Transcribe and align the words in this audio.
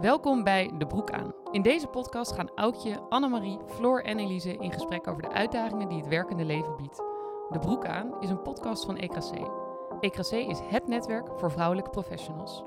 Welkom 0.00 0.44
bij 0.44 0.70
De 0.78 0.86
Broek 0.86 1.10
aan. 1.10 1.34
In 1.50 1.62
deze 1.62 1.86
podcast 1.86 2.32
gaan 2.32 2.50
Aukje, 2.54 3.00
Annemarie, 3.08 3.58
Floor 3.66 4.02
en 4.02 4.18
Elise 4.18 4.56
in 4.56 4.72
gesprek 4.72 5.06
over 5.06 5.22
de 5.22 5.32
uitdagingen 5.32 5.88
die 5.88 5.98
het 5.98 6.08
werkende 6.08 6.44
leven 6.44 6.76
biedt. 6.76 6.96
De 7.50 7.58
Broek 7.60 7.86
aan 7.86 8.20
is 8.22 8.30
een 8.30 8.42
podcast 8.42 8.84
van 8.84 8.96
EKC. 8.96 9.50
EKC 10.00 10.30
is 10.30 10.58
het 10.62 10.86
netwerk 10.86 11.28
voor 11.38 11.50
vrouwelijke 11.50 11.90
professionals. 11.90 12.64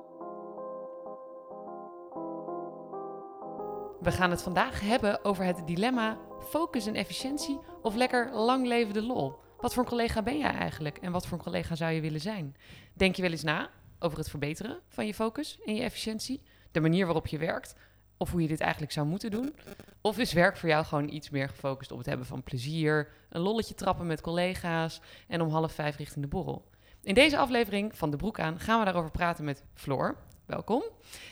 We 4.00 4.12
gaan 4.12 4.32
het 4.32 4.42
vandaag 4.42 4.82
hebben 4.82 5.26
over 5.26 5.46
het 5.46 5.62
dilemma 5.66 6.18
focus 6.40 6.86
en 6.86 6.96
efficiëntie 6.96 7.60
of 7.82 7.96
lekker 7.96 8.32
lang 8.34 8.68
leven 8.68 8.94
de 8.94 9.04
lol. 9.04 9.36
Wat 9.58 9.74
voor 9.74 9.84
een 9.84 9.90
collega 9.90 10.22
ben 10.22 10.38
jij 10.38 10.54
eigenlijk 10.54 10.98
en 10.98 11.12
wat 11.12 11.28
voor 11.28 11.38
een 11.38 11.44
collega 11.44 11.76
zou 11.76 11.92
je 11.92 12.02
willen 12.02 12.22
zijn? 12.22 12.56
Denk 12.94 13.16
je 13.16 13.22
wel 13.22 13.32
eens 13.32 13.44
na 13.44 13.70
over 14.00 14.18
het 14.18 14.30
verbeteren 14.30 14.80
van 14.88 15.06
je 15.06 15.14
focus 15.14 15.60
en 15.66 15.76
je 15.76 15.82
efficiëntie? 15.82 16.42
De 16.72 16.80
manier 16.80 17.06
waarop 17.06 17.28
je 17.28 17.38
werkt 17.38 17.76
of 18.18 18.32
hoe 18.32 18.42
je 18.42 18.48
dit 18.48 18.60
eigenlijk 18.60 18.92
zou 18.92 19.08
moeten 19.08 19.32
doen? 19.32 19.56
Of 20.02 20.18
is 20.18 20.34
werk 20.34 20.58
voor 20.58 20.70
jou 20.70 20.86
gewoon 20.86 21.10
iets 21.10 21.30
meer 21.30 21.50
gefocust 21.50 21.92
op 21.92 21.98
het 21.98 22.08
hebben 22.08 22.26
van 22.26 22.44
plezier, 22.44 23.12
een 23.30 23.42
lolletje 23.42 23.74
trappen 23.74 24.08
met 24.08 24.22
collega's 24.22 25.02
en 25.28 25.42
om 25.42 25.50
half 25.50 25.74
vijf 25.74 25.98
richting 25.98 26.22
de 26.22 26.30
borrel? 26.30 26.66
In 27.02 27.14
deze 27.14 27.38
aflevering 27.38 27.96
van 27.96 28.12
De 28.12 28.18
Broek 28.18 28.40
aan 28.40 28.60
gaan 28.60 28.80
we 28.80 28.86
daarover 28.86 29.12
praten 29.12 29.46
met 29.46 29.64
Floor, 29.74 30.18
welkom, 30.46 30.84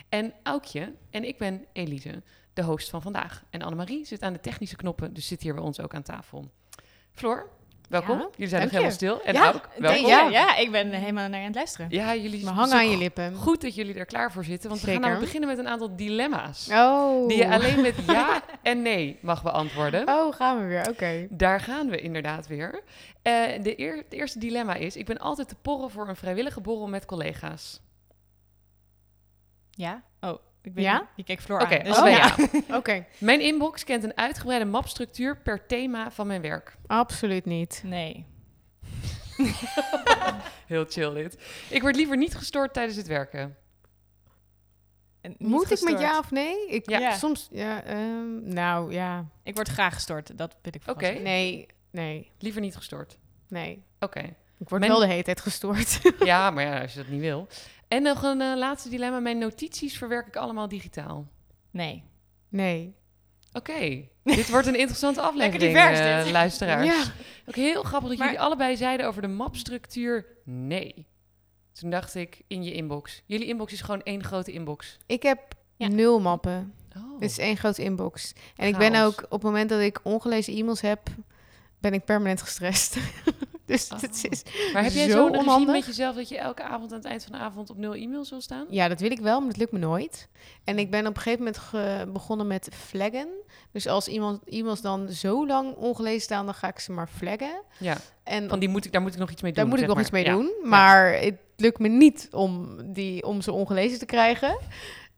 en 0.09 0.33
Aukje 0.43 0.93
en 1.09 1.23
ik 1.23 1.37
ben 1.37 1.65
Elise, 1.73 2.23
de 2.53 2.63
host 2.63 2.89
van 2.89 3.01
vandaag. 3.01 3.43
En 3.49 3.61
Annemarie 3.61 4.05
zit 4.05 4.21
aan 4.21 4.33
de 4.33 4.39
technische 4.39 4.75
knoppen, 4.75 5.13
dus 5.13 5.27
zit 5.27 5.41
hier 5.41 5.53
bij 5.53 5.63
ons 5.63 5.79
ook 5.79 5.93
aan 5.93 6.03
tafel. 6.03 6.51
Floor, 7.11 7.49
welkom. 7.89 8.17
Ja, 8.19 8.27
jullie 8.31 8.47
zijn 8.47 8.61
nog 8.61 8.71
helemaal 8.71 8.91
stil. 8.91 9.21
En 9.21 9.33
Ja, 9.33 9.47
ook, 9.51 9.69
welkom. 9.77 10.07
ja. 10.07 10.29
Ja, 10.29 10.55
ik 10.57 10.71
ben 10.71 10.89
helemaal 10.91 11.29
naar 11.29 11.39
je 11.39 11.39
aan 11.39 11.45
het 11.45 11.55
luisteren. 11.55 11.87
Ja, 11.89 12.15
jullie 12.15 12.43
Maar 12.45 12.53
hangen 12.53 12.73
aan 12.75 12.89
je 12.89 12.97
lippen. 12.97 13.35
Goed 13.35 13.61
dat 13.61 13.75
jullie 13.75 13.93
er 13.95 14.05
klaar 14.05 14.31
voor 14.31 14.43
zitten, 14.43 14.69
want 14.69 14.81
we 14.81 14.91
gaan 14.91 14.99
namelijk 15.01 15.25
beginnen 15.25 15.49
met 15.49 15.57
een 15.57 15.67
aantal 15.67 15.95
dilemma's. 15.95 16.69
Oh. 16.71 17.27
Die 17.27 17.37
je 17.37 17.49
alleen 17.53 17.81
met 17.81 17.95
ja 18.07 18.41
en 18.61 18.81
nee 18.81 19.17
mag 19.21 19.43
beantwoorden. 19.43 20.07
Oh, 20.15 20.33
gaan 20.35 20.59
we 20.61 20.65
weer. 20.67 20.89
Oké. 20.89 21.27
Daar 21.29 21.59
gaan 21.59 21.89
we 21.89 22.01
inderdaad 22.01 22.47
weer. 22.47 22.81
Eh, 23.21 23.33
de 23.61 23.79
eer- 23.79 23.95
het 23.97 24.13
eerste 24.13 24.39
dilemma 24.39 24.73
is: 24.75 24.95
ik 24.95 25.05
ben 25.05 25.17
altijd 25.17 25.47
te 25.47 25.55
porren 25.61 25.89
voor 25.91 26.07
een 26.09 26.15
vrijwillige 26.15 26.61
borrel 26.61 26.87
met 26.87 27.05
collega's. 27.05 27.81
Ja? 29.71 30.03
Oh, 30.21 30.37
ik 30.65 30.79
Ja? 30.79 31.07
Je 31.15 31.23
kijkt 31.23 31.41
Floor 31.43 31.61
Oké, 31.61 31.77
aan. 31.77 31.83
Dus 31.83 31.95
allebei 31.95 32.15
ja. 32.15 32.35
Oké. 32.77 33.05
Mijn 33.17 33.41
inbox 33.41 33.83
kent 33.83 34.03
een 34.03 34.17
uitgebreide 34.17 34.65
mapstructuur 34.65 35.37
per 35.37 35.65
thema 35.65 36.11
van 36.11 36.27
mijn 36.27 36.41
werk. 36.41 36.75
Absoluut 36.87 37.45
niet. 37.45 37.81
Nee. 37.85 38.25
Heel 40.67 40.85
chill 40.89 41.13
dit. 41.13 41.37
Ik 41.69 41.81
word 41.81 41.95
liever 41.95 42.17
niet 42.17 42.35
gestoord 42.35 42.73
tijdens 42.73 42.97
het 42.97 43.07
werken. 43.07 43.57
Moet 45.37 45.71
ik 45.71 45.81
met 45.81 45.99
ja 45.99 46.19
of 46.19 46.31
nee? 46.31 46.67
Ik, 46.67 46.89
Ja. 46.89 46.99
Ja. 46.99 47.11
Soms, 47.17 47.47
ja, 47.51 47.83
ehm, 47.83 48.53
nou 48.53 48.93
ja. 48.93 49.25
Ik 49.43 49.55
word 49.55 49.67
graag 49.67 49.93
gestoord, 49.93 50.37
dat 50.37 50.55
wil 50.61 50.71
ik 50.75 50.81
Oké. 50.89 51.09
Nee, 51.11 51.67
nee, 51.91 52.31
Liever 52.39 52.61
niet 52.61 52.75
gestoord. 52.75 53.17
nee. 53.47 53.83
Oké. 53.99 54.35
Ik 54.59 54.69
word 54.69 54.81
Mijn- 54.81 54.91
wel 54.91 55.01
de 55.01 55.07
hele 55.07 55.23
tijd 55.23 55.41
gestoord. 55.41 55.99
Ja, 56.25 56.51
maar 56.51 56.63
ja, 56.63 56.81
als 56.81 56.91
je 56.93 56.99
dat 56.99 57.07
niet 57.07 57.19
wil. 57.21 57.47
En 57.87 58.03
nog 58.03 58.23
een 58.23 58.41
eh, 58.41 58.55
laatste 58.57 58.89
dilemma. 58.89 59.19
Mijn 59.19 59.37
notities 59.37 59.97
verwerk 59.97 60.27
ik 60.27 60.35
allemaal 60.35 60.67
digitaal. 60.67 61.27
Nee. 61.71 62.03
nee. 62.49 62.95
Oké, 63.53 64.07
dit 64.23 64.49
wordt 64.49 64.67
een 64.67 64.77
interessante 64.77 65.21
aflevering, 65.27 65.73
divers, 65.73 65.99
eh, 65.99 66.31
luisteraars. 66.31 66.85
Ja. 66.85 67.03
Ook 67.45 67.55
heel 67.55 67.83
grappig 67.83 68.09
dat 68.09 68.17
Maar- 68.17 68.27
jullie 68.27 68.41
allebei 68.41 68.77
zeiden 68.77 69.07
over 69.07 69.21
de 69.21 69.27
mapstructuur 69.27 70.25
nee. 70.43 71.07
Toen 71.73 71.89
dacht 71.89 72.15
ik, 72.15 72.41
in 72.47 72.63
je 72.63 72.73
inbox. 72.73 73.21
Jullie 73.25 73.47
inbox 73.47 73.73
is 73.73 73.81
gewoon 73.81 74.03
één 74.03 74.23
grote 74.23 74.51
inbox. 74.51 74.97
Ik 75.05 75.23
heb 75.23 75.39
Ja. 75.75 75.87
nul 75.87 76.19
mappen. 76.19 76.73
Oh. 76.97 77.13
Het 77.19 77.29
is 77.29 77.37
één 77.37 77.57
grote 77.57 77.83
inbox. 77.83 78.33
En 78.55 78.67
ik 78.67 78.77
ben 78.77 78.95
ook, 78.95 79.23
op 79.23 79.31
het 79.31 79.41
moment 79.41 79.69
dat 79.69 79.79
ik 79.81 79.99
ongelezen 80.03 80.53
e-mails 80.55 80.81
heb, 80.81 80.99
ben 81.79 81.93
ik 81.93 82.05
permanent 82.05 82.41
gestrest. 82.41 82.97
dus 83.71 83.89
Oh. 83.91 84.01
het 84.01 84.27
is... 84.29 84.43
maar 84.73 84.83
heb 84.83 84.91
jij 84.91 85.09
zo 85.09 85.27
onhandig. 85.29 85.75
met 85.75 85.85
jezelf 85.85 86.15
dat 86.15 86.29
je 86.29 86.37
elke 86.37 86.63
avond 86.63 86.91
aan 86.91 86.97
het 86.97 87.07
eind 87.07 87.23
van 87.23 87.31
de 87.31 87.37
avond 87.37 87.69
op 87.69 87.77
nul 87.77 87.93
e-mails 87.93 88.29
wil 88.29 88.41
staan? 88.41 88.65
Ja, 88.69 88.87
dat 88.87 88.99
wil 88.99 89.11
ik 89.11 89.19
wel, 89.19 89.39
maar 89.39 89.47
dat 89.49 89.57
lukt 89.57 89.71
me 89.71 89.79
nooit. 89.79 90.27
En 90.63 90.77
ik 90.79 90.91
ben 90.91 91.07
op 91.07 91.15
een 91.15 91.21
gegeven 91.21 91.53
moment 91.71 92.13
begonnen 92.13 92.47
met 92.47 92.69
flaggen. 92.73 93.27
Dus 93.71 93.87
als 93.87 94.07
iemand 94.07 94.41
e-mails 94.45 94.81
dan 94.81 95.09
zo 95.09 95.47
lang 95.47 95.75
ongelezen 95.75 96.21
staan, 96.21 96.45
dan 96.45 96.53
ga 96.53 96.67
ik 96.67 96.79
ze 96.79 96.91
maar 96.91 97.07
flaggen. 97.07 97.61
Ja, 97.79 97.97
En 98.23 98.49
van 98.49 98.59
die 98.59 98.69
moet 98.69 98.85
ik, 98.85 98.91
daar 98.91 99.01
moet 99.01 99.13
ik 99.13 99.19
nog 99.19 99.31
iets 99.31 99.41
mee 99.41 99.51
doen. 99.51 99.61
daar 99.63 99.71
moet 99.71 99.81
ik 99.81 99.87
nog 99.87 99.99
iets 99.99 100.09
mee 100.11 100.23
Ja. 100.25 100.31
doen. 100.31 100.51
Maar 100.63 101.13
het 101.13 101.35
lukt 101.55 101.79
me 101.79 101.87
niet 101.87 102.27
om, 102.31 102.75
die, 102.93 103.23
om 103.25 103.41
ze 103.41 103.51
ongelezen 103.51 103.99
te 103.99 104.05
krijgen. 104.05 104.57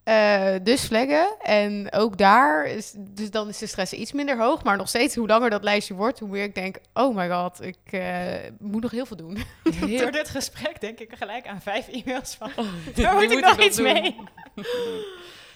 Eh, 0.07 0.53
dus 0.63 0.81
flaggen. 0.84 1.35
En 1.41 1.88
ook 1.94 2.18
daar, 2.18 2.66
is, 2.66 2.94
dus 2.97 3.31
dan 3.31 3.50
is 3.50 3.57
de 3.57 3.68
stress 3.68 3.94
iets 3.94 4.12
minder 4.12 4.38
hoog. 4.38 4.63
Maar 4.63 4.78
nog 4.78 4.88
steeds, 4.88 5.16
hoe 5.16 5.28
langer 5.28 5.50
dat 5.50 5.63
lijstje 5.63 5.94
wordt, 5.94 6.19
hoe 6.19 6.29
meer 6.29 6.44
ik 6.44 6.56
denk... 6.56 6.78
Oh 6.94 7.16
my 7.16 7.29
god, 7.29 7.62
ik 7.63 7.78
eh, 7.91 8.25
moet 8.59 8.81
nog 8.81 8.91
heel 8.91 9.06
veel 9.06 9.18
doen. 9.18 9.38
Heel- 9.85 10.00
Door 10.00 10.12
dit 10.12 10.29
gesprek 10.29 10.81
denk 10.81 11.00
ik 11.00 11.09
gelijk 11.18 11.47
aan 11.47 11.62
vijf 11.62 11.88
e-mails 11.88 12.35
van... 12.35 12.51
Die 12.95 13.03
Daar 13.03 13.13
moet 13.13 13.31
ik 13.31 13.40
nog 13.40 13.59
iets 13.59 13.75
doen. 13.78 13.85
mee. 13.94 14.16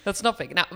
Dat 0.03 0.17
snap 0.17 0.39
ik. 0.41 0.53
Nou, 0.53 0.67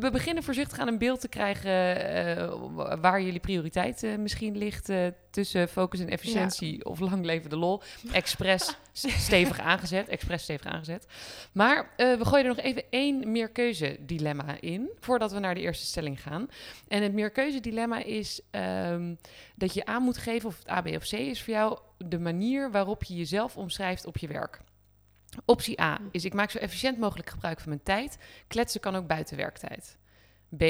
we- 0.00 0.10
beginnen 0.10 0.42
voorzichtig 0.42 0.78
aan 0.78 0.88
een 0.88 0.98
beeld 0.98 1.20
te 1.20 1.28
krijgen 1.28 1.70
eh, 2.06 2.54
waar 3.00 3.22
jullie 3.22 3.40
prioriteit 3.40 4.06
misschien 4.18 4.56
ligt 4.58 4.88
eh, 4.88 5.06
tussen 5.30 5.68
focus 5.68 6.00
en 6.00 6.08
efficiëntie 6.08 6.84
of 6.84 6.98
lang 7.00 7.24
leven 7.24 7.50
de 7.50 7.56
lol. 7.56 7.82
Expres 8.12 8.76
s- 8.92 9.22
stevig 9.24 9.60
aangezet, 9.60 10.08
expres 10.08 10.42
stevig 10.42 10.66
aangezet. 10.66 11.06
Maar 11.52 11.90
eh, 11.96 12.14
we 12.16 12.24
gooien 12.24 12.46
er 12.46 12.54
nog 12.54 12.64
even 12.64 12.82
één 12.90 13.32
meerkeuze 13.32 13.96
dilemma 14.00 14.56
in 14.60 14.90
voordat 15.00 15.32
we 15.32 15.38
naar 15.38 15.54
de 15.54 15.60
eerste 15.60 15.86
stelling 15.86 16.22
gaan. 16.22 16.48
En 16.88 17.02
het 17.02 17.12
meerkeuze 17.12 17.60
dilemma 17.60 18.02
is 18.02 18.40
ehm, 18.50 19.14
dat 19.54 19.74
je 19.74 19.84
aan 19.86 20.02
moet 20.02 20.18
geven 20.18 20.48
of 20.48 20.58
het 20.58 20.70
A, 20.70 20.80
B 20.82 20.86
of 20.86 21.08
C 21.08 21.12
is 21.12 21.42
voor 21.42 21.54
jou 21.54 21.78
de 21.98 22.18
manier 22.18 22.70
waarop 22.70 23.04
je 23.04 23.14
jezelf 23.16 23.56
omschrijft 23.56 24.06
op 24.06 24.16
je 24.16 24.28
werk. 24.28 24.60
Optie 25.44 25.80
A 25.80 26.00
is 26.10 26.24
ik 26.24 26.34
maak 26.34 26.50
zo 26.50 26.58
efficiënt 26.58 26.98
mogelijk 26.98 27.30
gebruik 27.30 27.60
van 27.60 27.68
mijn 27.68 27.82
tijd. 27.82 28.18
Kletsen 28.46 28.80
kan 28.80 28.94
ook 28.96 29.06
buiten 29.06 29.36
werktijd. 29.36 29.98
B. 30.56 30.62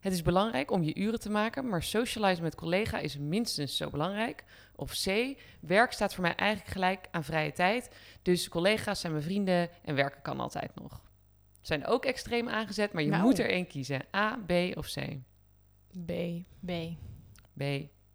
Het 0.00 0.12
is 0.14 0.22
belangrijk 0.22 0.70
om 0.70 0.82
je 0.82 0.94
uren 0.94 1.20
te 1.20 1.30
maken, 1.30 1.68
maar 1.68 1.82
socializen 1.82 2.42
met 2.44 2.54
collega 2.54 2.98
is 2.98 3.18
minstens 3.18 3.76
zo 3.76 3.90
belangrijk. 3.90 4.44
Of 4.76 4.92
C. 5.04 5.34
Werk 5.60 5.92
staat 5.92 6.14
voor 6.14 6.22
mij 6.22 6.34
eigenlijk 6.34 6.70
gelijk 6.72 7.08
aan 7.10 7.24
vrije 7.24 7.52
tijd. 7.52 7.90
Dus 8.22 8.48
collega's 8.48 9.00
zijn 9.00 9.12
mijn 9.12 9.24
vrienden 9.24 9.68
en 9.84 9.94
werken 9.94 10.22
kan 10.22 10.40
altijd 10.40 10.70
nog. 10.74 11.00
Zijn 11.60 11.86
ook 11.86 12.04
extreem 12.04 12.48
aangezet, 12.48 12.92
maar 12.92 13.02
je 13.02 13.10
Nou. 13.10 13.22
moet 13.22 13.38
er 13.38 13.50
één 13.50 13.66
kiezen. 13.66 14.02
A, 14.16 14.38
B 14.46 14.52
of 14.74 14.92
C? 14.92 15.18
B. 16.06 16.12
B. 16.66 16.70
B. 17.54 17.60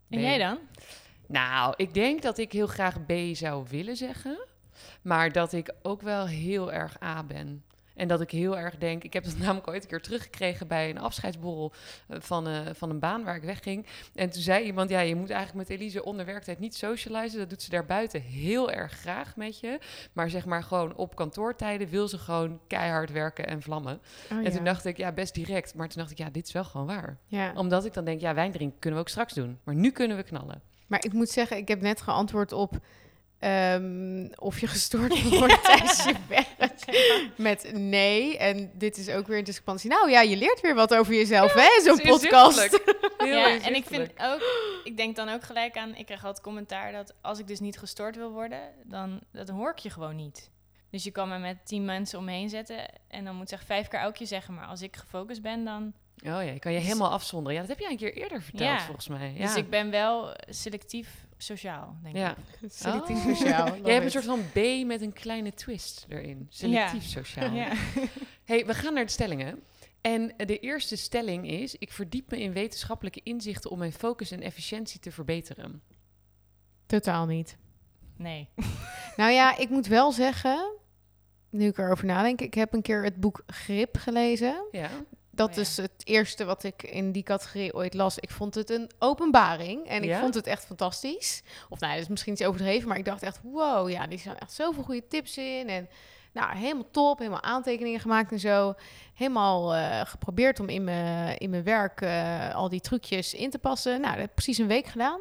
En 0.09 0.22
jij 0.22 0.38
dan? 0.38 0.58
Nou, 1.28 1.73
ik 1.78 1.94
denk 1.94 2.22
dat 2.22 2.38
ik 2.38 2.52
heel 2.52 2.68
graag 2.68 3.06
B 3.06 3.12
zou 3.34 3.66
willen 3.69 3.96
zeggen. 3.97 4.47
Maar 5.02 5.31
dat 5.31 5.53
ik 5.53 5.74
ook 5.81 6.02
wel 6.02 6.28
heel 6.28 6.72
erg 6.72 7.03
A 7.03 7.24
ben. 7.24 7.64
En 7.96 8.08
dat 8.08 8.22
ik 8.22 8.31
heel 8.31 8.58
erg 8.58 8.78
denk... 8.78 9.03
Ik 9.03 9.14
heb 9.14 9.24
het 9.24 9.40
namelijk 9.44 9.68
ooit 9.68 9.84
een 9.84 9.90
keer 9.90 10.02
teruggekregen 10.02 10.68
bij 10.68 10.90
een 10.90 11.00
afscheidsborrel 11.00 11.74
eh, 12.08 12.18
van, 12.19 12.47
eh, 12.47 12.59
van 12.74 12.90
een 12.90 13.00
baan 13.00 13.24
waar 13.24 13.36
ik 13.36 13.44
wegging. 13.44 13.86
En 14.16 14.30
toen 14.30 14.41
zei 14.41 14.66
iemand, 14.66 14.90
ja, 14.90 15.00
je 15.00 15.16
moet 15.16 15.30
eigenlijk 15.30 15.70
met 15.70 15.80
Elise 15.80 16.03
onder 16.03 16.25
werktijd 16.25 16.59
niet 16.59 16.75
socializen. 16.75 17.40
Dat 17.40 17.50
doet 17.50 17.62
ze 17.62 17.70
daarbuiten 17.70 18.22
heel 18.22 18.72
erg 18.72 18.91
graag 18.91 19.36
met 19.36 19.59
je. 19.59 19.80
Maar 20.14 20.30
zeg 20.30 20.46
maar 20.46 20.64
gewoon 20.64 20.96
op 20.96 21.16
kantoortijden 21.16 21.90
wil 21.90 22.08
ze 22.08 22.18
gewoon 22.18 22.59
keihard 22.68 23.12
werken 23.12 23.47
en 23.47 23.62
vlammen. 23.62 24.02
Oh, 24.31 24.38
en 24.38 24.44
ja. 24.44 24.50
toen 24.50 24.64
dacht 24.64 24.86
ik, 24.86 24.97
ja, 24.97 25.12
best 25.12 25.34
direct. 25.34 25.75
Maar 25.75 25.88
toen 25.88 26.00
dacht 26.00 26.12
ik, 26.12 26.18
ja, 26.18 26.30
dit 26.30 26.47
is 26.47 26.53
wel 26.53 26.64
gewoon 26.64 26.88
waar. 26.88 27.18
ja. 27.28 27.53
Omdat 27.56 27.86
ik 27.86 27.94
dan 27.94 28.06
denk, 28.06 28.22
ja, 28.22 28.34
wijn 28.34 28.52
drinken 28.52 28.80
kunnen 28.80 29.00
we 29.00 29.06
ook 29.06 29.12
straks 29.12 29.34
doen. 29.34 29.59
Maar 29.64 29.75
nu 29.75 29.91
kunnen 29.91 30.18
we 30.18 30.24
knallen. 30.24 30.62
Maar 30.88 31.06
ik 31.06 31.14
moet 31.14 31.30
zeggen, 31.30 31.58
ik 31.58 31.68
heb 31.68 31.81
net 31.81 32.02
geantwoord 32.02 32.52
op 32.52 32.80
ehm, 33.41 34.28
of 34.35 34.59
je 34.59 34.67
gestoord 34.67 35.29
wordt 35.40 35.64
tijdens 35.64 36.03
je 36.03 36.14
werk 36.28 36.47
met 37.38 37.72
nee. 37.73 38.38
En 38.38 38.72
dit 38.73 38.97
is 38.97 39.09
ook 39.09 39.28
weer 39.28 39.38
een 39.38 39.43
discrepantie. 39.43 39.90
Nou 39.90 40.09
ja, 40.09 40.22
je 40.22 40.38
leert 40.38 40.61
weer 40.61 40.76
wat 40.76 40.96
over 40.96 41.14
jezelf, 41.14 41.53
hè? 41.53 41.82
Zo'n 41.84 42.02
podcast. 42.02 42.79
ja, 43.17 43.59
en 43.59 43.76
ik 43.76 43.85
vind 43.85 44.11
ook, 44.17 44.41
ik 44.84 44.97
denk 44.97 45.16
dan 45.16 45.29
ook 45.29 45.43
gelijk 45.43 45.78
aan, 45.78 45.96
ik 45.96 46.05
krijg 46.05 46.26
altijd 46.26 46.43
commentaar 46.46 46.91
dat 46.91 47.14
als 47.22 47.40
ik 47.40 47.47
dus 47.47 47.59
niet 47.59 47.79
gestoord 47.79 48.16
wil 48.16 48.32
worden, 48.32 48.59
dan 48.84 49.20
dat 49.32 49.49
hoor 49.49 49.72
ik 49.72 49.79
je 49.79 49.90
gewoon 49.90 50.16
niet. 50.16 50.49
Dus 50.90 51.03
je 51.03 51.11
kan 51.11 51.29
me 51.29 51.38
met 51.38 51.66
tien 51.66 51.85
mensen 51.85 52.20
om 52.20 52.26
me 52.26 52.32
heen 52.32 52.49
zetten 52.49 52.85
en 53.08 53.26
dan 53.26 53.35
moet 53.35 53.52
ik 53.52 53.59
vijf 53.66 53.88
keer 53.88 53.99
aukje 53.99 54.26
zeggen, 54.26 54.53
maar 54.53 54.66
als 54.66 54.82
ik 54.82 54.96
gefocust 54.96 55.41
ben, 55.41 55.66
dan... 55.66 55.93
Oh 56.17 56.23
ja, 56.23 56.40
je 56.40 56.59
kan 56.59 56.72
je 56.73 56.79
helemaal 56.79 57.11
afzonderen. 57.11 57.53
Ja, 57.53 57.59
dat 57.59 57.70
heb 57.70 57.79
jij 57.79 57.91
een 57.91 57.97
keer 57.97 58.14
eerder 58.14 58.41
verteld, 58.41 58.70
Ja. 58.70 58.79
volgens 58.79 59.08
mij. 59.08 59.34
Ja. 59.34 59.46
Dus 59.46 59.55
ik 59.55 59.70
ben 59.70 59.91
wel 59.91 60.35
selectief 60.49 61.28
sociaal, 61.41 61.97
denk 62.03 62.16
ja. 62.16 62.35
ik. 62.38 62.72
Selectief 62.72 63.17
Oh. 63.17 63.26
sociaal. 63.26 63.78
Jij 63.84 63.93
hebt 63.93 64.05
een 64.05 64.11
soort 64.11 64.26
van 64.26 64.43
B 64.53 64.85
met 64.85 65.02
een 65.02 65.14
kleine 65.14 65.53
twist 65.53 66.05
erin. 66.09 66.47
Selectief 66.49 67.03
sociaal. 67.03 67.53
Ja. 67.53 67.73
hey, 68.43 68.66
we 68.66 68.73
gaan 68.73 68.93
naar 68.93 69.05
de 69.05 69.11
stellingen. 69.11 69.64
En 70.02 70.34
de 70.38 70.59
eerste 70.59 70.96
stelling 70.96 71.47
is... 71.49 71.76
Ik 71.76 71.91
verdiep 71.91 72.32
me 72.32 72.40
in 72.40 72.53
wetenschappelijke 72.53 73.22
inzichten 73.23 73.72
om 73.72 73.78
mijn 73.78 73.93
focus 73.93 74.32
en 74.32 74.41
efficiëntie 74.41 74.99
te 74.99 75.11
verbeteren. 75.11 75.82
Totaal 76.85 77.26
niet. 77.26 77.58
Nee. 78.17 78.49
Nou 79.16 79.32
ja, 79.32 79.58
ik 79.58 79.70
moet 79.70 79.88
wel 79.88 80.11
zeggen, 80.11 80.76
nu 81.49 81.67
ik 81.67 81.78
erover 81.78 82.05
nadenk, 82.05 82.41
ik 82.41 82.53
heb 82.53 82.73
een 82.73 82.82
keer 82.82 83.03
het 83.03 83.16
boek 83.16 83.43
Grip 83.46 83.97
gelezen. 83.97 84.67
Ja. 84.72 84.90
Dat 85.33 85.49
Oh 85.49 85.55
ja. 85.55 85.61
is 85.61 85.78
het 85.78 85.91
eerste 86.03 86.45
wat 86.45 86.63
ik 86.63 86.83
in 86.83 87.11
die 87.11 87.23
categorie 87.23 87.73
ooit 87.73 87.93
las. 87.93 88.17
Ik 88.19 88.29
vond 88.29 88.55
het 88.55 88.69
een 88.69 88.89
openbaring 88.99 89.87
en 89.87 90.03
ik 90.03 90.09
Ja? 90.09 90.19
vond 90.19 90.33
het 90.33 90.47
echt 90.47 90.66
fantastisch. 90.66 91.41
Of 91.69 91.79
nou, 91.79 91.93
dat 91.93 92.01
is 92.01 92.07
misschien 92.07 92.33
iets 92.33 92.43
overdreven, 92.43 92.87
maar 92.87 92.97
ik 92.97 93.05
dacht 93.05 93.23
echt, 93.23 93.39
wow, 93.43 93.89
ja, 93.89 94.07
die 94.07 94.17
staan 94.19 94.37
echt 94.37 94.51
zoveel 94.53 94.83
goede 94.83 95.07
tips 95.07 95.37
in. 95.37 95.67
En 95.69 95.89
nou, 96.33 96.57
helemaal 96.57 96.89
top, 96.91 97.17
helemaal 97.17 97.41
aantekeningen 97.43 97.99
gemaakt 97.99 98.31
en 98.31 98.39
zo. 98.39 98.73
Helemaal 99.13 99.75
eh, 99.75 100.01
geprobeerd 100.05 100.59
om 100.59 100.69
in 100.69 100.83
mijn, 100.83 101.37
in 101.37 101.49
mijn 101.49 101.63
werk 101.63 102.01
eh, 102.01 102.55
al 102.55 102.69
die 102.69 102.81
trucjes 102.81 103.33
in 103.33 103.49
te 103.49 103.59
passen. 103.59 103.91
Nou, 103.91 104.03
dat 104.11 104.19
heb 104.22 104.29
ik 104.29 104.33
precies 104.35 104.57
een 104.57 104.67
week 104.67 104.85
gedaan. 104.87 105.19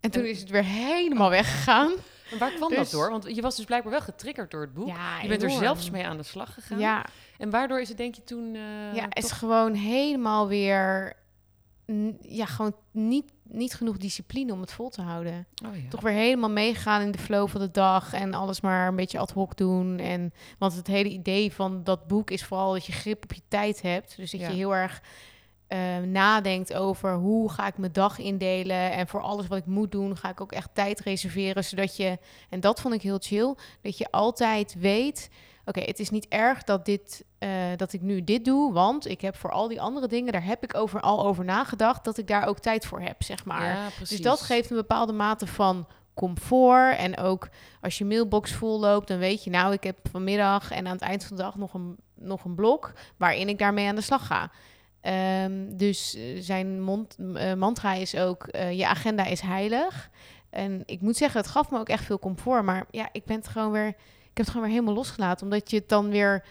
En 0.00 0.10
toen 0.10 0.22
En- 0.22 0.28
is 0.28 0.40
het 0.40 0.50
weer 0.50 0.64
helemaal 0.64 1.30
weggegaan. 1.30 1.92
En 2.30 2.38
waar 2.38 2.50
kwam 2.52 2.68
Dus- 2.68 2.78
dat 2.78 2.90
door? 2.90 3.10
Want 3.10 3.34
je 3.34 3.42
was 3.42 3.56
dus 3.56 3.64
blijkbaar 3.64 3.92
wel 3.92 4.00
getriggerd 4.00 4.50
door 4.50 4.60
het 4.60 4.74
boek. 4.74 4.88
Ja, 4.88 5.20
je 5.22 5.28
bent 5.28 5.42
er 5.42 5.50
zelfs 5.50 5.90
mee 5.90 6.06
aan 6.06 6.16
de 6.16 6.22
slag 6.22 6.54
gegaan. 6.54 6.78
Ja, 6.78 7.04
En 7.38 7.50
waardoor 7.50 7.80
is 7.80 7.88
het 7.88 7.96
denk 7.96 8.14
je 8.14 8.24
toen... 8.24 8.54
eh, 8.54 8.94
ja, 8.94 9.02
het 9.08 9.24
is 9.24 9.30
gewoon 9.32 9.74
helemaal 9.74 10.48
weer... 10.48 11.16
Ja, 12.20 12.44
gewoon 12.46 12.74
niet, 12.90 13.32
niet 13.42 13.74
genoeg 13.74 13.96
discipline 13.96 14.52
om 14.52 14.60
het 14.60 14.72
vol 14.72 14.88
te 14.88 15.02
houden. 15.02 15.46
Oh, 15.66 15.76
ja. 15.76 15.88
Toch 15.88 16.00
weer 16.00 16.12
helemaal 16.12 16.50
meegaan 16.50 17.00
in 17.02 17.10
de 17.10 17.18
flow 17.18 17.48
van 17.48 17.60
de 17.60 17.70
dag 17.70 18.12
en 18.12 18.34
alles 18.34 18.60
maar 18.60 18.88
een 18.88 18.96
beetje 18.96 19.18
ad 19.18 19.30
hoc 19.30 19.56
doen. 19.56 19.98
En, 19.98 20.32
want 20.58 20.74
het 20.74 20.86
hele 20.86 21.08
idee 21.08 21.52
van 21.52 21.84
dat 21.84 22.06
boek 22.06 22.30
is 22.30 22.44
vooral 22.44 22.72
dat 22.72 22.86
je 22.86 22.92
grip 22.92 23.22
op 23.24 23.32
je 23.32 23.42
tijd 23.48 23.82
hebt. 23.82 24.16
Dus 24.16 24.30
dat 24.30 24.40
Ja. 24.40 24.48
je 24.48 24.54
heel 24.54 24.74
erg 24.74 25.02
eh, 25.66 25.96
nadenkt 25.98 26.74
over 26.74 27.14
hoe 27.14 27.50
ga 27.50 27.66
ik 27.66 27.78
mijn 27.78 27.92
dag 27.92 28.18
indelen. 28.18 28.92
En 28.92 29.08
voor 29.08 29.20
alles 29.20 29.46
wat 29.46 29.58
ik 29.58 29.66
moet 29.66 29.92
doen, 29.92 30.16
ga 30.16 30.28
ik 30.30 30.40
ook 30.40 30.52
echt 30.52 30.70
tijd 30.72 31.00
reserveren. 31.00 31.64
Zodat 31.64 31.96
je, 31.96 32.18
en 32.48 32.60
dat 32.60 32.80
vond 32.80 32.94
ik 32.94 33.02
heel 33.02 33.18
chill, 33.20 33.54
dat 33.82 33.98
je 33.98 34.10
altijd 34.10 34.74
weet... 34.78 35.30
Oké, 35.68 35.80
het 35.80 35.98
is 35.98 36.10
niet 36.10 36.26
erg 36.28 36.64
dat, 36.64 36.84
dit, 36.84 37.24
eh, 37.38 37.50
dat 37.76 37.92
ik 37.92 38.00
nu 38.00 38.24
dit 38.24 38.44
doe, 38.44 38.72
want 38.72 39.08
ik 39.08 39.20
heb 39.20 39.36
voor 39.36 39.50
al 39.50 39.68
die 39.68 39.80
andere 39.80 40.06
dingen, 40.06 40.32
daar 40.32 40.44
heb 40.44 40.64
ik 40.64 40.76
over, 40.76 41.00
al 41.00 41.26
over 41.26 41.44
nagedacht, 41.44 42.04
dat 42.04 42.18
ik 42.18 42.26
daar 42.26 42.46
ook 42.46 42.58
tijd 42.58 42.86
voor 42.86 43.00
heb, 43.00 43.22
zeg 43.22 43.44
maar. 43.44 43.64
Ja. 43.64 43.88
Dus 43.98 44.20
dat 44.20 44.40
geeft 44.40 44.70
een 44.70 44.76
bepaalde 44.76 45.12
mate 45.12 45.46
van 45.46 45.86
comfort. 46.14 46.96
En 46.96 47.18
ook 47.18 47.48
als 47.80 47.98
je 47.98 48.04
mailbox 48.04 48.52
vol 48.52 48.80
loopt, 48.80 49.08
dan 49.08 49.18
weet 49.18 49.44
je, 49.44 49.50
nou, 49.50 49.72
ik 49.72 49.82
heb 49.82 49.98
vanmiddag 50.10 50.70
en 50.70 50.86
aan 50.86 50.92
het 50.92 51.02
eind 51.02 51.24
van 51.24 51.36
de 51.36 51.42
dag 51.42 51.56
nog 51.56 51.74
een, 51.74 51.96
nog 52.14 52.44
een 52.44 52.54
blok 52.54 52.92
waarin 53.16 53.48
ik 53.48 53.58
daarmee 53.58 53.88
aan 53.88 53.94
de 53.94 54.00
slag 54.00 54.26
ga. 54.26 54.50
Ehm, 55.00 55.76
dus 55.76 56.14
eh, 56.14 56.22
zijn 56.40 56.82
mond, 56.82 57.16
eh, 57.34 57.54
mantra 57.54 57.94
is 57.94 58.16
ook, 58.16 58.46
je 58.72 58.86
agenda 58.86 59.24
is 59.24 59.40
heilig. 59.40 60.10
En 60.50 60.82
ik 60.86 61.00
moet 61.00 61.16
zeggen, 61.16 61.40
het 61.40 61.50
gaf 61.50 61.70
me 61.70 61.78
ook 61.78 61.88
echt 61.88 62.04
veel 62.04 62.18
comfort. 62.18 62.62
Maar 62.64 62.86
ja, 62.90 63.08
ik 63.12 63.24
ben 63.24 63.36
het 63.36 63.48
gewoon 63.48 63.72
weer, 63.72 63.94
heb 64.38 64.46
het 64.46 64.48
gewoon 64.48 64.62
weer 64.62 64.76
helemaal 64.76 64.94
losgelaten. 64.94 65.44
Omdat 65.44 65.70
je 65.70 65.76
het 65.76 65.88
dan 65.88 66.08
weer, 66.08 66.44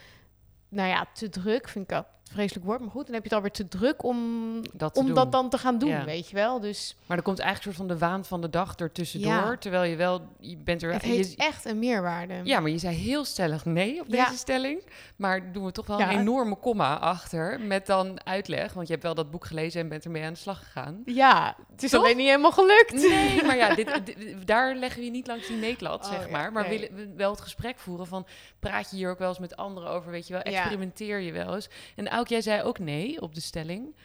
nou 0.70 0.90
ja, 0.90 1.08
te 1.14 1.30
druk, 1.30 1.70
vind 1.70 1.92
ik 1.92 2.04
vreselijk 2.34 2.66
woord. 2.66 2.80
Maar 2.80 2.90
goed, 2.90 3.06
dan 3.06 3.14
heb 3.14 3.24
je 3.24 3.30
het 3.30 3.38
alweer 3.38 3.52
te 3.52 3.68
druk 3.68 4.04
om, 4.04 4.62
dat 4.74 4.94
te 4.94 5.00
om 5.00 5.06
doen. 5.06 5.16
dat 5.16 5.32
dan 5.32 5.50
te 5.50 5.58
gaan 5.58 5.78
doen, 5.78 5.90
Ja. 5.90 6.06
weet 6.06 6.30
je 6.30 6.36
wel. 6.36 6.60
Dus 6.60 6.96
Maar 7.06 7.18
er 7.18 7.24
komt 7.24 7.40
eigenlijk 7.40 7.70
een 7.70 7.76
soort 7.86 7.90
van 8.00 8.00
de 8.00 8.06
waan 8.06 8.26
van 8.26 8.42
de 8.42 8.50
dag 8.50 8.76
ertussendoor. 8.76 9.32
Ja. 9.32 9.58
Terwijl 9.58 9.84
je 9.84 9.96
wel, 9.96 10.22
je 10.40 10.58
bent 10.58 10.84
er... 10.84 10.94
het 10.94 11.02
je- 11.02 11.08
heeft 11.08 11.36
echt 11.36 11.66
een 11.66 11.80
meerwaarde. 11.80 12.34
ja, 12.44 12.60
maar 12.60 12.72
je 12.72 12.78
zei 12.78 12.96
heel 12.96 13.26
stellig 13.26 13.66
nee 13.66 14.00
op 14.02 14.06
Ja. 14.08 14.26
deze 14.26 14.38
stelling. 14.38 14.82
Maar 15.16 15.52
doen 15.52 15.66
we 15.66 15.72
toch 15.72 15.88
wel 15.88 16.00
een 16.02 16.10
enorme 16.10 16.56
komma 16.56 16.98
achter 17.00 17.60
met 17.62 17.86
dan 17.86 18.26
uitleg. 18.26 18.74
Want 18.74 18.88
je 18.88 18.94
hebt 18.94 19.06
wel 19.06 19.16
dat 19.16 19.32
boek 19.32 19.46
gelezen 19.46 19.82
en 19.82 19.90
bent 19.90 20.06
ermee 20.06 20.24
aan 20.24 20.34
de 20.34 20.40
slag 20.40 20.60
gegaan. 20.64 21.02
Ja, 21.06 21.56
het 21.72 21.84
is 21.84 21.90
Toch? 21.92 22.04
alleen 22.04 22.18
niet 22.18 22.28
helemaal 22.28 22.52
gelukt. 22.52 22.94
Nee, 22.94 23.44
maar 23.46 23.58
ja, 23.58 23.76
dit, 23.76 24.02
dit- 24.06 24.48
daar 24.48 24.76
leggen 24.76 25.00
we 25.00 25.06
je 25.06 25.12
niet 25.12 25.28
langs 25.28 25.48
die 25.48 25.58
meetlat, 25.58 26.06
Oh, 26.06 26.12
zeg 26.12 26.30
maar. 26.30 26.52
Maar 26.52 26.68
nee. 26.68 26.80
willen 26.80 26.96
we 26.96 27.14
wel 27.16 27.32
het 27.32 27.42
gesprek 27.42 27.78
voeren 27.80 28.08
van... 28.08 28.26
praat 28.60 28.90
je 28.90 28.96
hier 28.96 29.10
ook 29.10 29.20
wel 29.20 29.30
eens 29.30 29.40
met 29.40 29.56
anderen 29.56 29.90
over, 29.90 30.12
weet 30.12 30.28
je 30.28 30.34
wel? 30.34 30.42
Experimenteer 30.42 31.20
je 31.20 31.32
wel 31.32 31.56
eens? 31.56 31.70
En 31.96 32.10
Jij 32.30 32.42
zei 32.42 32.62
ook 32.62 32.80
nee 32.80 33.22
op 33.22 33.36
de 33.36 33.42
stelling. 33.42 33.96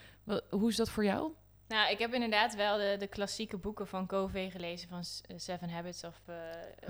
Hoe 0.51 0.69
is 0.69 0.77
dat 0.77 0.91
voor 0.91 1.05
jou? 1.05 1.33
Nou, 1.73 1.91
ik 1.91 1.99
heb 1.99 2.15
inderdaad 2.15 2.55
wel 2.55 2.77
de, 2.77 2.97
de 2.99 3.07
klassieke 3.07 3.57
boeken 3.57 3.87
van 3.87 4.07
Covey 4.07 4.51
gelezen 4.51 4.89
van 4.89 4.99
eh, 4.99 5.37
Seven 5.39 5.71
Habits 5.71 6.05
of 6.05 6.15
eh, 6.27 6.35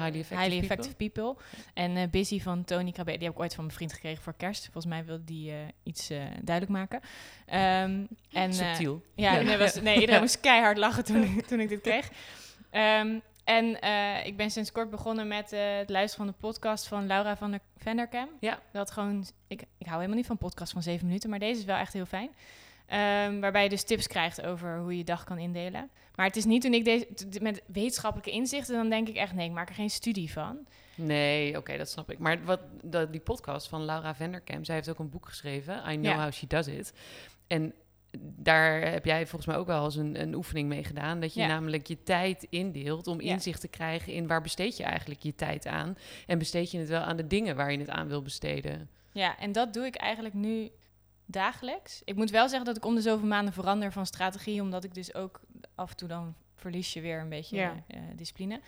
Highly 0.04 0.20
Effective 0.20 0.56
Effective 0.56 0.94
People. 0.94 1.36
En 1.74 1.96
eh, 1.96 2.08
Busy 2.10 2.40
van 2.40 2.64
Tony 2.64 2.92
Cabet, 2.92 3.14
die 3.14 3.24
heb 3.24 3.32
ik 3.32 3.40
ooit 3.40 3.54
van 3.54 3.64
mijn 3.64 3.76
vriend 3.76 3.92
gekregen 3.92 4.22
voor 4.22 4.34
kerst. 4.34 4.62
Volgens 4.62 4.86
mij 4.86 5.04
wilde 5.04 5.24
die 5.24 5.52
iets 5.82 6.08
duidelijk 6.42 6.68
maken. 6.68 7.00
Ehm, 7.46 8.06
en, 8.32 8.54
Subtiel. 8.54 9.02
ja, 9.14 9.34
Ja. 9.34 9.42
Nee, 9.42 9.56
was, 9.56 9.80
nee, 9.80 10.00
iedereen 10.00 10.20
moest 10.20 10.40
keihard 10.40 10.78
lachen 10.78 11.04
toen 11.04 11.22
ik, 11.22 11.46
toen 11.46 11.60
ik 11.60 11.68
dit 11.68 11.80
kreeg. 11.80 12.10
Ehm, 12.70 13.18
en 13.44 13.80
eh, 13.80 14.26
ik 14.26 14.36
ben 14.36 14.50
sinds 14.50 14.72
kort 14.72 14.90
begonnen 14.90 15.28
met 15.28 15.52
eh, 15.52 15.76
het 15.76 15.90
luisteren 15.90 16.26
van 16.26 16.34
de 16.34 16.46
podcast 16.46 16.86
van 16.86 17.06
Laura 17.06 17.36
van 17.36 17.50
der 17.50 17.60
Venderkam. 17.76 18.28
Ja. 18.40 18.58
Dat 18.72 18.90
gewoon, 18.90 19.26
ik, 19.46 19.60
ik 19.60 19.86
hou 19.86 19.96
helemaal 19.96 20.16
niet 20.16 20.26
van 20.26 20.38
podcasts 20.38 20.72
van 20.72 20.82
zeven 20.82 21.06
minuten, 21.06 21.30
maar 21.30 21.38
deze 21.38 21.60
is 21.60 21.64
wel 21.64 21.76
echt 21.76 21.92
heel 21.92 22.06
fijn. 22.06 22.30
Ehm, 22.86 23.40
waarbij 23.40 23.62
je 23.62 23.68
dus 23.68 23.82
tips 23.82 24.06
krijgt 24.06 24.42
over 24.42 24.78
hoe 24.78 24.90
je 24.90 24.98
je 24.98 25.04
dag 25.04 25.24
kan 25.24 25.38
indelen. 25.38 25.90
Maar 26.14 26.26
het 26.26 26.36
is 26.36 26.44
niet 26.44 26.62
toen 26.62 26.74
ik 26.74 26.84
deze 26.84 27.06
met 27.40 27.62
wetenschappelijke 27.66 28.30
inzichten, 28.30 28.74
dan 28.74 28.88
denk 28.88 29.08
ik 29.08 29.16
echt 29.16 29.32
nee, 29.32 29.46
ik 29.46 29.52
maak 29.52 29.68
er 29.68 29.74
geen 29.74 29.90
studie 29.90 30.32
van. 30.32 30.66
Nee, 30.94 31.56
oké, 31.56 31.76
dat 31.76 31.88
snap 31.88 32.10
ik. 32.10 32.18
Maar 32.18 32.44
wat, 32.44 32.60
dat, 32.82 33.12
die 33.12 33.20
podcast 33.20 33.68
van 33.68 33.84
Laura 33.84 34.14
Vanderkam, 34.14 34.64
zij 34.64 34.74
heeft 34.74 34.90
ook 34.90 34.98
een 34.98 35.10
boek 35.10 35.26
geschreven, 35.28 35.74
I 35.76 35.94
Know 35.94 36.04
Ja. 36.04 36.22
How 36.22 36.32
She 36.32 36.46
Does 36.46 36.66
It. 36.66 36.92
En 37.46 37.74
daar 38.20 38.80
heb 38.90 39.04
jij 39.04 39.26
volgens 39.26 39.46
mij 39.46 39.56
ook 39.56 39.66
wel 39.66 39.84
eens 39.84 39.96
een, 39.96 40.20
een 40.20 40.34
oefening 40.34 40.68
mee 40.68 40.84
gedaan. 40.84 41.20
Dat 41.20 41.34
je 41.34 41.40
Ja. 41.40 41.46
namelijk 41.46 41.86
je 41.86 42.02
tijd 42.02 42.46
indeelt 42.50 43.06
om 43.06 43.20
Ja. 43.20 43.32
inzicht 43.32 43.60
te 43.60 43.68
krijgen 43.68 44.12
in 44.12 44.26
waar 44.26 44.42
besteed 44.42 44.76
je 44.76 44.82
eigenlijk 44.84 45.22
je 45.22 45.34
tijd 45.34 45.66
aan. 45.66 45.96
En 46.26 46.38
besteed 46.38 46.70
je 46.70 46.78
het 46.78 46.88
wel 46.88 47.00
aan 47.00 47.16
de 47.16 47.26
dingen 47.26 47.56
waar 47.56 47.72
je 47.72 47.78
het 47.78 47.90
aan 47.90 48.08
wil 48.08 48.22
besteden. 48.22 48.88
Ja, 49.12 49.38
en 49.38 49.52
dat 49.52 49.72
doe 49.74 49.86
ik 49.86 49.94
eigenlijk 49.96 50.34
nu 50.34 50.70
dagelijks. 51.26 52.02
Ik 52.04 52.16
moet 52.16 52.30
wel 52.30 52.48
zeggen 52.48 52.66
dat 52.66 52.76
ik 52.76 52.84
om 52.84 52.94
de 52.94 53.00
zoveel 53.00 53.26
maanden 53.28 53.52
verander 53.54 53.92
van 53.92 54.06
strategie, 54.06 54.60
omdat 54.62 54.84
ik 54.84 54.94
dus 54.94 55.14
ook 55.14 55.40
af 55.74 55.90
en 55.90 55.96
toe 55.96 56.08
dan 56.08 56.34
verlies 56.54 56.92
je 56.92 57.00
weer 57.00 57.20
een 57.20 57.28
beetje 57.28 57.56
Ja. 57.56 57.82
eh, 57.86 58.00
discipline. 58.16 58.60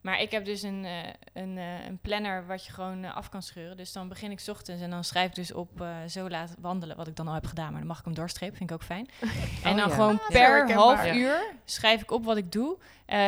Maar 0.00 0.20
ik 0.20 0.30
heb 0.30 0.44
dus 0.44 0.62
een, 0.62 0.84
eh, 0.84 0.92
een, 1.32 1.58
eh, 1.58 1.86
een 1.86 1.98
planner 1.98 2.46
wat 2.46 2.66
je 2.66 2.72
gewoon 2.72 3.04
eh, 3.04 3.16
af 3.16 3.28
kan 3.28 3.42
scheuren. 3.42 3.76
Dus 3.76 3.92
dan 3.92 4.08
begin 4.08 4.30
ik 4.30 4.40
's 4.40 4.48
ochtends 4.48 4.82
en 4.82 4.90
dan 4.90 5.04
schrijf 5.04 5.28
ik 5.28 5.34
dus 5.34 5.52
op 5.52 5.84
zo 6.08 6.28
laat 6.28 6.54
wandelen, 6.58 6.96
wat 6.96 7.06
ik 7.06 7.16
dan 7.16 7.28
al 7.28 7.34
heb 7.34 7.46
gedaan. 7.46 7.70
Maar 7.70 7.78
dan 7.78 7.88
mag 7.88 7.98
ik 7.98 8.04
hem 8.04 8.14
doorstrepen, 8.14 8.56
vind 8.56 8.70
ik 8.70 8.76
ook 8.76 8.82
fijn. 8.82 9.08
en 9.64 9.76
dan 9.76 9.88
ja. 9.88 9.94
gewoon 9.94 10.20
per 10.28 10.72
half 10.72 11.12
uur 11.12 11.54
schrijf 11.64 12.02
ik 12.02 12.10
op 12.10 12.24
wat 12.24 12.36
ik 12.36 12.52
doe, 12.52 12.78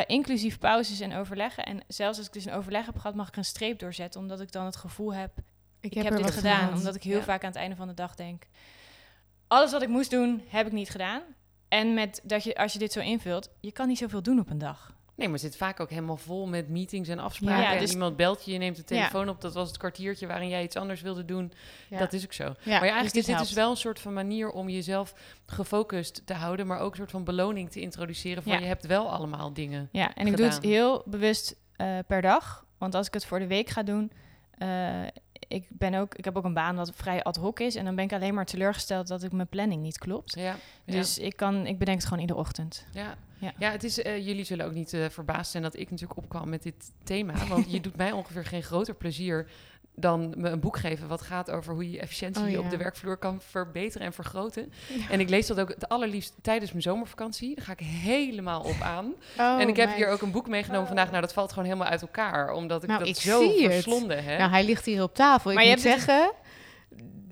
inclusief 0.07 0.59
pauzes 0.59 0.99
en 0.99 1.13
overleggen. 1.13 1.65
En 1.65 1.83
zelfs 1.87 2.17
als 2.17 2.27
ik 2.27 2.33
dus 2.33 2.45
een 2.45 2.53
overleg 2.53 2.85
heb 2.85 2.97
gehad, 2.97 3.15
mag 3.15 3.27
ik 3.27 3.35
een 3.35 3.45
streep 3.45 3.79
doorzetten, 3.79 4.19
omdat 4.19 4.41
ik 4.41 4.51
dan 4.51 4.65
het 4.65 4.75
gevoel 4.75 5.13
heb, 5.13 5.31
ik, 5.79 5.93
heb, 5.93 6.15
dit 6.15 6.31
gedaan, 6.31 6.73
omdat 6.73 6.95
ik 6.95 7.03
heel 7.03 7.17
Ja. 7.17 7.23
vaak 7.23 7.41
aan 7.41 7.49
het 7.49 7.59
einde 7.59 7.75
van 7.75 7.87
de 7.87 7.93
dag 7.93 8.15
denk... 8.15 8.43
alles 9.47 9.71
wat 9.71 9.81
ik 9.81 9.89
moest 9.89 10.11
doen, 10.11 10.43
heb 10.47 10.65
ik 10.65 10.71
niet 10.71 10.89
gedaan. 10.89 11.21
En 11.67 11.93
met 11.93 12.21
dat 12.23 12.43
je, 12.43 12.55
als 12.55 12.73
je 12.73 12.79
dit 12.79 12.91
zo 12.91 12.99
invult, 12.99 13.49
je 13.59 13.71
kan 13.71 13.87
niet 13.87 13.97
zoveel 13.97 14.23
doen 14.23 14.39
op 14.39 14.49
een 14.49 14.57
dag. 14.57 14.93
Nee, 15.21 15.29
maar 15.29 15.39
het 15.39 15.51
zit 15.51 15.57
vaak 15.59 15.79
ook 15.79 15.89
helemaal 15.89 16.17
vol 16.17 16.47
met 16.47 16.69
meetings 16.69 17.09
en 17.09 17.19
afspraken. 17.19 17.63
Ja, 17.63 17.73
en 17.73 17.79
dus- 17.79 17.91
iemand 17.91 18.15
belt 18.15 18.45
je, 18.45 18.51
je 18.51 18.57
neemt 18.57 18.75
de 18.75 18.81
Ja. 18.81 18.87
telefoon 18.87 19.29
op. 19.29 19.41
Dat 19.41 19.53
was 19.53 19.67
het 19.67 19.77
kwartiertje 19.77 20.27
waarin 20.27 20.49
jij 20.49 20.63
iets 20.63 20.75
anders 20.75 21.01
wilde 21.01 21.25
doen. 21.25 21.53
Ja. 21.89 21.97
Dat 21.97 22.13
is 22.13 22.23
ook 22.23 22.33
zo. 22.33 22.43
Ja, 22.43 22.53
maar 22.63 22.73
ja, 22.73 22.79
eigenlijk 22.79 23.13
dus 23.13 23.21
is 23.21 23.25
dit 23.25 23.37
dus 23.37 23.53
wel 23.53 23.69
een 23.71 23.77
soort 23.77 23.99
van 23.99 24.13
manier 24.13 24.49
om 24.49 24.69
jezelf 24.69 25.13
gefocust 25.45 26.21
te 26.25 26.33
houden, 26.33 26.67
maar 26.67 26.79
ook 26.79 26.91
een 26.91 26.97
soort 26.97 27.11
van 27.11 27.23
beloning 27.23 27.71
te 27.71 27.81
introduceren 27.81 28.43
van 28.43 28.59
je 28.59 28.65
hebt 28.65 28.85
wel 28.85 29.09
allemaal 29.11 29.53
dingen. 29.53 29.89
Ja, 29.91 30.13
en 30.13 30.27
ik 30.27 30.37
doe 30.37 30.45
het 30.45 30.63
heel 30.63 31.03
bewust 31.05 31.55
eh, 31.75 31.97
per 32.07 32.21
dag. 32.21 32.65
Want 32.77 32.95
als 32.95 33.07
ik 33.07 33.13
het 33.13 33.25
voor 33.25 33.39
de 33.39 33.47
week 33.47 33.69
ga 33.69 33.83
doen... 33.83 34.11
eh, 34.57 35.03
ik, 35.47 35.67
ben 35.69 35.93
ook, 35.93 36.15
ik 36.15 36.25
heb 36.25 36.37
ook 36.37 36.43
een 36.43 36.53
baan 36.53 36.75
wat 36.75 36.91
vrij 36.95 37.23
ad 37.23 37.35
hoc 37.35 37.59
is. 37.59 37.75
En 37.75 37.85
dan 37.85 37.95
ben 37.95 38.05
ik 38.05 38.13
alleen 38.13 38.33
maar 38.33 38.45
teleurgesteld 38.45 39.07
dat 39.07 39.23
ik 39.23 39.31
mijn 39.31 39.47
planning 39.47 39.81
niet 39.81 39.97
klopt. 39.97 40.33
Ja, 40.35 40.55
ja. 40.85 40.93
Dus 40.93 41.17
ik, 41.17 41.35
kan, 41.35 41.65
ik 41.65 41.77
bedenk 41.79 41.97
het 41.97 42.07
gewoon 42.07 42.21
iedere 42.21 42.39
ochtend. 42.39 42.85
Ja. 42.91 43.15
Ja. 43.41 43.53
Ja. 43.59 43.71
het 43.71 43.83
is, 43.83 44.01
eh, 44.01 44.25
jullie 44.25 44.43
zullen 44.43 44.65
ook 44.65 44.73
niet 44.73 44.93
eh, 44.93 45.05
verbaasd 45.09 45.51
zijn 45.51 45.63
dat 45.63 45.77
ik 45.77 45.89
natuurlijk 45.91 46.19
opkwam 46.19 46.49
met 46.49 46.63
dit 46.63 46.91
thema. 47.03 47.33
Want 47.47 47.71
je 47.71 47.81
doet 47.81 47.95
mij 47.95 48.11
ongeveer 48.11 48.45
geen 48.45 48.63
groter 48.63 48.95
plezier 48.95 49.47
dan 49.95 50.33
me 50.37 50.49
een 50.49 50.59
boek 50.59 50.77
geven 50.77 51.07
wat 51.07 51.21
gaat 51.21 51.51
over 51.51 51.73
hoe 51.73 51.91
je 51.91 51.99
efficiëntie 51.99 52.43
Oh, 52.43 52.49
ja. 52.49 52.59
op 52.59 52.69
de 52.69 52.77
werkvloer 52.77 53.17
kan 53.17 53.41
verbeteren 53.41 54.07
en 54.07 54.13
vergroten. 54.13 54.71
En 55.09 55.19
ik 55.19 55.29
lees 55.29 55.47
dat 55.47 55.59
ook 55.59 55.69
het 55.69 55.89
allerliefst 55.89 56.33
tijdens 56.41 56.71
mijn 56.71 56.83
zomervakantie. 56.83 57.55
Daar 57.55 57.65
ga 57.65 57.71
ik 57.71 57.79
helemaal 57.79 58.61
op 58.61 58.81
aan. 58.81 59.13
Oh, 59.37 59.61
en 59.61 59.67
ik 59.67 59.75
heb 59.75 59.85
meid. 59.85 59.97
hier 59.97 60.07
ook 60.07 60.21
een 60.21 60.31
boek 60.31 60.47
meegenomen 60.47 60.81
Oh. 60.81 60.87
vandaag. 60.87 61.09
Nou, 61.09 61.21
dat 61.21 61.33
valt 61.33 61.49
gewoon 61.49 61.65
helemaal 61.65 61.87
uit 61.87 62.01
elkaar, 62.01 62.51
omdat 62.53 62.81
ik 62.83 62.87
Nou, 62.89 62.99
dat 62.99 63.07
ik 63.07 63.15
zo 63.21 63.49
verslonden 63.57 64.23
heb. 64.23 64.39
Nou, 64.39 64.51
hij 64.51 64.63
ligt 64.63 64.85
hier 64.85 65.03
op 65.03 65.15
tafel. 65.15 65.53
Maar 65.53 65.63
ik 65.63 65.69
je 65.69 65.75
moet 65.75 65.83
hebt 65.83 65.95
het 65.95 66.05
zeggen, 66.05 66.31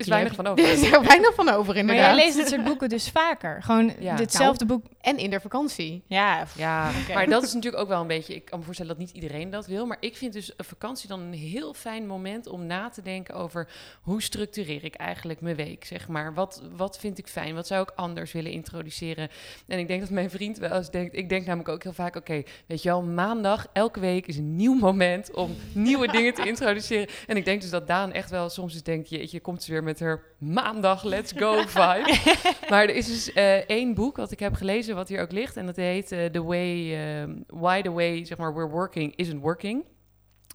is 0.00 0.06
die 0.06 0.14
weinig 0.14 0.34
van 0.34 0.46
over. 0.46 0.64
Er 0.64 0.70
is 0.78 0.92
er 0.92 1.02
weinig 1.02 1.34
van 1.34 1.48
over, 1.48 1.66
Maar 1.66 1.76
inderdaad. 1.76 2.04
jij 2.16 2.24
leest 2.24 2.36
dit 2.36 2.48
soort 2.48 2.64
boeken 2.64 2.88
dus 2.88 3.08
vaker. 3.08 3.62
Gewoon 3.62 3.92
Ja. 3.98 4.14
hetzelfde 4.14 4.66
boek. 4.66 4.84
En 5.00 5.18
in 5.18 5.30
de 5.30 5.40
vakantie. 5.40 6.02
Ja, 6.06 6.46
Ja, 6.56 6.90
maar 7.14 7.28
dat 7.28 7.42
is 7.42 7.52
natuurlijk 7.54 7.82
ook 7.82 7.88
wel 7.88 8.00
een 8.00 8.06
beetje... 8.06 8.34
Ik 8.34 8.44
kan 8.44 8.58
me 8.58 8.64
voorstellen 8.64 8.92
dat 8.96 9.00
niet 9.00 9.14
iedereen 9.14 9.50
dat 9.50 9.66
wil. 9.66 9.86
Maar 9.86 9.96
ik 10.00 10.16
vind 10.16 10.32
dus 10.32 10.52
een 10.56 10.64
vakantie 10.64 11.08
dan 11.08 11.20
een 11.20 11.32
heel 11.32 11.74
fijn 11.74 12.06
moment 12.06 12.46
om 12.46 12.66
na 12.66 12.88
te 12.88 13.02
denken 13.02 13.34
over... 13.34 13.68
hoe 14.02 14.22
structureer 14.22 14.84
ik 14.84 14.94
eigenlijk 14.94 15.40
mijn 15.40 15.56
week, 15.56 15.84
zeg 15.84 16.08
maar. 16.08 16.34
Wat, 16.34 16.62
wat 16.76 16.98
vind 16.98 17.18
ik 17.18 17.26
fijn? 17.26 17.54
Wat 17.54 17.66
zou 17.66 17.82
ik 17.82 17.90
anders 17.94 18.32
willen 18.32 18.50
introduceren? 18.52 19.28
En 19.66 19.78
ik 19.78 19.88
denk 19.88 20.00
dat 20.00 20.10
mijn 20.10 20.30
vriend 20.30 20.58
wel 20.58 20.76
eens 20.76 20.90
denkt... 20.90 21.16
Ik 21.16 21.28
denk 21.28 21.46
namelijk 21.46 21.68
ook 21.68 21.82
heel 21.82 21.92
vaak, 21.92 22.16
oké, 22.16 22.42
weet 22.66 22.82
je 22.82 22.88
wel... 22.88 23.02
maandag, 23.02 23.66
elke 23.72 24.00
week 24.00 24.26
is 24.26 24.36
een 24.36 24.56
nieuw 24.56 24.74
moment 24.74 25.34
om 25.34 25.56
nieuwe 25.72 26.06
dingen 26.16 26.34
te 26.34 26.46
introduceren. 26.46 27.08
En 27.26 27.36
ik 27.36 27.44
denk 27.44 27.60
dus 27.60 27.70
dat 27.70 27.86
Daan 27.86 28.12
echt 28.12 28.30
wel 28.30 28.48
soms 28.48 28.72
eens 28.74 28.82
denkt... 28.82 29.08
jeetje, 29.08 29.40
komt 29.40 29.62
ze 29.62 29.72
weer 29.72 29.82
met 29.82 29.89
haar 29.98 30.22
maandag, 30.38 31.02
let's 31.02 31.32
go 31.32 31.62
vibe. 31.66 32.18
Maar 32.70 32.82
er 32.82 32.94
is 32.94 33.06
dus 33.06 33.32
eh, 33.32 33.56
één 33.56 33.94
boek 33.94 34.16
wat 34.16 34.30
ik 34.30 34.38
heb 34.38 34.54
gelezen, 34.54 34.94
wat 34.94 35.08
hier 35.08 35.20
ook 35.20 35.32
ligt. 35.32 35.56
En 35.56 35.66
dat 35.66 35.76
heet 35.76 36.12
eh, 36.12 36.24
The 36.24 36.42
Way, 36.42 36.94
eh, 36.94 37.28
Why 37.46 37.82
the 37.82 37.90
Way, 37.90 38.24
zeg 38.24 38.38
maar, 38.38 38.54
We're 38.54 38.68
Working 38.68 39.16
Isn't 39.16 39.42
Working. 39.42 39.84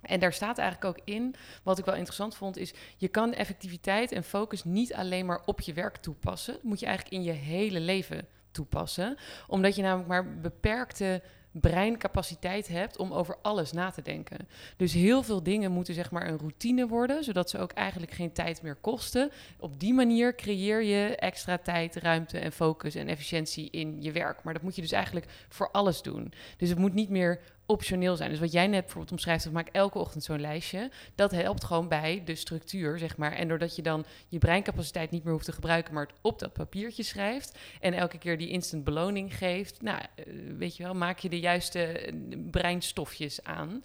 En 0.01 0.19
daar 0.19 0.33
staat 0.33 0.57
eigenlijk 0.57 0.97
ook 0.97 1.05
in, 1.05 1.35
wat 1.63 1.77
ik 1.77 1.85
wel 1.85 1.95
interessant 1.95 2.35
vond, 2.35 2.57
is 2.57 2.73
je 2.97 3.07
kan 3.07 3.33
effectiviteit 3.33 4.11
en 4.11 4.23
focus 4.23 4.63
niet 4.63 4.93
alleen 4.93 5.25
maar 5.25 5.41
op 5.45 5.61
je 5.61 5.73
werk 5.73 5.97
toepassen. 5.97 6.53
Dat 6.53 6.63
moet 6.63 6.79
je 6.79 6.85
eigenlijk 6.85 7.15
in 7.15 7.23
je 7.23 7.31
hele 7.31 7.79
leven 7.79 8.27
toepassen. 8.51 9.17
Omdat 9.47 9.75
je 9.75 9.81
namelijk 9.81 10.07
maar 10.07 10.39
beperkte 10.39 11.21
breincapaciteit 11.61 12.67
hebt 12.67 12.97
om 12.97 13.13
over 13.13 13.37
alles 13.41 13.71
na 13.71 13.89
te 13.89 14.01
denken. 14.01 14.47
Dus 14.77 14.93
heel 14.93 15.23
veel 15.23 15.43
dingen 15.43 15.71
moeten 15.71 15.93
zeg 15.93 16.11
maar 16.11 16.27
een 16.27 16.37
routine 16.37 16.87
worden, 16.87 17.23
zodat 17.23 17.49
ze 17.49 17.59
ook 17.59 17.71
eigenlijk 17.71 18.11
geen 18.11 18.31
tijd 18.31 18.61
meer 18.61 18.75
kosten. 18.75 19.31
Op 19.59 19.79
die 19.79 19.93
manier 19.93 20.35
creëer 20.35 20.83
je 20.83 21.15
extra 21.15 21.57
tijd, 21.57 21.95
ruimte 21.95 22.39
en 22.39 22.51
focus 22.51 22.95
en 22.95 23.07
efficiëntie 23.07 23.69
in 23.69 24.01
je 24.01 24.11
werk. 24.11 24.43
Maar 24.43 24.53
dat 24.53 24.61
moet 24.61 24.75
je 24.75 24.81
dus 24.81 24.91
eigenlijk 24.91 25.25
voor 25.49 25.71
alles 25.71 26.01
doen. 26.01 26.33
Dus 26.57 26.69
het 26.69 26.77
moet 26.77 26.93
niet 26.93 27.09
meer 27.09 27.39
optioneel 27.65 28.15
zijn. 28.15 28.29
Dus 28.29 28.39
wat 28.39 28.51
jij 28.51 28.67
net 28.67 28.81
bijvoorbeeld 28.81 29.11
omschrijft, 29.11 29.45
ik 29.45 29.51
maak 29.51 29.69
elke 29.71 29.97
ochtend 29.97 30.23
zo'n 30.23 30.41
lijstje. 30.41 30.91
Dat 31.15 31.31
helpt 31.31 31.63
gewoon 31.63 31.87
bij 31.87 32.21
de 32.25 32.35
structuur, 32.35 32.97
zeg 32.97 33.17
maar. 33.17 33.31
En 33.31 33.47
doordat 33.47 33.75
je 33.75 33.81
dan 33.81 34.05
je 34.27 34.37
breincapaciteit 34.37 35.11
niet 35.11 35.23
meer 35.23 35.33
hoeft 35.33 35.45
te 35.45 35.51
gebruiken, 35.51 35.93
maar 35.93 36.05
het 36.05 36.15
op 36.21 36.39
dat 36.39 36.53
papiertje 36.53 37.03
schrijft. 37.03 37.57
En 37.79 37.93
elke 37.93 38.17
keer 38.17 38.37
die 38.37 38.49
instant 38.49 38.83
beloning 38.83 39.37
geeft. 39.37 39.81
Nou, 39.81 39.99
eh, 40.15 40.25
weet 40.57 40.77
je 40.77 40.83
wel, 40.83 40.93
maak 40.93 41.19
je 41.19 41.29
de 41.29 41.39
juiste 41.39 41.79
eh, 41.79 42.13
breinstofjes 42.51 43.43
aan. 43.43 43.83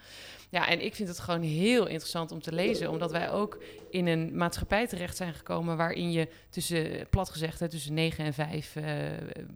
Ja, 0.51 0.69
en 0.69 0.85
ik 0.85 0.95
vind 0.95 1.09
het 1.09 1.19
gewoon 1.19 1.43
heel 1.43 1.87
interessant 1.87 2.33
om 2.33 2.41
te 2.43 2.53
lezen, 2.53 2.91
omdat 2.91 3.11
wij 3.11 3.31
ook 3.31 3.63
in 3.91 4.07
een 4.07 4.37
maatschappij 4.37 4.87
terecht 4.87 5.17
zijn 5.17 5.35
gekomen 5.35 5.77
waarin 5.77 6.13
je 6.13 6.29
tussen, 6.49 7.07
plat 7.11 7.31
gezegd, 7.31 7.71
tussen 7.71 7.95
9 7.95 8.25
en 8.25 8.35
5 8.35 8.77
eh, 8.77 8.85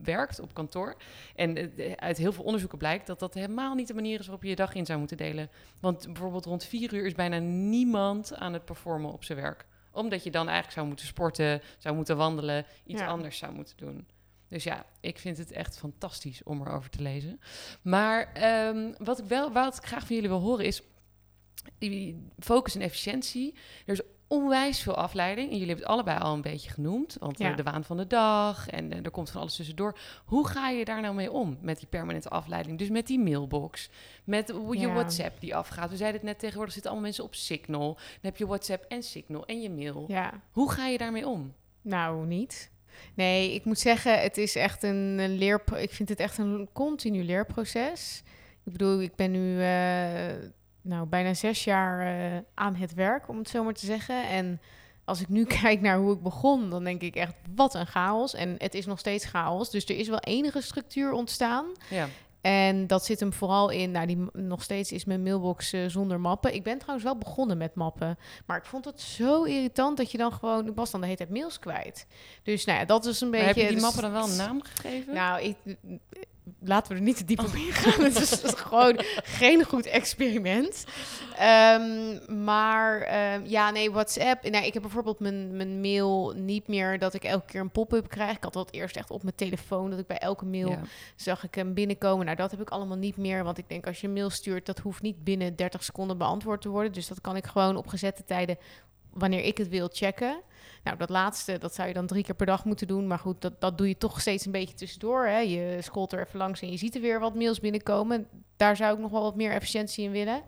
werkt 0.03 0.41
op 0.41 0.55
kantoor. 0.55 0.97
En 1.37 1.57
eh, 1.57 1.93
uit 1.97 2.17
heel 2.19 2.33
veel 2.33 2.45
onderzoeken 2.45 2.79
blijkt 2.79 3.07
dat 3.07 3.19
dat 3.19 3.35
helemaal 3.35 3.75
niet 3.75 3.87
de 3.89 3.95
manier 3.95 4.19
is 4.19 4.27
waarop 4.27 4.43
je 4.43 4.49
je 4.49 4.57
dag 4.57 4.75
in 4.75 4.87
zou 4.87 4.99
moeten 4.99 5.17
delen. 5.17 5.49
Want 5.81 6.07
bijvoorbeeld 6.07 6.45
rond 6.45 6.65
4 6.65 6.95
uur 6.95 7.07
is 7.07 7.15
bijna 7.15 7.39
niemand 7.39 8.35
aan 8.35 8.53
het 8.53 8.65
performen 8.65 9.13
op 9.13 9.25
zijn 9.25 9.39
werk. 9.41 9.67
Omdat 9.93 10.25
je 10.25 10.31
dan 10.31 10.45
eigenlijk 10.45 10.75
zou 10.75 10.87
moeten 10.87 11.07
sporten, 11.07 11.63
zou 11.79 11.95
moeten 11.95 12.17
wandelen, 12.17 12.67
iets 12.87 13.01
Ja. 13.01 13.07
anders 13.07 13.39
zou 13.39 13.53
moeten 13.53 13.77
doen. 13.77 14.07
Dus 14.54 14.64
ja, 14.64 14.87
ik 15.00 15.18
vind 15.18 15.38
het 15.38 15.52
echt 15.52 15.78
fantastisch 15.78 16.42
om 16.42 16.61
erover 16.61 16.90
te 16.90 17.02
lezen. 17.02 17.40
Maar 17.82 18.32
ehm, 18.32 18.92
wat 18.99 19.18
ik 19.18 19.25
wel 19.25 19.52
wat 19.52 19.76
ik 19.76 19.84
graag 19.84 20.06
van 20.06 20.14
jullie 20.14 20.30
wil 20.30 20.40
horen 20.40 20.64
is 20.64 20.82
die 21.78 22.28
focus 22.38 22.75
en 22.75 22.80
efficiëntie. 22.80 23.54
Er 23.87 23.92
is 23.92 24.00
onwijs 24.26 24.80
veel 24.80 24.94
afleiding. 24.94 25.46
En 25.50 25.52
jullie 25.58 25.68
hebben 25.68 25.84
het 25.84 25.94
allebei 25.94 26.18
al 26.18 26.34
een 26.34 26.40
beetje 26.42 26.70
genoemd. 26.70 27.16
Want 27.20 27.40
eh, 27.40 27.46
Ja. 27.49 27.54
de 27.54 27.62
waan 27.62 27.84
van 27.84 27.96
de 27.96 28.06
dag 28.06 28.68
en 28.68 28.92
eh, 28.92 29.04
er 29.04 29.11
komt 29.11 29.30
van 29.30 29.40
alles 29.40 29.56
tussendoor. 29.56 29.99
Hoe 30.25 30.46
ga 30.49 30.68
je 30.68 30.84
daar 30.84 31.00
nou 31.00 31.14
mee 31.14 31.30
om 31.32 31.58
met 31.61 31.78
die 31.78 31.88
permanente 31.88 32.28
afleiding? 32.28 32.78
Dus 32.78 32.88
met 32.88 33.06
die 33.06 33.18
mailbox, 33.18 33.90
met 34.25 34.49
je 34.70 34.78
Ja. 34.78 34.92
WhatsApp 34.92 35.40
die 35.40 35.54
afgaat. 35.56 35.90
We 35.90 35.96
zeiden 35.96 36.20
het 36.20 36.28
net 36.30 36.38
tegenwoordig 36.38 36.73
zitten 36.73 36.90
allemaal 36.90 37.08
mensen 37.11 37.26
op 37.26 37.34
Signal. 37.34 37.94
Dan 37.94 38.04
heb 38.20 38.37
je 38.37 38.46
WhatsApp 38.46 38.84
en 38.88 39.02
Signal 39.02 39.46
en 39.46 39.61
je 39.62 39.70
mail. 39.70 40.04
Ja. 40.08 40.40
Hoe 40.50 40.70
ga 40.73 40.87
je 40.87 40.99
daarmee 40.99 41.26
om? 41.28 41.54
Nou, 41.82 42.26
niet. 42.26 42.73
Nee, 43.15 43.55
ik 43.55 43.65
moet 43.65 43.79
zeggen, 43.79 44.21
het 44.21 44.39
is 44.39 44.55
echt 44.55 44.83
een, 44.83 45.37
leer. 45.37 45.63
Ik 45.77 45.93
vind 45.93 46.09
het 46.09 46.21
echt 46.21 46.39
een 46.39 46.69
continu 46.73 47.25
leerproces. 47.25 48.23
Ik 48.65 48.73
bedoel, 48.73 49.01
ik 49.01 49.17
ben 49.17 49.31
nu 49.31 49.63
eh, 49.63 50.49
nou, 50.83 51.07
bijna 51.07 51.35
zes 51.35 51.65
jaar 51.65 52.01
eh, 52.01 52.39
aan 52.55 52.75
het 52.75 52.95
werk, 52.95 53.29
om 53.29 53.39
het 53.39 53.49
zo 53.49 53.65
maar 53.65 53.73
te 53.73 53.87
zeggen. 53.87 54.29
En 54.29 54.61
als 55.05 55.21
ik 55.21 55.29
nu 55.29 55.45
kijk 55.63 55.81
naar 55.81 55.99
hoe 55.99 56.15
ik 56.15 56.23
begon, 56.23 56.71
dan 56.71 56.85
denk 56.85 57.03
ik 57.03 57.17
echt, 57.17 57.35
wat 57.55 57.75
een 57.75 57.87
chaos. 57.87 58.35
En 58.35 58.55
het 58.59 58.75
is 58.75 58.87
nog 58.87 58.99
steeds 58.99 59.25
chaos. 59.25 59.71
Dus 59.71 59.85
er 59.85 59.99
is 59.99 60.09
wel 60.09 60.21
enige 60.21 60.61
structuur 60.61 61.13
ontstaan. 61.13 61.67
Ja, 61.91 62.09
En 62.45 62.87
dat 62.87 63.05
zit 63.05 63.21
hem 63.21 63.33
vooral 63.33 63.71
in, 63.71 63.91
nou, 63.91 64.07
die, 64.07 64.27
nog 64.33 64.63
steeds 64.63 64.93
is 64.93 65.05
mijn 65.05 65.23
mailbox 65.23 65.73
eh, 65.73 65.81
zonder 65.87 66.21
mappen. 66.21 66.55
Ik 66.55 66.63
ben 66.63 66.79
trouwens 66.79 67.05
wel 67.05 67.19
begonnen 67.19 67.59
met 67.59 67.75
mappen. 67.75 68.19
Maar 68.47 68.57
ik 68.57 68.65
vond 68.65 68.85
het 68.85 69.01
zo 69.01 69.43
irritant 69.43 69.97
dat 69.97 70.11
je 70.11 70.19
dan 70.19 70.33
gewoon, 70.33 70.67
ik 70.67 70.75
was 70.75 70.91
dan 70.91 71.01
de 71.01 71.07
hele 71.07 71.19
tijd 71.19 71.31
mails 71.31 71.59
kwijt. 71.59 72.07
Dus 72.43 72.65
nou 72.65 72.79
ja, 72.79 72.85
dat 72.85 73.05
is 73.05 73.21
een 73.21 73.31
maar 73.31 73.41
beetje... 73.41 73.47
heb 73.47 73.57
je 73.57 73.75
die 73.75 73.75
dus- 73.75 73.83
mappen 73.83 74.03
dan 74.03 74.13
wel 74.13 74.29
een 74.29 74.37
naam 74.37 74.63
gegeven? 74.63 75.15
Nou, 75.15 75.43
ik, 75.43 75.57
laten 76.64 76.92
we 76.92 76.99
er 76.99 77.04
niet 77.04 77.16
te 77.16 77.25
diep 77.25 77.40
op 77.40 77.54
ingaan. 77.54 78.04
het 78.04 78.21
is 78.21 78.42
gewoon 78.56 79.00
geen 79.23 79.64
goed 79.64 79.87
experiment. 79.87 80.85
Ehm, 81.38 82.44
maar 82.44 83.00
ehm, 83.00 83.44
ja, 83.44 83.71
nee, 83.71 83.90
WhatsApp. 83.90 84.50
Nou, 84.50 84.64
ik 84.64 84.73
heb 84.73 84.83
bijvoorbeeld 84.83 85.21
mijn, 85.21 85.56
mijn 85.56 85.80
mail 85.80 86.33
niet 86.37 86.68
meer 86.68 86.99
dat 86.99 87.14
ik 87.14 87.25
elke 87.25 87.47
keer 87.47 87.61
een 87.61 87.71
pop-up 87.71 88.09
krijg. 88.09 88.37
Ik 88.37 88.42
had 88.44 88.52
dat 88.52 88.73
eerst 88.73 88.97
echt 88.97 89.11
op 89.11 89.23
mijn 89.23 89.35
telefoon, 89.35 89.90
dat 89.90 89.99
ik 89.99 90.06
bij 90.06 90.18
elke 90.18 90.44
mail 90.44 90.68
Ja. 90.71 90.80
zag 91.16 91.44
ik 91.44 91.54
hem 91.54 91.75
binnenkomen. 91.75 92.25
Nou, 92.25 92.37
dat 92.37 92.50
heb 92.50 92.61
ik 92.61 92.71
allemaal 92.71 92.97
niet 92.97 93.16
meer. 93.16 93.44
Want 93.44 93.59
ik 93.59 93.68
denk, 93.68 93.87
als 93.87 94.00
je 94.00 94.06
een 94.06 94.12
mail 94.12 94.30
stuurt, 94.30 94.66
dat 94.66 94.78
hoeft 94.78 95.02
niet 95.02 95.25
binnen 95.25 95.56
30 95.56 95.85
seconden 95.85 96.18
beantwoord 96.18 96.61
te 96.62 96.68
worden. 96.68 96.92
Dus 96.92 97.09
dat 97.09 97.21
kan 97.21 97.37
ik 97.37 97.47
gewoon 97.47 97.76
op 97.76 97.87
gezette 97.87 98.25
tijden, 98.25 98.59
wanneer 99.11 99.44
ik 99.44 99.59
het 99.59 99.68
wil, 99.68 99.88
checken. 99.92 100.40
Nou, 100.85 100.97
dat 100.97 101.09
laatste, 101.09 101.59
dat 101.59 101.75
zou 101.75 101.88
je 101.88 101.95
dan 101.95 102.07
drie 102.07 102.25
keer 102.25 102.35
per 102.35 102.47
dag 102.47 102.64
moeten 102.64 102.87
doen. 102.87 103.07
Maar 103.07 103.19
goed, 103.19 103.41
dat, 103.41 103.61
dat 103.61 103.79
doe 103.79 103.88
je 103.88 103.99
toch 103.99 104.21
steeds 104.21 104.47
een 104.47 104.53
beetje 104.53 104.75
tussendoor. 104.75 105.26
Hè? 105.26 105.38
Je 105.38 105.79
scrolt 105.81 106.12
er 106.12 106.21
even 106.21 106.38
langs 106.38 106.61
en 106.61 106.71
je 106.71 106.76
ziet 106.76 106.95
er 106.95 107.00
weer 107.00 107.21
wat 107.21 107.35
mails 107.35 107.61
binnenkomen. 107.61 108.29
Daar 108.57 108.76
zou 108.76 108.95
ik 108.95 109.00
nog 109.00 109.11
wel 109.11 109.23
wat 109.23 109.37
meer 109.37 109.53
efficiëntie 109.53 110.05
in 110.05 110.11
willen. 110.11 110.43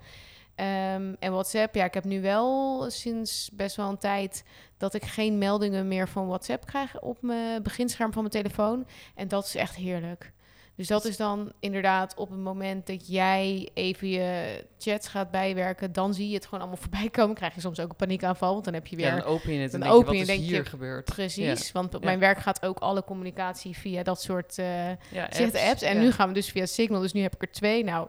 Ehm, 0.54 1.14
en 1.18 1.32
WhatsApp, 1.32 1.74
ja, 1.74 1.84
ik 1.84 1.94
heb 1.94 2.04
nu 2.04 2.20
wel 2.20 2.84
sinds 2.90 3.50
best 3.52 3.76
wel 3.76 3.88
een 3.88 3.98
tijd 3.98 4.44
dat 4.76 4.94
ik 4.94 5.04
geen 5.04 5.38
meldingen 5.38 5.88
meer 5.88 6.08
van 6.08 6.26
WhatsApp 6.26 6.66
krijg 6.66 7.00
op 7.00 7.22
mijn 7.22 7.62
beginscherm 7.62 8.12
van 8.12 8.22
mijn 8.22 8.42
telefoon. 8.42 8.86
En 9.14 9.28
dat 9.28 9.44
is 9.44 9.54
echt 9.54 9.74
heerlijk. 9.74 10.32
Dus 10.76 10.86
dat 10.86 11.04
is 11.04 11.16
dan 11.16 11.52
inderdaad 11.60 12.14
op 12.16 12.30
het 12.30 12.38
moment 12.38 12.86
dat 12.86 13.08
jij 13.08 13.68
even 13.74 14.08
je 14.08 14.64
chats 14.78 15.08
gaat 15.08 15.30
bijwerken, 15.30 15.92
dan 15.92 16.14
zie 16.14 16.28
je 16.28 16.34
het 16.34 16.44
gewoon 16.44 16.60
allemaal 16.60 16.78
voorbij 16.90 17.08
komen. 17.10 17.34
Krijg 17.34 17.54
je 17.54 17.60
soms 17.60 17.80
ook 17.80 17.88
een 17.90 17.96
paniekaanval, 17.96 18.52
want 18.52 18.64
dan 18.64 18.74
heb 18.74 18.86
je 18.86 18.96
weer 18.96 19.06
Ja, 19.06 19.14
dan 19.16 19.24
open 19.24 19.52
je 19.52 19.60
het 19.60 19.74
en 19.74 19.80
dan 19.80 19.88
open 19.88 20.12
je 20.16 20.26
wat 20.26 20.28
is 20.28 20.40
hier 20.40 20.56
je, 20.56 20.64
gebeurd? 20.64 21.04
Precies, 21.04 21.72
want 21.72 21.94
op 21.94 22.00
Ja. 22.00 22.06
mijn 22.06 22.18
werk 22.18 22.38
gaat 22.38 22.64
ook 22.66 22.78
alle 22.78 23.04
communicatie 23.04 23.76
via 23.76 24.02
dat 24.02 24.20
soort 24.22 24.54
Ja, 24.56 24.98
apps. 25.22 25.54
apps. 25.68 25.82
En 25.82 25.98
nu 25.98 26.12
gaan 26.12 26.28
we 26.28 26.34
dus 26.34 26.50
via 26.50 26.66
Signal, 26.66 27.00
dus 27.00 27.12
nu 27.12 27.20
heb 27.20 27.34
ik 27.34 27.42
er 27.42 27.50
twee. 27.52 27.84
Nou, 27.84 28.08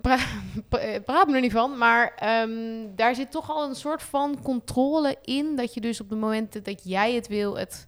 pra 0.00 0.16
eh, 0.70 1.02
praat 1.04 1.26
me 1.28 1.34
er 1.34 1.40
niet 1.40 1.52
van, 1.52 1.78
maar 1.78 2.12
ehm, 2.16 2.86
daar 2.96 3.14
zit 3.14 3.30
toch 3.30 3.50
al 3.50 3.68
een 3.68 3.74
soort 3.74 4.02
van 4.02 4.42
controle 4.42 5.16
in, 5.22 5.56
dat 5.56 5.74
je 5.74 5.80
dus 5.80 6.00
op 6.00 6.08
de 6.08 6.16
momenten 6.16 6.62
dat 6.62 6.80
jij 6.84 7.14
het 7.14 7.26
wil, 7.28 7.58
het 7.58 7.86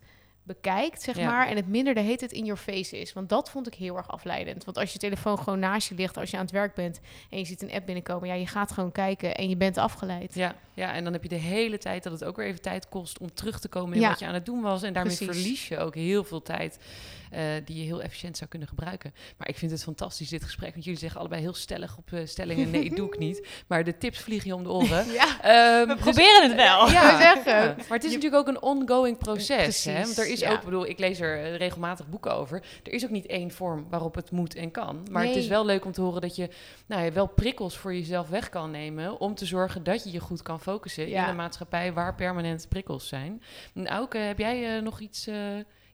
bekijkt, 0.55 1.03
zeg 1.03 1.17
Ja. 1.17 1.27
maar, 1.27 1.47
en 1.49 1.57
het 1.57 1.69
minder 1.69 1.95
de 1.95 2.01
heet 2.01 2.21
het 2.21 2.33
in 2.33 2.45
your 2.45 2.61
face 2.61 3.01
is. 3.01 3.13
Want 3.13 3.29
dat 3.29 3.51
vond 3.51 3.67
ik 3.67 3.75
heel 3.75 3.97
erg 3.97 4.09
afleidend. 4.09 4.65
Want 4.65 4.77
als 4.79 4.93
je 4.93 4.99
telefoon 4.99 5.39
gewoon 5.39 5.59
naast 5.59 5.89
je 5.89 5.95
ligt, 5.95 6.17
als 6.17 6.31
je 6.31 6.37
aan 6.37 6.43
het 6.43 6.53
werk 6.53 6.75
bent 6.75 7.01
en 7.31 7.39
je 7.39 7.45
ziet 7.45 7.63
een 7.63 7.71
app 7.73 7.87
binnenkomen, 7.87 8.29
ja, 8.29 8.35
je 8.35 8.47
gaat 8.47 8.73
gewoon 8.73 8.93
kijken 8.93 9.35
en 9.37 9.49
je 9.49 9.57
bent 9.57 9.79
afgeleid. 9.79 10.35
Ja, 10.35 10.55
ja, 10.75 10.93
en 10.93 11.05
dan 11.05 11.13
heb 11.13 11.23
je 11.23 11.29
de 11.29 11.35
hele 11.35 11.79
tijd 11.79 12.03
dat 12.03 12.13
het 12.13 12.25
ook 12.25 12.37
weer 12.37 12.47
even 12.47 12.61
tijd 12.63 12.89
kost 12.89 13.19
om 13.19 13.35
terug 13.35 13.61
te 13.61 13.69
komen 13.69 13.95
in 13.95 14.01
Ja. 14.01 14.09
wat 14.09 14.19
je 14.19 14.27
aan 14.27 14.35
het 14.35 14.47
doen 14.47 14.61
was. 14.61 14.83
En 14.83 14.93
daarmee 14.93 15.17
Precies. 15.17 15.37
verlies 15.41 15.69
je 15.69 15.79
ook 15.79 15.95
heel 15.95 16.25
veel 16.25 16.43
tijd 16.43 16.79
eh, 17.31 17.43
die 17.65 17.77
je 17.77 17.83
heel 17.85 18.03
efficiënt 18.03 18.37
zou 18.37 18.51
kunnen 18.51 18.69
gebruiken. 18.69 19.15
Maar 19.37 19.49
ik 19.49 19.57
vind 19.59 19.71
het 19.71 19.83
fantastisch, 19.83 20.29
dit 20.29 20.45
gesprek. 20.45 20.73
Want 20.73 20.85
jullie 20.85 20.99
zeggen 21.01 21.21
allebei 21.21 21.41
heel 21.43 21.55
stellig 21.55 21.97
op 21.99 22.13
eh, 22.13 22.27
stellingen. 22.27 22.71
Nee, 22.71 22.95
doe 22.95 23.07
ik 23.07 23.19
niet. 23.19 23.47
Maar 23.69 23.85
de 23.85 23.99
tips 23.99 24.19
vliegen 24.19 24.49
je 24.49 24.55
om 24.55 24.63
de 24.63 24.71
oren. 24.71 25.07
Ja, 25.21 25.41
Ehm, 25.43 25.89
We 25.89 25.95
dus- 25.95 26.03
proberen 26.03 26.43
het 26.43 26.55
wel. 26.55 26.79
Wou 26.93 27.21
zeggen. 27.23 27.53
ja. 27.53 27.75
maar 27.77 27.99
het 27.99 28.05
is 28.05 28.13
natuurlijk 28.13 28.49
ook 28.49 28.49
een 28.49 28.63
ongoing 28.63 29.19
proces. 29.19 29.57
Precies, 29.63 29.85
Hè? 29.85 30.03
Want 30.03 30.19
er 30.19 30.29
is 30.29 30.41
ja. 30.41 30.51
ook, 30.51 30.59
ik 30.59 30.65
bedoel, 30.65 30.87
ik 30.87 30.99
lees 30.99 31.21
er 31.21 31.43
eh, 31.45 31.57
regelmatig 31.57 32.09
boeken 32.09 32.35
over. 32.35 32.63
Er 32.83 32.93
is 32.93 33.05
ook 33.05 33.11
niet 33.11 33.27
één 33.27 33.51
vorm 33.51 33.87
waarop 33.91 34.15
het 34.15 34.31
moet 34.31 34.55
en 34.55 34.71
kan. 34.71 35.07
Maar 35.11 35.25
het 35.27 35.37
is 35.37 35.47
wel 35.47 35.65
leuk 35.65 35.85
om 35.85 35.93
te 35.93 36.01
horen 36.01 36.21
dat 36.21 36.37
je 36.37 36.49
nou, 36.87 37.03
ja, 37.05 37.13
wel 37.13 37.27
prikkels 37.27 37.77
voor 37.77 37.95
jezelf 37.95 38.29
weg 38.29 38.49
kan 38.49 38.71
nemen. 38.71 39.21
Om 39.21 39.35
te 39.35 39.47
zorgen 39.47 39.83
dat 39.83 40.05
je 40.05 40.11
je 40.11 40.21
goed 40.21 40.43
kan 40.43 40.61
focussen 40.61 41.09
Ja. 41.09 41.23
in 41.23 41.29
een 41.29 41.37
maatschappij 41.37 41.93
waar 41.93 42.15
permanent 42.15 42.69
prikkels 42.69 43.09
zijn. 43.09 43.43
En 43.75 43.89
Auke, 43.89 44.19
heb 44.19 44.39
jij 44.39 44.81
nog 44.81 45.01
iets 45.01 45.29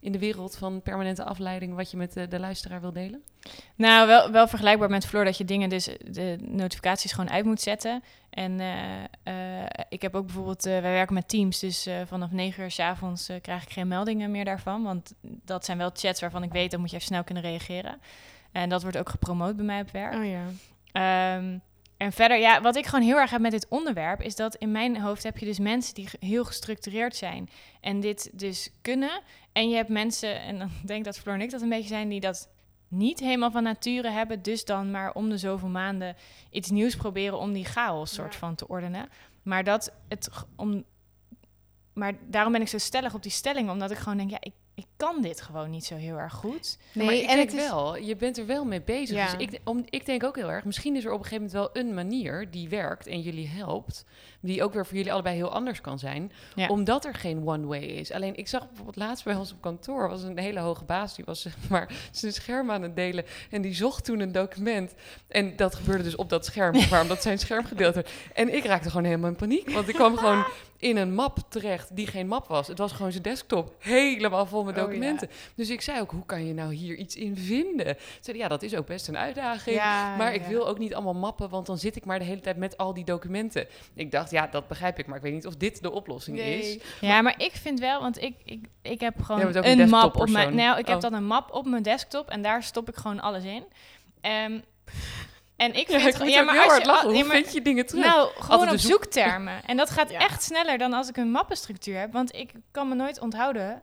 in 0.06 0.12
de 0.12 0.18
wereld 0.18 0.56
van 0.56 0.82
permanente 0.82 1.24
afleiding 1.24 1.74
wat 1.74 1.90
je 1.90 1.96
met 1.96 2.12
de, 2.12 2.28
de 2.28 2.38
luisteraar 2.38 2.80
wil 2.80 2.92
delen? 2.92 3.22
Nou, 3.74 4.06
wel, 4.06 4.30
wel 4.30 4.48
vergelijkbaar 4.48 4.90
met 4.90 5.06
Floor 5.06 5.24
dat 5.24 5.38
je 5.38 5.44
dingen 5.44 5.68
dus 5.68 5.88
de 6.10 6.38
notificaties 6.40 7.12
gewoon 7.12 7.30
uit 7.30 7.44
moet 7.44 7.60
zetten. 7.60 8.02
En 8.30 8.60
eh, 8.60 9.04
eh, 9.62 9.68
ik 9.88 10.02
heb 10.02 10.14
ook 10.14 10.24
bijvoorbeeld, 10.24 10.66
eh, 10.66 10.72
wij 10.72 10.92
werken 10.92 11.14
met 11.14 11.28
Teams, 11.28 11.58
dus 11.58 11.88
vanaf 12.04 12.30
9 12.30 12.62
uur 12.62 12.70
s 12.70 12.78
avonds 12.78 13.30
krijg 13.42 13.62
ik 13.62 13.70
geen 13.70 13.88
meldingen 13.88 14.30
meer 14.30 14.44
daarvan. 14.44 14.82
Want 14.82 15.14
dat 15.20 15.64
zijn 15.64 15.78
wel 15.78 15.90
chats 15.94 16.20
waarvan 16.20 16.42
ik 16.42 16.52
weet, 16.52 16.70
dan 16.70 16.80
moet 16.80 16.90
je 16.90 16.96
even 16.96 17.08
snel 17.08 17.24
kunnen 17.24 17.42
reageren. 17.42 18.00
En 18.52 18.68
dat 18.68 18.82
wordt 18.82 18.98
ook 18.98 19.08
gepromoot 19.08 19.56
bij 19.56 19.64
mij 19.64 19.80
op 19.80 19.90
werk. 19.90 20.14
Oh 20.14 20.26
ja. 20.26 20.44
Ehm, 20.92 21.58
en 21.96 22.12
verder, 22.12 22.38
ja, 22.38 22.60
wat 22.60 22.76
ik 22.76 22.86
gewoon 22.86 23.04
heel 23.04 23.16
erg 23.16 23.30
heb 23.30 23.40
met 23.40 23.50
dit 23.50 23.66
onderwerp, 23.68 24.22
is 24.22 24.36
dat 24.36 24.54
in 24.54 24.70
mijn 24.70 25.00
hoofd 25.00 25.22
heb 25.22 25.38
je 25.38 25.46
dus 25.46 25.58
mensen 25.58 25.94
die 25.94 26.08
heel 26.20 26.44
gestructureerd 26.44 27.16
zijn 27.16 27.48
en 27.80 28.00
dit 28.00 28.30
dus 28.32 28.70
kunnen. 28.82 29.22
En 29.52 29.68
je 29.68 29.76
hebt 29.76 29.88
mensen, 29.88 30.40
en 30.40 30.58
dan 30.58 30.70
denk 30.86 30.98
ik 30.98 31.04
dat 31.04 31.18
Floor 31.18 31.34
en 31.34 31.40
ik 31.40 31.50
dat 31.50 31.62
een 31.62 31.68
beetje 31.68 31.88
zijn, 31.88 32.08
die 32.08 32.20
dat 32.20 32.48
niet 32.88 33.20
helemaal 33.20 33.50
van 33.50 33.62
nature 33.62 34.10
hebben. 34.10 34.42
Dus 34.42 34.64
dan 34.64 34.90
maar 34.90 35.12
om 35.12 35.28
de 35.28 35.38
zoveel 35.38 35.68
maanden 35.68 36.16
iets 36.50 36.70
nieuws 36.70 36.96
proberen 36.96 37.38
om 37.38 37.52
die 37.52 37.64
chaos 37.64 38.14
soort 38.14 38.34
van 38.34 38.54
te 38.54 38.68
ordenen. 38.68 39.08
Maar 39.42 39.64
dat 39.64 39.92
het 40.08 40.28
om. 40.56 40.84
Maar 41.92 42.14
daarom 42.28 42.52
ben 42.52 42.60
ik 42.60 42.68
zo 42.68 42.78
stellig 42.78 43.14
op 43.14 43.22
die 43.22 43.32
stelling, 43.32 43.70
omdat 43.70 43.90
ik 43.90 43.96
gewoon 43.96 44.16
denk, 44.16 44.30
ja, 44.30 44.40
ik 44.40 44.52
ik 44.76 44.86
kan 44.96 45.22
dit 45.22 45.40
gewoon 45.40 45.70
niet 45.70 45.84
zo 45.84 45.94
heel 45.94 46.16
erg 46.16 46.32
goed. 46.32 46.78
Nee, 46.92 47.06
maar 47.06 47.14
ik 47.14 47.20
en 47.20 47.36
denk 47.36 47.50
het 47.50 47.60
is... 47.60 47.68
wel, 47.68 47.96
je 47.96 48.16
bent 48.16 48.38
er 48.38 48.46
wel 48.46 48.64
mee 48.64 48.82
bezig. 48.82 49.16
Ja. 49.16 49.36
Dus 49.36 49.46
ik, 49.46 49.60
om, 49.64 49.84
ik 49.88 50.06
denk 50.06 50.24
ook 50.24 50.36
heel 50.36 50.50
erg, 50.50 50.64
misschien 50.64 50.96
is 50.96 51.04
er 51.04 51.12
op 51.12 51.18
een 51.18 51.24
gegeven 51.24 51.46
moment 51.46 51.72
wel 51.74 51.82
een 51.82 51.94
manier 51.94 52.50
die 52.50 52.68
werkt 52.68 53.06
en 53.06 53.20
jullie 53.20 53.48
helpt, 53.48 54.04
die 54.40 54.62
ook 54.62 54.72
weer 54.72 54.86
voor 54.86 54.96
jullie 54.96 55.12
allebei 55.12 55.36
heel 55.36 55.52
anders 55.52 55.80
kan 55.80 55.98
zijn, 55.98 56.32
omdat 56.68 57.04
er 57.04 57.14
geen 57.14 57.46
one 57.46 57.66
way 57.66 57.82
is. 57.82 58.12
Alleen 58.12 58.36
ik 58.36 58.48
zag 58.48 58.66
bijvoorbeeld 58.66 58.96
laatst 58.96 59.24
bij 59.24 59.34
ons 59.34 59.52
op 59.52 59.60
kantoor, 59.60 60.08
was 60.08 60.22
een 60.22 60.38
hele 60.38 60.60
hoge 60.60 60.84
baas, 60.84 61.14
die 61.14 61.24
was 61.24 61.40
zeg 61.40 61.56
maar 61.70 61.94
zijn 62.10 62.32
scherm 62.32 62.70
aan 62.70 62.82
het 62.82 62.96
delen 62.96 63.24
en 63.50 63.62
die 63.62 63.74
zocht 63.74 64.04
toen 64.04 64.20
een 64.20 64.32
document. 64.32 64.94
En 65.28 65.56
dat 65.56 65.74
gebeurde 65.74 66.02
dus 66.02 66.16
op 66.16 66.28
dat 66.28 66.44
scherm, 66.44 66.74
waarom 66.90 67.08
dat 67.08 67.22
zijn 67.22 67.38
scherm 67.38 67.64
gedeeld 67.64 67.94
werd. 67.94 68.10
En 68.34 68.54
ik 68.54 68.64
raakte 68.64 68.88
gewoon 68.90 69.04
helemaal 69.04 69.30
in 69.30 69.36
paniek, 69.36 69.70
want 69.70 69.88
ik 69.88 69.94
kwam 69.94 70.16
gewoon 70.16 70.44
in 70.78 70.96
een 70.96 71.14
map 71.14 71.38
terecht 71.48 71.96
die 71.96 72.06
geen 72.06 72.26
map 72.26 72.46
was. 72.46 72.66
Het 72.66 72.78
was 72.78 72.92
gewoon 72.92 73.10
zijn 73.10 73.22
desktop 73.22 73.74
helemaal 73.78 74.46
vol 74.46 74.64
met 74.64 74.76
oh, 74.76 74.80
documenten. 74.80 75.30
Dus 75.54 75.70
ik 75.70 75.80
zei 75.80 76.00
ook, 76.00 76.10
hoe 76.10 76.26
kan 76.26 76.46
je 76.46 76.54
nou 76.54 76.74
hier 76.74 76.96
iets 76.96 77.16
in 77.16 77.36
vinden? 77.36 77.96
Zei 78.20 78.38
ja, 78.38 78.48
dat 78.48 78.62
is 78.62 78.74
ook 78.74 78.86
best 78.86 79.08
een 79.08 79.18
uitdaging. 79.18 79.76
maar 80.18 80.34
ik 80.34 80.42
wil 80.42 80.68
ook 80.68 80.78
niet 80.78 80.94
allemaal 80.94 81.14
mappen, 81.14 81.48
want 81.48 81.66
dan 81.66 81.78
zit 81.78 81.96
ik 81.96 82.04
maar 82.04 82.18
de 82.18 82.24
hele 82.24 82.40
tijd 82.40 82.56
met 82.56 82.76
al 82.76 82.94
die 82.94 83.04
documenten. 83.04 83.66
Ik 83.94 84.10
dacht, 84.10 84.30
ja, 84.30 84.46
dat 84.46 84.68
begrijp 84.68 84.98
ik, 84.98 85.06
maar 85.06 85.16
ik 85.16 85.22
weet 85.22 85.32
niet 85.32 85.46
of 85.46 85.56
dit 85.56 85.82
de 85.82 85.90
oplossing 85.90 86.38
is. 86.38 86.78
Ja, 87.00 87.22
maar 87.22 87.34
ik 87.38 87.52
vind 87.52 87.80
wel, 87.80 88.00
want 88.00 88.22
ik, 88.22 88.34
ik, 88.44 88.66
ik 88.82 89.00
heb 89.00 89.22
gewoon 89.22 89.54
een, 89.64 89.88
map 89.88 90.16
op 90.16 90.28
mijn... 90.28 90.54
Nou, 90.54 90.78
ik 90.78 90.86
heb 90.86 90.96
oh. 90.96 91.02
dan 91.02 91.12
een 91.12 91.26
map 91.26 91.52
op 91.52 91.66
mijn 91.66 91.82
desktop 91.82 92.28
en 92.28 92.42
daar 92.42 92.62
stop 92.62 92.88
ik 92.88 92.96
gewoon 92.96 93.20
alles 93.20 93.44
in. 93.44 93.64
Um, 94.22 94.62
en 95.56 95.74
ik 95.74 95.86
vind 95.88 96.16
ja, 96.18 96.24
ja, 96.24 96.42
maar 96.42 96.64
als 96.64 96.76
je, 96.78 96.86
lachen. 96.86 97.14
Hoe 97.14 97.24
vind 97.24 97.52
je 97.52 97.62
dingen 97.62 97.86
terug? 97.86 98.04
Nou, 98.04 98.30
gewoon 98.38 98.70
op 98.70 98.78
zoektermen. 98.78 99.64
En 99.64 99.76
dat 99.76 99.90
gaat 99.90 100.10
echt 100.28 100.42
sneller 100.42 100.78
dan 100.78 100.92
als 100.92 101.08
ik 101.08 101.16
een 101.16 101.30
mappenstructuur 101.30 101.98
heb. 101.98 102.12
Want 102.12 102.34
ik 102.34 102.52
kan 102.70 102.88
me 102.88 102.94
nooit 102.94 103.20
onthouden 103.20 103.82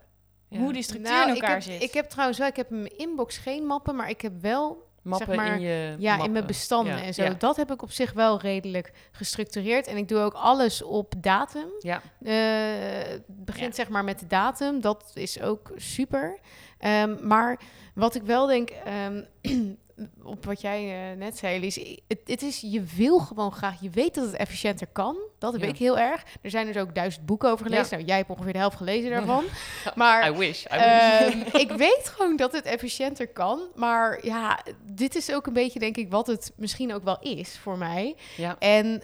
hoe 0.50 0.74
die 0.74 0.84
structuur 0.84 1.12
nou, 1.12 1.28
in 1.28 1.34
elkaar 1.34 1.58
ik 1.58 1.64
heb, 1.64 1.74
zit. 1.74 1.82
Ik 1.82 1.94
heb 1.94 2.10
trouwens 2.10 2.40
wel, 2.40 2.48
ik 2.48 2.56
heb 2.56 2.72
in 2.72 2.82
mijn 2.82 2.98
inbox 2.98 3.38
geen 3.38 3.66
mappen, 3.66 3.96
maar 3.96 4.10
ik 4.10 4.22
heb 4.22 4.34
wel 4.42 4.92
mappen 5.04 5.28
zeg 5.28 5.36
maar, 5.36 5.56
in 5.56 5.62
je 5.62 5.96
ja, 6.00 6.24
in 6.24 6.32
mijn 6.32 6.46
bestanden 6.46 7.04
en 7.04 7.14
zo. 7.14 7.38
Dat 7.38 7.56
heb 7.56 7.72
ik 7.72 7.82
op 7.82 7.92
zich 7.92 8.14
wel 8.14 8.40
redelijk 8.40 8.92
gestructureerd. 9.12 9.88
En 9.88 9.98
ik 9.98 10.08
doe 10.08 10.20
ook 10.20 10.34
alles 10.34 10.84
op 10.84 11.14
datum. 11.18 11.68
Ja. 11.80 12.02
Uh, 12.22 13.20
begint 13.28 13.76
zeg 13.76 13.90
maar 13.90 14.04
met 14.04 14.20
de 14.20 14.28
datum. 14.28 14.82
Dat 14.82 15.12
is 15.14 15.42
ook 15.42 15.72
super. 15.76 16.40
Um, 16.80 17.28
maar 17.28 17.60
wat 17.96 18.16
ik 18.16 18.24
wel 18.24 18.48
denk, 18.48 18.70
um, 19.06 19.28
op 20.24 20.46
wat 20.46 20.62
jij 20.62 21.12
uh, 21.12 21.18
net 21.18 21.38
zei, 21.38 21.60
Lies, 21.60 21.76
het, 22.08 22.20
het, 22.26 22.42
is, 22.42 22.62
je 22.62 22.84
wil 22.96 23.20
gewoon 23.20 23.52
graag, 23.52 23.82
je 23.82 23.90
weet 23.90 24.16
dat 24.16 24.26
het 24.26 24.36
efficiënter 24.36 24.88
kan. 24.88 25.18
Dat 25.40 25.54
heb 25.54 25.64
ik 25.64 25.78
heel 25.78 26.00
erg. 26.00 26.24
Er 26.42 26.50
zijn 26.50 26.66
dus 26.66 26.78
ook 26.78 26.96
duizend 26.96 27.26
boeken 27.26 27.52
over 27.52 27.66
gelezen. 27.66 27.98
Nou, 27.98 28.08
jij 28.08 28.18
hebt 28.18 28.30
ongeveer 28.30 28.54
de 28.54 28.60
helft 28.60 28.78
gelezen 28.78 29.10
daarvan. 29.10 29.44
Maar 29.96 30.28
I 30.28 30.32
wish, 30.32 30.64
I 30.64 30.68
ehm, 30.68 31.40
ik 31.66 31.72
weet 31.72 32.12
gewoon 32.16 32.36
dat 32.36 32.52
het 32.52 32.66
efficiënter 32.66 33.28
kan. 33.28 33.62
Maar 33.76 34.26
ja, 34.26 34.60
dit 34.84 35.16
is 35.16 35.32
ook 35.32 35.48
een 35.48 35.54
beetje, 35.54 35.80
denk 35.80 35.98
ik, 35.98 36.10
wat 36.10 36.28
het 36.28 36.52
misschien 36.56 36.94
ook 36.94 37.04
wel 37.04 37.20
is 37.20 37.58
voor 37.58 37.78
mij. 37.78 38.16
En 38.60 38.86
uh, 38.86 38.96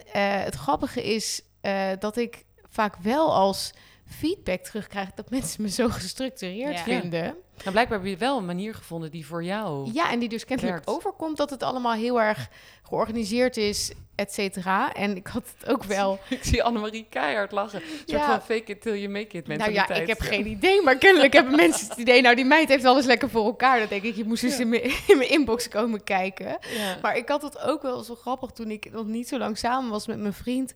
het 0.44 0.54
grappige 0.54 1.02
is 1.02 1.42
uh, 1.62 1.88
dat 1.98 2.16
ik 2.16 2.44
vaak 2.68 2.96
wel 2.96 3.34
als 3.34 3.72
feedback 4.06 4.60
terugkrijg 4.60 5.10
dat 5.14 5.30
mensen 5.30 5.62
me 5.62 5.68
zo 5.70 5.88
gestructureerd 5.88 6.80
vinden. 6.80 7.36
Nou, 7.60 7.70
blijkbaar 7.72 7.98
heb 7.98 8.06
je 8.06 8.16
wel 8.16 8.38
een 8.38 8.44
manier 8.44 8.74
gevonden 8.74 9.10
die 9.10 9.26
voor 9.26 9.44
jou. 9.44 9.90
Ja, 9.92 10.10
en 10.10 10.18
die 10.18 10.28
dus 10.28 10.44
kennelijk 10.44 10.82
overkomt 10.84 11.36
dat 11.36 11.50
het 11.50 11.62
allemaal 11.62 11.92
heel 11.92 12.20
erg 12.20 12.48
georganiseerd 12.82 13.56
is, 13.56 13.92
et 14.14 14.32
cetera. 14.32 14.92
En 14.92 15.16
ik 15.16 15.26
had 15.26 15.42
het 15.58 15.70
ook 15.70 15.84
wel. 15.84 16.18
ik 16.28 16.44
zie 16.44 16.62
Annemarie 16.62 17.06
keihard 17.10 17.52
lachen. 17.52 17.82
Een 17.82 18.02
soort 18.06 18.22
van 18.22 18.40
fake 18.40 18.64
it 18.64 18.82
till 18.82 18.96
you 18.96 19.08
make 19.08 19.36
it 19.36 19.46
Nou 19.46 19.72
ja, 19.72 19.88
ik 19.88 20.06
heb 20.06 20.20
geen 20.20 20.46
idee, 20.46 20.82
maar 20.82 20.96
kennelijk 20.96 21.32
hebben 21.32 21.56
mensen 21.66 21.88
het 21.88 21.98
idee. 21.98 22.22
Nou, 22.22 22.34
die 22.34 22.44
meid 22.44 22.68
heeft 22.68 22.84
alles 22.84 23.04
lekker 23.04 23.30
voor 23.30 23.44
elkaar. 23.44 23.78
Dat 23.78 23.88
denk 23.88 24.02
ik, 24.02 24.16
je 24.16 24.24
moest 24.24 24.42
eens 24.42 24.60
in, 24.60 24.68
mijn, 24.68 24.82
in 24.82 25.16
mijn 25.16 25.30
inbox 25.30 25.68
komen 25.68 26.04
kijken. 26.04 26.58
Maar 27.02 27.16
ik 27.16 27.28
had 27.28 27.42
het 27.42 27.58
ook 27.58 27.82
wel 27.82 28.02
zo 28.02 28.14
grappig 28.14 28.50
toen 28.50 28.70
ik 28.70 28.92
nog 28.92 29.06
niet 29.06 29.28
zo 29.28 29.38
lang 29.38 29.58
samen 29.58 29.90
was 29.90 30.06
met 30.06 30.18
mijn 30.18 30.32
vriend 30.32 30.74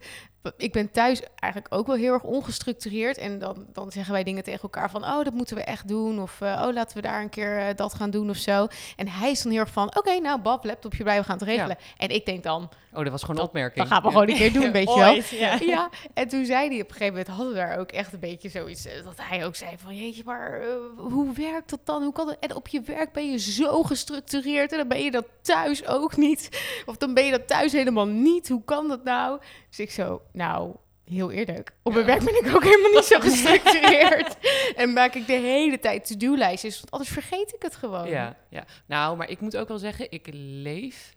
ik 0.57 0.73
ben 0.73 0.91
thuis 0.91 1.23
eigenlijk 1.35 1.75
ook 1.75 1.87
wel 1.87 1.97
heel 1.97 2.13
erg 2.13 2.23
ongestructureerd. 2.23 3.19
En 3.19 3.39
dan, 3.39 3.67
dan 3.73 3.93
zeggen 3.93 4.13
wij 4.13 4.25
dingen 4.25 4.43
tegen 4.43 4.63
elkaar 4.63 4.91
van... 4.91 5.05
oh, 5.05 5.25
dat 5.25 5.33
moeten 5.33 5.57
we 5.57 5.63
echt 5.63 5.89
doen. 5.89 6.21
Of 6.21 6.41
uh, 6.43 6.61
oh, 6.75 6.81
laten 6.81 6.97
we 6.97 7.03
daar 7.03 7.23
een 7.23 7.29
keer 7.29 7.59
uh, 7.59 7.67
dat 7.77 7.95
gaan 7.95 8.11
doen 8.11 8.31
of 8.31 8.37
zo. 8.37 8.67
En 8.97 9.09
hij 9.09 9.31
is 9.31 9.43
dan 9.43 9.53
heel 9.53 9.61
erg 9.61 9.71
van... 9.71 9.87
oké, 9.87 9.99
okay, 9.99 10.19
nou, 10.19 10.41
Bab, 10.41 10.65
laptopje 10.65 11.05
bij, 11.05 11.19
we 11.19 11.25
gaan 11.25 11.39
het 11.39 11.49
regelen. 11.49 11.77
Ja. 11.79 11.85
En 11.97 12.09
ik 12.09 12.27
denk 12.27 12.43
dan... 12.43 12.71
Oh, 12.93 13.03
dat 13.03 13.11
was 13.11 13.21
gewoon 13.21 13.37
een 13.37 13.47
opmerking. 13.47 13.77
Dan 13.77 13.87
gaan 13.87 14.03
we 14.03 14.09
gewoon 14.09 14.29
een 14.29 14.37
keer 14.37 14.53
doen, 14.53 14.73
weet 14.81 14.89
je 14.89 14.99
wel. 14.99 15.39
Ja. 15.39 15.59
ja. 15.61 15.91
En 16.15 16.29
toen 16.29 16.45
zei 16.45 16.69
hij 16.69 16.81
op 16.81 16.89
een 16.89 16.97
gegeven 16.97 17.07
moment... 17.07 17.29
hadden 17.29 17.49
we 17.49 17.55
daar 17.55 17.79
ook 17.79 17.93
echt 17.93 18.13
een 18.13 18.19
beetje 18.19 18.49
zoiets... 18.49 18.87
Uh, 18.87 18.93
dat 19.05 19.17
hij 19.17 19.47
ook 19.47 19.57
zei 19.57 19.71
van... 19.77 19.97
jeetje, 19.97 20.23
maar 20.25 20.63
hoe 20.97 21.33
werkt 21.33 21.71
dat 21.71 21.81
dan? 21.85 22.03
Hoe 22.03 22.13
kan 22.13 22.29
het? 22.29 22.39
En 22.39 22.55
op 22.55 22.69
je 22.69 22.81
werk 22.81 23.13
ben 23.13 23.31
je 23.31 23.39
zo 23.39 23.83
gestructureerd... 23.83 24.73
en 24.73 24.79
dan 24.79 24.89
ben 24.89 25.03
je 25.03 25.11
dat 25.11 25.27
thuis 25.43 25.87
ook 25.87 26.17
niet. 26.17 26.49
Of 26.87 26.97
dan 26.97 27.15
ben 27.15 27.25
je 27.25 27.31
dat 27.31 27.49
thuis 27.49 27.73
helemaal 27.73 28.07
niet. 28.07 28.49
Hoe 28.49 28.65
kan 28.65 28.89
dat 28.89 29.05
nou? 29.05 29.41
Dus 29.69 29.79
ik 29.79 29.91
zo... 29.91 30.23
Nou, 30.33 30.75
heel 31.05 31.31
eerlijk. 31.31 31.73
Op 31.83 31.93
mijn 31.93 32.07
werk 32.07 32.25
ben 32.25 32.45
ik 32.45 32.55
ook 32.55 32.65
helemaal 32.65 32.91
niet 32.91 33.05
zo 33.05 33.21
gestructureerd. 33.29 34.37
en 34.77 34.93
maak 34.93 35.15
ik 35.15 35.27
de 35.27 35.33
hele 35.33 35.79
tijd 35.79 36.07
to-do-lijstjes, 36.07 36.77
want 36.77 36.91
anders 36.91 37.11
vergeet 37.11 37.55
ik 37.55 37.63
het 37.63 37.77
gewoon. 37.77 38.09
Ja, 38.09 38.37
ja. 38.49 38.65
Nou, 38.87 39.17
maar 39.17 39.31
ik 39.31 39.41
moet 39.41 39.57
ook 39.57 39.69
wel 39.69 39.79
zeggen, 39.79 40.07
ik 40.11 40.29
leef 40.33 41.15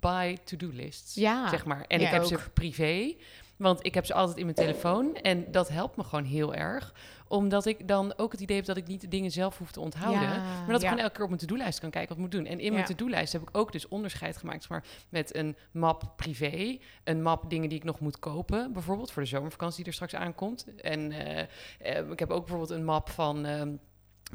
by 0.00 0.36
to-do-lists, 0.44 1.14
ja. 1.14 1.48
zeg 1.48 1.64
maar. 1.64 1.84
En 1.88 2.00
ik 2.00 2.08
heb 2.08 2.24
ze 2.24 2.38
privé, 2.54 3.14
want 3.56 3.86
ik 3.86 3.94
heb 3.94 4.06
ze 4.06 4.14
altijd 4.14 4.38
in 4.38 4.44
mijn 4.44 4.56
telefoon. 4.56 5.16
En 5.16 5.44
dat 5.50 5.68
helpt 5.68 5.96
me 5.96 6.04
gewoon 6.04 6.24
heel 6.24 6.54
erg 6.54 6.94
omdat 7.28 7.66
ik 7.66 7.88
dan 7.88 8.12
ook 8.16 8.32
het 8.32 8.40
idee 8.40 8.56
heb 8.56 8.66
dat 8.66 8.76
ik 8.76 8.86
niet 8.86 9.00
de 9.00 9.08
dingen 9.08 9.30
zelf 9.30 9.58
hoef 9.58 9.72
te 9.72 9.80
onthouden. 9.80 10.28
maar 10.28 10.66
dat 10.66 10.82
ik 10.82 10.88
gewoon 10.88 11.02
elke 11.02 11.14
keer 11.14 11.22
op 11.22 11.28
mijn 11.28 11.40
to-do-lijst 11.40 11.80
kan 11.80 11.90
kijken 11.90 12.08
wat 12.08 12.16
ik 12.16 12.22
moet 12.22 12.40
doen. 12.42 12.52
En 12.52 12.60
in 12.60 12.72
mijn 12.72 12.84
to-do-lijst 12.84 13.32
heb 13.32 13.42
ik 13.42 13.48
ook 13.52 13.72
dus 13.72 13.88
onderscheid 13.88 14.36
gemaakt 14.36 14.68
maar, 14.68 14.84
met 15.08 15.36
een 15.36 15.56
map 15.70 16.12
privé. 16.16 16.78
Een 17.04 17.22
map 17.22 17.50
dingen 17.50 17.68
die 17.68 17.78
ik 17.78 17.84
nog 17.84 18.00
moet 18.00 18.18
kopen. 18.18 18.72
Bijvoorbeeld 18.72 19.12
voor 19.12 19.22
de 19.22 19.28
zomervakantie 19.28 19.76
die 19.76 19.86
er 19.86 19.92
straks 19.92 20.14
aankomt. 20.14 20.66
En 20.76 21.10
uh, 21.10 21.38
uh, 21.38 22.10
ik 22.10 22.18
heb 22.18 22.30
ook 22.30 22.40
bijvoorbeeld 22.40 22.70
een 22.70 22.84
map 22.84 23.10
van... 23.10 23.46
Uh, 23.46 23.62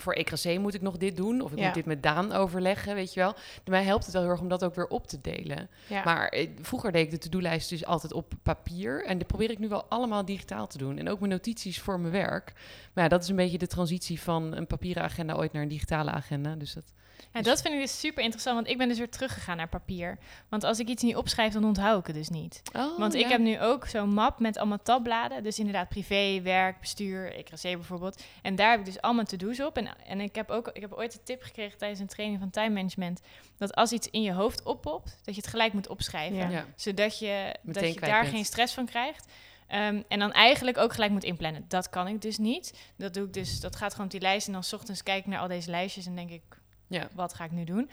voor 0.02 0.14
EKC 0.14 0.60
moet 0.60 0.74
ik 0.74 0.82
nog 0.82 0.98
dit 0.98 1.16
doen. 1.16 1.42
Of 1.42 1.52
ik 1.52 1.64
moet 1.64 1.74
dit 1.74 1.86
met 1.86 2.04
Daan 2.04 2.32
overleggen, 2.32 2.96
weet 2.96 3.14
je 3.14 3.20
wel. 3.20 3.36
Mij 3.66 3.84
helpt 3.84 4.04
het 4.04 4.14
wel 4.14 4.22
heel 4.22 4.32
erg 4.32 4.42
om 4.42 4.48
dat 4.48 4.64
ook 4.64 4.76
weer 4.76 4.88
op 4.88 5.08
te 5.08 5.22
delen. 5.22 5.70
Ja. 5.88 6.04
Maar 6.04 6.28
eh, 6.28 6.50
vroeger 6.62 6.92
deed 6.92 7.06
ik 7.06 7.12
de 7.12 7.18
to-do-lijst 7.18 7.70
dus 7.70 7.86
altijd 7.86 8.14
op 8.14 8.34
papier. 8.44 9.06
En 9.06 9.18
dat 9.18 9.28
probeer 9.28 9.52
ik 9.52 9.60
nu 9.60 9.68
wel 9.68 9.86
allemaal 9.90 10.26
digitaal 10.26 10.68
te 10.68 10.78
doen. 10.78 10.98
En 10.98 11.10
ook 11.10 11.20
mijn 11.20 11.32
notities 11.32 11.80
voor 11.80 12.00
mijn 12.00 12.14
werk. 12.14 12.54
Maar 12.94 13.04
ja, 13.04 13.10
dat 13.10 13.24
is 13.24 13.30
een 13.30 13.36
beetje 13.36 13.58
de 13.58 13.68
transitie 13.68 14.22
van 14.22 14.56
een 14.56 14.68
papieren 14.68 15.04
agenda 15.04 15.34
ooit 15.34 15.54
naar 15.54 15.62
een 15.62 15.68
digitale 15.68 16.12
agenda. 16.12 16.56
Dus 16.56 16.74
dat 16.74 16.94
en 17.32 17.44
dat 17.44 17.62
vind 17.62 17.74
ik 17.74 17.80
dus 17.80 18.00
super 18.00 18.24
interessant, 18.24 18.56
want 18.56 18.68
ik 18.68 18.78
ben 18.78 18.88
dus 18.88 18.98
weer 18.98 19.10
teruggegaan 19.10 19.58
naar 19.58 19.68
papier. 19.68 20.18
Want 20.50 20.64
als 20.64 20.80
ik 20.80 20.88
iets 20.88 21.04
niet 21.04 21.16
opschrijf, 21.16 21.54
dan 21.54 21.64
onthoud 21.64 22.00
ik 22.00 22.08
het 22.08 22.16
dus 22.16 22.30
niet. 22.30 22.62
Oh, 22.76 23.00
want 23.00 23.14
ik 23.14 23.28
heb 23.28 23.40
nu 23.40 23.62
ook 23.62 23.88
zo'n 23.88 24.14
map 24.14 24.40
met 24.40 24.58
allemaal 24.58 24.82
tabbladen. 24.84 25.44
Dus 25.44 25.60
inderdaad 25.60 25.90
privé, 25.90 26.42
werk, 26.42 26.80
bestuur, 26.80 27.34
EKC 27.34 27.62
bijvoorbeeld. 27.62 28.24
En 28.42 28.56
daar 28.56 28.70
heb 28.70 28.80
ik 28.80 28.86
dus 28.86 29.02
allemaal 29.02 29.26
to-do's 29.26 29.60
op. 29.60 29.78
En, 29.78 29.88
en 30.06 30.22
ik, 30.22 30.36
heb 30.36 30.50
ook, 30.50 30.68
ik 30.68 30.82
heb 30.82 30.94
ooit 30.94 31.14
een 31.14 31.24
tip 31.24 31.44
gekregen 31.44 31.78
tijdens 31.78 32.00
een 32.00 32.08
training 32.08 32.40
van 32.40 32.50
time 32.50 32.74
management... 32.74 33.22
dat 33.58 33.76
als 33.76 33.92
iets 33.92 34.10
in 34.10 34.22
je 34.22 34.34
hoofd 34.34 34.64
oppopt, 34.64 35.18
dat 35.24 35.36
je 35.36 35.42
het 35.42 35.50
gelijk 35.50 35.74
moet 35.74 35.88
opschrijven. 35.88 36.50
Ja. 36.50 36.66
Zodat 36.76 37.20
je, 37.20 37.56
dat 37.62 37.94
je 37.94 38.00
daar 38.00 38.26
geen 38.26 38.46
stress 38.46 38.74
van 38.74 38.86
krijgt. 38.86 39.26
Um, 39.72 40.04
en 40.08 40.20
dan 40.20 40.32
eigenlijk 40.32 40.78
ook 40.78 40.94
gelijk 40.94 41.12
moet 41.12 41.24
inplannen. 41.24 41.66
Dat 41.68 41.90
kan 41.90 42.08
ik 42.08 42.22
dus 42.22 42.38
niet. 42.38 42.92
Dat 42.96 43.14
doe 43.14 43.26
ik 43.26 43.34
dus. 43.34 43.60
Dat 43.60 43.76
gaat 43.76 43.92
gewoon 43.92 44.06
op 44.06 44.12
die 44.12 44.22
lijst. 44.22 44.48
En 44.48 44.54
dan 44.54 44.64
s 44.64 44.74
ochtends 44.74 45.04
kijk 45.04 45.20
ik 45.20 45.26
naar 45.26 45.40
al 45.40 45.48
deze 45.48 45.70
lijstjes 45.70 46.06
en 46.06 46.16
denk 46.16 46.30
ik, 46.30 46.42
ja. 46.89 47.10
wat 47.13 47.34
ga 47.34 47.43
ik 47.43 47.52
nu 47.52 47.63
doen? 47.63 47.89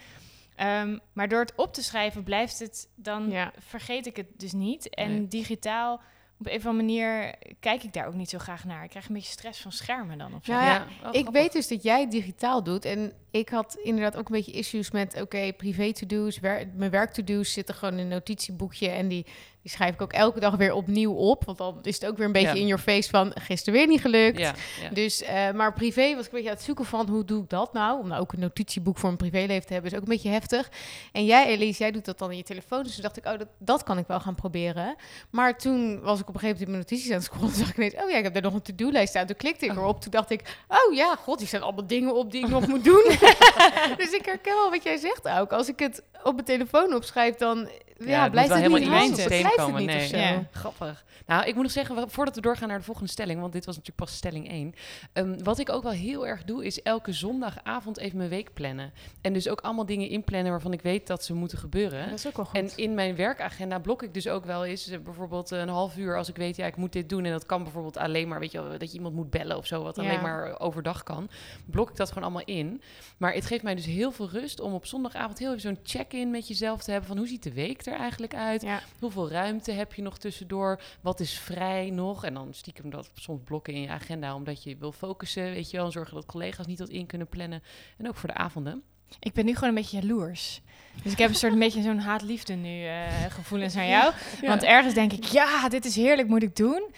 Um, 0.61 0.99
maar 1.13 1.27
door 1.27 1.39
het 1.39 1.53
op 1.55 1.73
te 1.73 1.83
schrijven 1.83 2.23
blijft 2.23 2.59
het, 2.59 2.87
dan 2.95 3.33
vergeet 3.57 4.05
ik 4.05 4.15
het 4.15 4.27
dus 4.37 4.51
niet. 4.51 4.89
En 4.89 5.27
digitaal 5.27 6.01
op 6.39 6.47
een 6.47 6.55
of 6.55 6.65
andere 6.65 6.85
manier 6.85 7.35
kijk 7.59 7.83
ik 7.83 7.93
daar 7.93 8.07
ook 8.07 8.13
niet 8.13 8.29
zo 8.29 8.37
graag 8.37 8.65
naar. 8.65 8.83
Ik 8.83 8.89
krijg 8.89 9.07
een 9.07 9.13
beetje 9.13 9.31
stress 9.31 9.61
van 9.61 9.71
schermen 9.71 10.17
dan 10.17 10.35
of 10.35 10.45
zo. 10.45 10.51
Nou 10.51 10.65
ja, 10.65 10.77
oh, 10.77 10.81
ik 10.81 10.99
grappig. 10.99 11.31
weet 11.31 11.51
dus 11.51 11.67
dat 11.67 11.83
jij 11.83 12.01
het 12.01 12.11
digitaal 12.11 12.63
doet. 12.63 12.85
En 12.85 13.13
ik 13.31 13.49
had 13.49 13.77
inderdaad 13.83 14.17
ook 14.17 14.29
een 14.29 14.35
beetje 14.35 14.51
issues 14.51 14.91
met... 14.91 15.21
oké, 15.21 15.53
privé 15.53 15.93
to-do's, 15.93 16.39
wer- 16.39 16.67
mijn 16.75 16.91
werk 16.91 17.11
to-do's 17.11 17.53
zitten 17.53 17.75
gewoon 17.75 17.93
in 17.93 17.99
een 17.99 18.07
notitieboekje... 18.07 18.89
en 18.89 19.07
die, 19.07 19.25
die 19.61 19.71
schrijf 19.71 19.93
ik 19.93 20.01
ook 20.01 20.13
elke 20.13 20.39
dag 20.39 20.55
weer 20.55 20.73
opnieuw 20.73 21.13
op. 21.13 21.45
Want 21.45 21.57
dan 21.57 21.79
is 21.81 21.95
het 21.95 22.05
ook 22.05 22.17
weer 22.17 22.25
een 22.25 22.31
beetje 22.31 22.47
Ja. 22.47 22.61
in 22.61 22.67
your 22.67 22.83
face 22.83 23.09
van... 23.09 23.31
gisteren 23.35 23.79
weer 23.79 23.87
niet 23.87 24.01
gelukt. 24.01 24.39
Ja, 24.39 24.53
ja. 24.81 24.89
Dus, 24.89 25.21
eh, 25.21 25.51
maar 25.51 25.73
privé 25.73 26.15
was 26.15 26.25
ik 26.25 26.31
een 26.31 26.37
beetje 26.37 26.49
aan 26.49 26.55
het 26.55 26.65
zoeken 26.65 26.85
van... 26.85 27.09
hoe 27.09 27.25
doe 27.25 27.43
ik 27.43 27.49
dat 27.49 27.73
nou? 27.73 27.99
Om 27.99 28.07
nou 28.07 28.21
ook 28.21 28.33
een 28.33 28.39
notitieboek 28.39 28.97
voor 28.97 29.09
een 29.09 29.17
privéleven 29.17 29.67
te 29.67 29.73
hebben... 29.73 29.91
is 29.91 29.97
ook 29.97 30.03
een 30.03 30.09
beetje 30.13 30.29
heftig. 30.29 30.69
En 31.11 31.25
jij, 31.25 31.47
Elise, 31.47 31.83
jij 31.83 31.91
doet 31.91 32.05
dat 32.05 32.17
dan 32.17 32.31
in 32.31 32.37
je 32.37 32.43
telefoon. 32.43 32.83
Dus 32.83 32.93
toen 32.93 33.03
dacht 33.03 33.17
ik, 33.17 33.25
oh, 33.25 33.37
dat, 33.37 33.47
dat 33.57 33.83
kan 33.83 33.97
ik 33.97 34.07
wel 34.07 34.19
gaan 34.19 34.35
proberen. 34.35 34.95
Maar 35.29 35.57
toen 35.57 36.01
was 36.01 36.19
ik 36.19 36.27
op 36.27 36.33
een 36.33 36.39
gegeven 36.39 36.59
moment 36.59 36.61
in 36.61 36.71
mijn 36.71 36.77
notities 36.79 37.09
aan 37.09 37.15
het 37.15 37.23
scrollen... 37.25 37.49
en 37.53 37.55
zag 37.55 37.69
ik 37.69 37.77
ineens, 37.77 37.95
oh 37.95 38.09
ja, 38.09 38.17
ik 38.17 38.23
heb 38.23 38.33
daar 38.33 38.41
nog 38.41 38.53
een 38.53 38.61
to-do-lijst 38.61 39.09
staan. 39.09 39.25
Toen 39.25 39.35
klikte 39.35 39.65
ik 39.65 39.71
erop. 39.71 40.01
Toen 40.01 40.11
dacht 40.11 40.29
ik, 40.29 40.57
oh 40.67 40.95
ja, 40.95 41.15
god, 41.15 41.39
hier 41.39 41.47
staan 41.47 41.61
allemaal 41.61 41.87
dingen 41.87 42.15
op 42.15 42.31
die 42.31 42.43
ik 42.43 42.49
nog 42.49 42.67
moet 42.67 42.83
doen. 42.83 43.03
dus 43.97 44.11
ik 44.11 44.25
herken 44.25 44.55
wel 44.55 44.69
wat 44.69 44.83
jij 44.83 44.97
zegt 44.97 45.27
ook. 45.29 45.51
Als 45.51 45.67
ik 45.67 45.79
het 45.79 46.03
op 46.23 46.33
mijn 46.33 46.45
telefoon 46.45 46.93
opschrijf, 46.95 47.35
dan 47.35 47.69
ja, 48.05 48.21
het 48.21 48.31
blijft 48.31 48.49
het 48.49 48.57
niet 48.67 48.77
helemaal 48.77 49.03
in 49.03 49.09
Het 49.11 49.19
systeem 49.19 49.49
komen. 49.55 49.87
het 49.89 50.01
niet 50.01 50.11
Nee. 50.11 50.21
Ja. 50.21 50.43
Grappig. 50.51 51.05
Nou, 51.25 51.45
ik 51.47 51.53
moet 51.53 51.63
nog 51.63 51.71
zeggen, 51.71 52.09
voordat 52.09 52.35
we 52.35 52.41
doorgaan 52.41 52.67
naar 52.67 52.77
de 52.77 52.83
volgende 52.83 53.09
stelling, 53.09 53.39
want 53.39 53.53
dit 53.53 53.65
was 53.65 53.75
natuurlijk 53.75 54.05
pas 54.07 54.15
stelling 54.17 54.49
1. 54.51 54.73
Ehm, 55.13 55.43
wat 55.43 55.59
ik 55.59 55.69
ook 55.69 55.83
wel 55.83 55.91
heel 55.91 56.27
erg 56.27 56.43
doe, 56.43 56.65
is 56.65 56.81
elke 56.81 57.11
zondagavond 57.11 57.97
even 57.97 58.17
mijn 58.17 58.29
week 58.29 58.53
plannen. 58.53 58.93
En 59.21 59.33
dus 59.33 59.49
ook 59.49 59.61
allemaal 59.61 59.85
dingen 59.85 60.09
inplannen 60.09 60.51
waarvan 60.51 60.73
ik 60.73 60.81
weet 60.81 61.07
dat 61.07 61.23
ze 61.23 61.33
moeten 61.33 61.57
gebeuren. 61.57 62.09
Dat 62.09 62.19
is 62.19 62.27
ook 62.27 62.35
wel 62.35 62.45
goed. 62.45 62.55
En 62.57 62.69
in 62.75 62.93
mijn 62.93 63.15
werkagenda 63.15 63.79
blok 63.79 64.03
ik 64.03 64.13
dus 64.13 64.27
ook 64.27 64.45
wel 64.45 64.65
eens 64.65 64.89
eh, 64.89 64.99
bijvoorbeeld 64.99 65.51
een 65.51 65.69
half 65.69 65.97
uur 65.97 66.17
als 66.17 66.29
ik 66.29 66.35
weet, 66.35 66.55
ja, 66.55 66.65
ik 66.65 66.75
moet 66.75 66.93
dit 66.93 67.09
doen. 67.09 67.25
En 67.25 67.31
dat 67.31 67.45
kan 67.45 67.63
bijvoorbeeld 67.63 67.97
alleen 67.97 68.27
maar, 68.27 68.39
weet 68.39 68.51
je 68.51 68.61
wel, 68.63 68.77
dat 68.77 68.91
je 68.91 68.97
iemand 68.97 69.15
moet 69.15 69.29
bellen 69.29 69.57
of 69.57 69.65
zo, 69.65 69.83
wat 69.83 69.95
Ja. 69.95 70.01
alleen 70.03 70.21
maar 70.21 70.59
overdag 70.59 71.03
kan. 71.03 71.29
Blok 71.65 71.89
ik 71.89 71.95
dat 71.95 72.07
gewoon 72.07 72.23
allemaal 72.23 72.45
in. 72.45 72.81
Maar 73.17 73.33
het 73.33 73.45
geeft 73.45 73.63
mij 73.63 73.75
dus 73.75 73.85
heel 73.85 74.11
veel 74.11 74.29
rust 74.29 74.59
om 74.59 74.73
op 74.73 74.85
zondagavond 74.85 75.39
heel 75.39 75.49
even 75.49 75.61
zo'n 75.61 75.79
check-in 75.83 76.31
met 76.31 76.47
jezelf 76.47 76.83
te 76.83 76.91
hebben 76.91 77.07
van 77.07 77.17
hoe 77.17 77.27
ziet 77.27 77.43
de 77.43 77.53
week 77.53 77.81
er 77.87 77.93
eigenlijk 77.93 78.35
uit? 78.35 78.61
ja. 78.61 78.81
Hoeveel 78.99 79.29
ruimte 79.29 79.71
heb 79.71 79.93
je 79.93 80.01
nog 80.01 80.17
tussendoor? 80.17 80.81
Wat 81.01 81.19
is 81.19 81.39
vrij 81.39 81.89
nog? 81.89 82.25
En 82.25 82.33
dan 82.33 82.53
stiekem 82.53 82.89
dat 82.89 83.09
soms 83.13 83.41
blokken 83.43 83.73
in 83.73 83.81
je 83.81 83.89
agenda, 83.89 84.35
omdat 84.35 84.63
je 84.63 84.77
wil 84.77 84.91
focussen, 84.91 85.43
weet 85.43 85.71
je 85.71 85.77
wel. 85.77 85.85
En 85.85 85.91
zorgen 85.91 86.15
dat 86.15 86.25
collega's 86.25 86.65
niet 86.65 86.77
dat 86.77 86.89
in 86.89 87.05
kunnen 87.05 87.27
plannen. 87.27 87.63
En 87.97 88.07
ook 88.07 88.15
voor 88.15 88.29
de 88.29 88.35
avonden. 88.35 88.83
Ik 89.19 89.33
ben 89.33 89.45
nu 89.45 89.53
gewoon 89.53 89.69
een 89.69 89.75
beetje 89.75 89.99
jaloers. 89.99 90.61
Dus 91.03 91.11
ik 91.11 91.17
heb 91.17 91.29
een 91.29 91.35
soort 91.35 91.53
een 91.53 91.59
beetje 91.59 91.81
zo'n 91.81 91.99
haat-liefde 91.99 92.53
nu 92.53 92.85
eh, 92.85 93.23
gevoelens 93.29 93.73
naar 93.73 93.87
jou. 93.87 94.13
Want 94.41 94.63
ergens 94.63 94.93
denk 94.93 95.13
ik, 95.13 95.23
ja, 95.23 95.69
dit 95.69 95.85
is 95.85 95.95
heerlijk, 95.95 96.27
moet 96.27 96.43
ik 96.43 96.55
doen. 96.55 96.91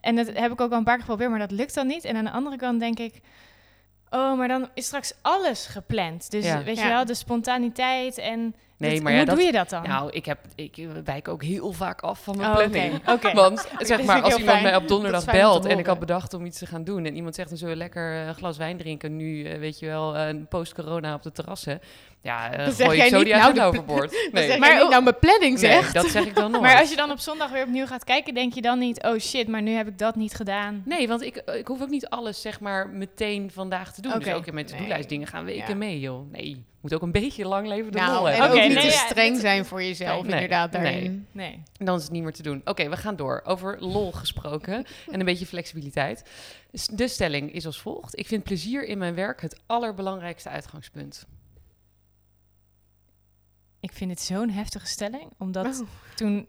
En 0.00 0.16
dat 0.16 0.26
heb 0.26 0.52
ik 0.52 0.60
ook 0.60 0.70
al 0.70 0.78
een 0.78 0.84
paar 0.84 0.94
keer 0.94 1.04
geprobeerd, 1.04 1.30
maar 1.30 1.38
dat 1.38 1.50
lukt 1.50 1.74
dan 1.74 1.86
niet. 1.86 2.04
En 2.04 2.16
aan 2.16 2.24
de 2.24 2.30
andere 2.30 2.56
kant 2.56 2.80
denk 2.80 2.98
ik, 2.98 3.20
oh, 4.10 4.38
maar 4.38 4.48
dan 4.48 4.68
is 4.74 4.86
straks 4.86 5.12
alles 5.22 5.66
gepland. 5.66 6.30
Dus 6.30 6.44
Ja. 6.44 6.62
weet 6.62 6.78
je 6.78 6.88
wel, 6.88 7.04
de 7.04 7.14
spontaniteit 7.14 8.18
en... 8.18 8.54
Nee, 8.76 8.94
dat- 8.94 9.02
maar 9.02 9.12
ja, 9.12 9.18
hoe 9.18 9.26
dat- 9.26 9.36
doe 9.36 9.44
je 9.44 9.52
dat 9.52 9.70
dan? 9.70 9.82
Nou, 9.82 10.10
ik, 10.10 10.24
heb, 10.24 10.38
ik 10.54 10.86
wijk 11.04 11.28
ook 11.28 11.42
heel 11.42 11.72
vaak 11.72 12.00
af 12.00 12.22
van 12.22 12.36
mijn 12.36 12.50
Oh, 12.50 12.56
planning. 12.56 12.94
oké, 12.94 13.12
oké. 13.12 13.32
Want 13.42 13.68
zeg 13.78 14.02
maar, 14.02 14.22
als 14.22 14.32
iemand 14.36 14.50
fijn. 14.50 14.62
mij 14.62 14.76
op 14.76 14.88
donderdag 14.88 15.24
belt 15.24 15.64
en 15.66 15.78
ik 15.78 15.86
had 15.86 15.98
bedacht 15.98 16.34
om 16.34 16.44
iets 16.46 16.58
te 16.58 16.66
gaan 16.66 16.84
doen 16.84 17.04
en 17.04 17.14
iemand 17.16 17.34
zegt 17.34 17.48
dan 17.48 17.58
zullen 17.58 17.72
we 17.74 17.78
lekker 17.80 18.14
een 18.26 18.34
glas 18.34 18.56
wijn 18.56 18.76
drinken 18.76 19.16
nu, 19.16 19.44
eh, 19.44 19.58
weet 19.58 19.78
je 19.78 19.86
wel, 19.86 20.16
eh, 20.16 20.34
post-corona 20.48 21.14
op 21.14 21.22
de 21.22 21.32
terrassen. 21.32 21.80
Ja, 22.22 22.52
eh 22.52 22.68
zeg 22.70 22.86
gooi 22.86 23.00
ik 23.02 23.08
zo 23.08 23.16
niet, 23.16 23.24
die 23.26 23.34
nou, 23.34 23.54
de- 23.54 23.62
overboord. 23.62 24.10
Maar 24.12 24.30
Nee, 24.32 24.46
zeg 24.48 24.58
Maar 24.58 24.80
niet 24.80 24.88
nou 24.90 25.02
mijn 25.02 25.18
planning 25.18 25.60
nee, 25.60 25.70
zegt. 25.72 25.94
dat 25.94 26.06
zeg 26.06 26.26
ik 26.26 26.34
dan 26.34 26.50
nooit. 26.50 26.62
Maar 26.62 26.78
als 26.78 26.90
je 26.90 26.96
dan 26.96 27.10
op 27.10 27.18
zondag 27.18 27.50
weer 27.50 27.62
opnieuw 27.62 27.86
gaat 27.86 28.04
kijken, 28.04 28.34
denk 28.34 28.52
je 28.54 28.60
dan 28.62 28.78
niet, 28.78 29.02
oh 29.02 29.18
shit, 29.18 29.48
maar 29.48 29.62
nu 29.62 29.70
heb 29.72 29.88
ik 29.88 29.98
dat 29.98 30.16
niet 30.16 30.34
gedaan. 30.34 30.82
Nee, 30.84 31.08
want 31.08 31.22
ik, 31.22 31.36
ik 31.36 31.66
hoef 31.66 31.82
ook 31.82 31.88
niet 31.88 32.08
alles 32.08 32.40
zeg 32.40 32.60
maar 32.60 32.88
meteen 32.88 33.50
vandaag 33.52 33.92
te 33.94 34.00
doen. 34.02 34.18
Dus 34.18 34.32
ook 34.32 34.46
in 34.46 34.54
mijn 34.54 34.66
to-do-lijst 34.66 34.98
Nee. 34.98 35.06
dingen 35.06 35.26
gaan 35.26 35.44
weken 35.44 35.68
Ja. 35.68 35.74
mee, 35.74 36.00
joh. 36.00 36.32
Nee, 36.32 36.64
moet 36.80 36.94
ook 36.94 37.02
een 37.02 37.12
beetje 37.12 37.44
lang 37.46 37.66
leven 37.66 37.92
de 37.92 37.98
Nou, 37.98 38.12
lol 38.14 38.28
en 38.28 38.42
ook 38.42 38.52
niet 38.62 38.74
nee, 38.74 38.86
te 38.86 38.90
streng 38.90 39.40
zijn 39.40 39.64
voor 39.64 39.82
jezelf, 39.82 40.22
Nee, 40.22 40.32
inderdaad, 40.32 40.72
nee. 40.72 40.82
daarin. 40.82 41.26
Nee. 41.32 41.62
Dan 41.72 41.96
is 41.96 42.02
het 42.02 42.12
niet 42.12 42.22
meer 42.22 42.32
te 42.32 42.42
doen. 42.42 42.60
Oké, 42.64 42.88
we 42.88 42.96
gaan 42.96 43.16
door. 43.16 43.40
Over 43.44 43.76
lol 43.80 44.12
gesproken 44.12 44.74
en 45.10 45.20
een 45.20 45.26
beetje 45.26 45.46
flexibiliteit. 45.46 46.22
Dus 46.70 46.86
De 46.86 47.08
stelling 47.08 47.52
is 47.52 47.66
als 47.66 47.80
volgt. 47.80 48.18
Ik 48.18 48.26
vind 48.26 48.42
plezier 48.42 48.84
in 48.86 48.98
mijn 48.98 49.14
werk 49.14 49.40
het 49.40 49.60
allerbelangrijkste 49.66 50.48
uitgangspunt. 50.48 51.26
Ik 53.80 53.92
vind 53.92 54.10
het 54.10 54.20
zo'n 54.20 54.50
heftige 54.50 54.86
stelling, 54.86 55.32
omdat 55.38 55.80
Oh. 55.80 55.88
toen 56.14 56.48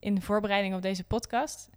in 0.00 0.14
de 0.14 0.20
voorbereiding 0.20 0.74
op 0.74 0.82
deze 0.82 1.04
podcast 1.04 1.68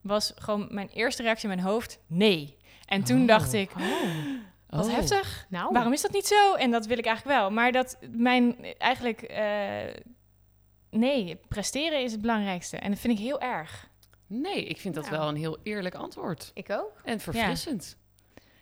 was 0.00 0.32
gewoon 0.36 0.68
mijn 0.70 0.88
eerste 0.88 1.22
reactie 1.22 1.48
in 1.48 1.54
mijn 1.56 1.68
hoofd 1.68 1.98
nee. 2.06 2.56
En 2.86 3.02
toen 3.04 3.20
Oh. 3.20 3.26
dacht 3.26 3.52
ik, 3.52 3.70
wat 4.68 4.86
Oh. 4.86 4.92
heftig. 4.94 5.46
Nou, 5.50 5.72
Waarom 5.72 5.92
is 5.92 6.02
dat 6.02 6.12
niet 6.12 6.26
zo? 6.26 6.54
En 6.54 6.70
dat 6.70 6.86
wil 6.86 6.98
ik 6.98 7.06
eigenlijk 7.06 7.38
wel. 7.38 7.50
Maar 7.50 7.72
dat 7.72 7.98
mijn 8.10 8.64
eigenlijk 8.78 9.22
eh, 9.22 9.94
nee, 10.90 11.36
presteren 11.48 12.02
is 12.02 12.12
het 12.12 12.20
belangrijkste. 12.20 12.76
En 12.76 12.90
dat 12.90 13.00
vind 13.00 13.12
ik 13.18 13.24
heel 13.24 13.40
erg. 13.40 13.90
Nee, 14.26 14.64
ik 14.64 14.78
vind 14.80 14.94
dat 14.94 15.04
Nou. 15.04 15.16
wel 15.16 15.28
een 15.28 15.36
heel 15.36 15.58
eerlijk 15.62 15.94
antwoord. 15.94 16.50
ik 16.54 16.70
ook. 16.70 17.00
En 17.04 17.20
verfrissend. 17.20 17.96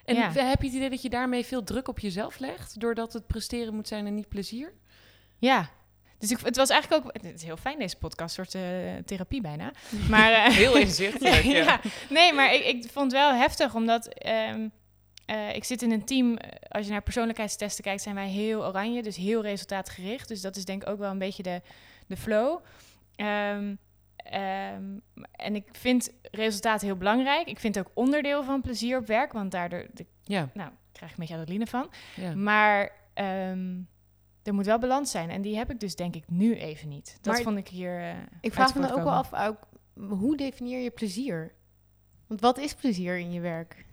En 0.05 0.15
Ja. 0.17 0.23
heb 0.33 0.61
je 0.61 0.67
het 0.69 0.77
idee 0.77 0.91
dat 0.91 1.03
je 1.03 1.11
daarmee 1.11 1.45
veel 1.45 1.65
druk 1.65 1.89
op 1.89 1.99
jezelf 1.99 2.39
legt? 2.39 2.81
Doordat 2.81 3.13
het 3.13 3.27
presteren 3.27 3.75
moet 3.75 3.89
zijn 3.89 4.07
en 4.07 4.15
niet 4.15 4.29
plezier? 4.29 4.73
Ja. 5.41 5.69
Dus 6.19 6.31
ik, 6.31 6.39
het 6.41 6.57
was 6.57 6.69
eigenlijk 6.69 7.05
ook... 7.05 7.13
Het 7.13 7.35
is 7.35 7.43
heel 7.43 7.57
fijn, 7.57 7.79
deze 7.79 7.97
podcast. 7.97 8.35
Soort 8.35 8.55
eh, 8.55 8.63
therapie 9.05 9.41
bijna. 9.41 9.73
Maar, 10.11 10.33
eh, 10.33 10.53
Heel 10.53 10.77
inzichtelijk, 10.77 11.43
ja. 11.57 11.57
ja. 11.57 11.81
Nee, 12.11 12.33
maar 12.33 12.55
ik, 12.55 12.65
ik 12.65 12.91
vond 12.93 13.13
het 13.13 13.21
wel 13.21 13.35
heftig, 13.35 13.75
omdat 13.75 14.07
ehm, 14.09 14.69
eh, 15.27 15.55
ik 15.55 15.65
zit 15.65 15.83
in 15.83 15.91
een 15.91 16.05
team. 16.05 16.37
Als 16.69 16.87
je 16.87 16.93
naar 16.93 17.03
persoonlijkheidstesten 17.03 17.85
kijkt, 17.85 18.03
zijn 18.03 18.15
wij 18.15 18.29
heel 18.29 18.67
oranje, 18.67 19.03
dus 19.03 19.17
heel 19.17 19.43
resultaatgericht. 19.43 20.29
Dus 20.29 20.41
dat 20.41 20.57
is 20.57 20.65
denk 20.65 20.83
ik 20.83 20.89
ook 20.89 20.99
wel 20.99 21.11
een 21.11 21.19
beetje 21.19 21.43
de, 21.43 21.61
de 22.07 22.17
flow. 22.17 22.59
Ehm, 23.17 23.75
ehm, 24.17 24.83
en 25.33 25.55
ik 25.55 25.65
vind 25.73 26.11
resultaat 26.31 26.81
heel 26.81 26.97
belangrijk. 26.97 27.49
Ik 27.49 27.59
vind 27.59 27.75
het 27.75 27.87
ook 27.87 27.93
onderdeel 27.95 28.45
van 28.45 28.61
plezier 28.61 28.99
op 28.99 29.07
werk, 29.07 29.33
want 29.33 29.51
daardoor 29.51 29.87
de, 29.93 30.07
Ja, 30.23 30.49
nou, 30.55 30.71
krijg 30.93 31.13
ik 31.13 31.19
een 31.19 31.25
beetje 31.25 31.41
adrenaline 31.41 31.67
van. 31.67 31.91
ja. 32.17 32.35
Maar 32.35 32.91
er 34.51 34.57
moet 34.57 34.67
wel 34.67 34.79
balans 34.79 35.11
zijn. 35.11 35.31
En 35.31 35.43
die 35.43 35.57
heb 35.57 35.71
ik 35.71 35.81
dus 35.81 35.95
denk 35.95 36.15
ik 36.15 36.25
nu 36.27 36.55
even 36.57 36.89
niet. 36.89 37.19
Dat 37.21 37.35
Maar 37.35 37.43
vond 37.43 37.57
ik 37.59 37.69
hier. 37.69 38.01
eh, 38.01 38.15
Ik 38.41 38.53
vraag 38.53 38.75
me 38.75 38.81
dan 38.81 38.91
ook 38.91 39.05
wel 39.05 39.13
af, 39.13 39.35
ook, 39.35 39.59
hoe 40.09 40.37
definieer 40.37 40.79
je 40.81 40.91
plezier? 40.91 41.53
Want 42.27 42.41
wat 42.41 42.59
is 42.59 42.75
plezier 42.75 43.19
in 43.19 43.33
je 43.33 43.41
werk? 43.41 43.85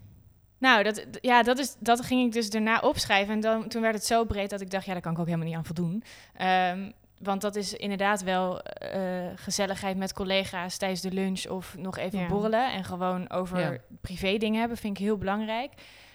Nou, 0.57 0.83
dat, 0.83 1.07
ja, 1.21 1.43
dat, 1.43 1.57
is, 1.59 1.75
dat 1.79 2.01
ging 2.05 2.25
ik 2.25 2.31
dus 2.31 2.49
daarna 2.49 2.79
opschrijven. 2.79 3.33
En 3.33 3.39
dan, 3.39 3.67
toen 3.67 3.81
werd 3.81 3.93
het 3.95 4.05
zo 4.05 4.25
breed 4.25 4.49
dat 4.49 4.61
ik 4.61 4.69
dacht, 4.71 4.85
ja, 4.85 4.93
daar 4.93 5.01
kan 5.01 5.11
ik 5.11 5.19
ook 5.19 5.25
helemaal 5.25 5.47
niet 5.47 5.55
aan 5.55 5.65
voldoen. 5.65 6.03
Ehm, 6.33 6.91
want 7.19 7.41
dat 7.41 7.55
is 7.55 7.73
inderdaad 7.73 8.23
wel 8.23 8.61
eh, 8.61 9.25
gezelligheid 9.35 9.97
met 9.97 10.13
collega's 10.13 10.77
tijdens 10.77 11.01
de 11.01 11.11
lunch 11.11 11.47
of 11.47 11.75
nog 11.77 11.97
even 11.97 12.19
Ja. 12.19 12.27
borrelen. 12.27 12.71
En 12.73 12.83
gewoon 12.83 13.29
over 13.29 13.59
Ja. 13.59 13.77
privé 14.01 14.37
dingen 14.37 14.59
hebben, 14.59 14.77
vind 14.77 14.97
ik 14.97 15.03
heel 15.03 15.17
belangrijk. 15.17 15.71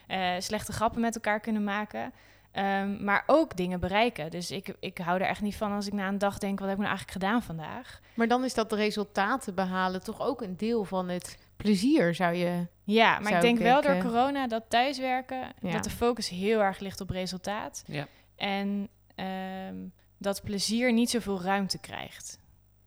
Eh, 0.06 0.32
slechte 0.38 0.72
grappen 0.72 1.00
met 1.00 1.14
elkaar 1.14 1.40
kunnen 1.40 1.64
maken. 1.64 2.12
Ehm, 2.52 3.04
maar 3.04 3.22
ook 3.26 3.56
dingen 3.56 3.80
bereiken. 3.80 4.30
Dus 4.30 4.50
ik, 4.50 4.74
ik 4.80 4.98
hou 4.98 5.20
er 5.20 5.26
echt 5.26 5.40
niet 5.40 5.56
van 5.56 5.72
als 5.72 5.86
ik 5.86 5.92
na 5.92 6.08
een 6.08 6.18
dag 6.18 6.38
denk, 6.38 6.58
wat 6.58 6.68
heb 6.68 6.76
ik 6.78 6.84
nou 6.84 6.96
eigenlijk 6.96 7.24
gedaan 7.24 7.42
vandaag? 7.42 8.00
Maar 8.14 8.28
dan 8.28 8.44
is 8.44 8.54
dat 8.54 8.70
de 8.70 8.76
resultaten 8.76 9.54
behalen 9.54 10.02
toch 10.04 10.20
ook 10.20 10.42
een 10.42 10.56
deel 10.56 10.84
van 10.84 11.08
het 11.08 11.38
plezier, 11.56 12.14
zou 12.14 12.34
je... 12.34 12.66
Ja, 12.84 13.18
maar 13.18 13.32
ik 13.32 13.40
denk 13.40 13.58
wel 13.58 13.82
door 13.82 13.98
corona 13.98 14.46
dat 14.46 14.62
thuiswerken, 14.68 15.52
Ja. 15.60 15.70
dat 15.72 15.84
de 15.84 15.90
focus 15.90 16.28
heel 16.28 16.60
erg 16.60 16.78
ligt 16.78 17.00
op 17.00 17.10
resultaat. 17.10 17.84
Ja. 17.86 18.06
En 18.36 18.88
ehm, 19.14 19.76
dat 20.18 20.42
plezier 20.42 20.92
niet 20.92 21.10
zoveel 21.10 21.42
ruimte 21.42 21.78
krijgt. 21.78 22.38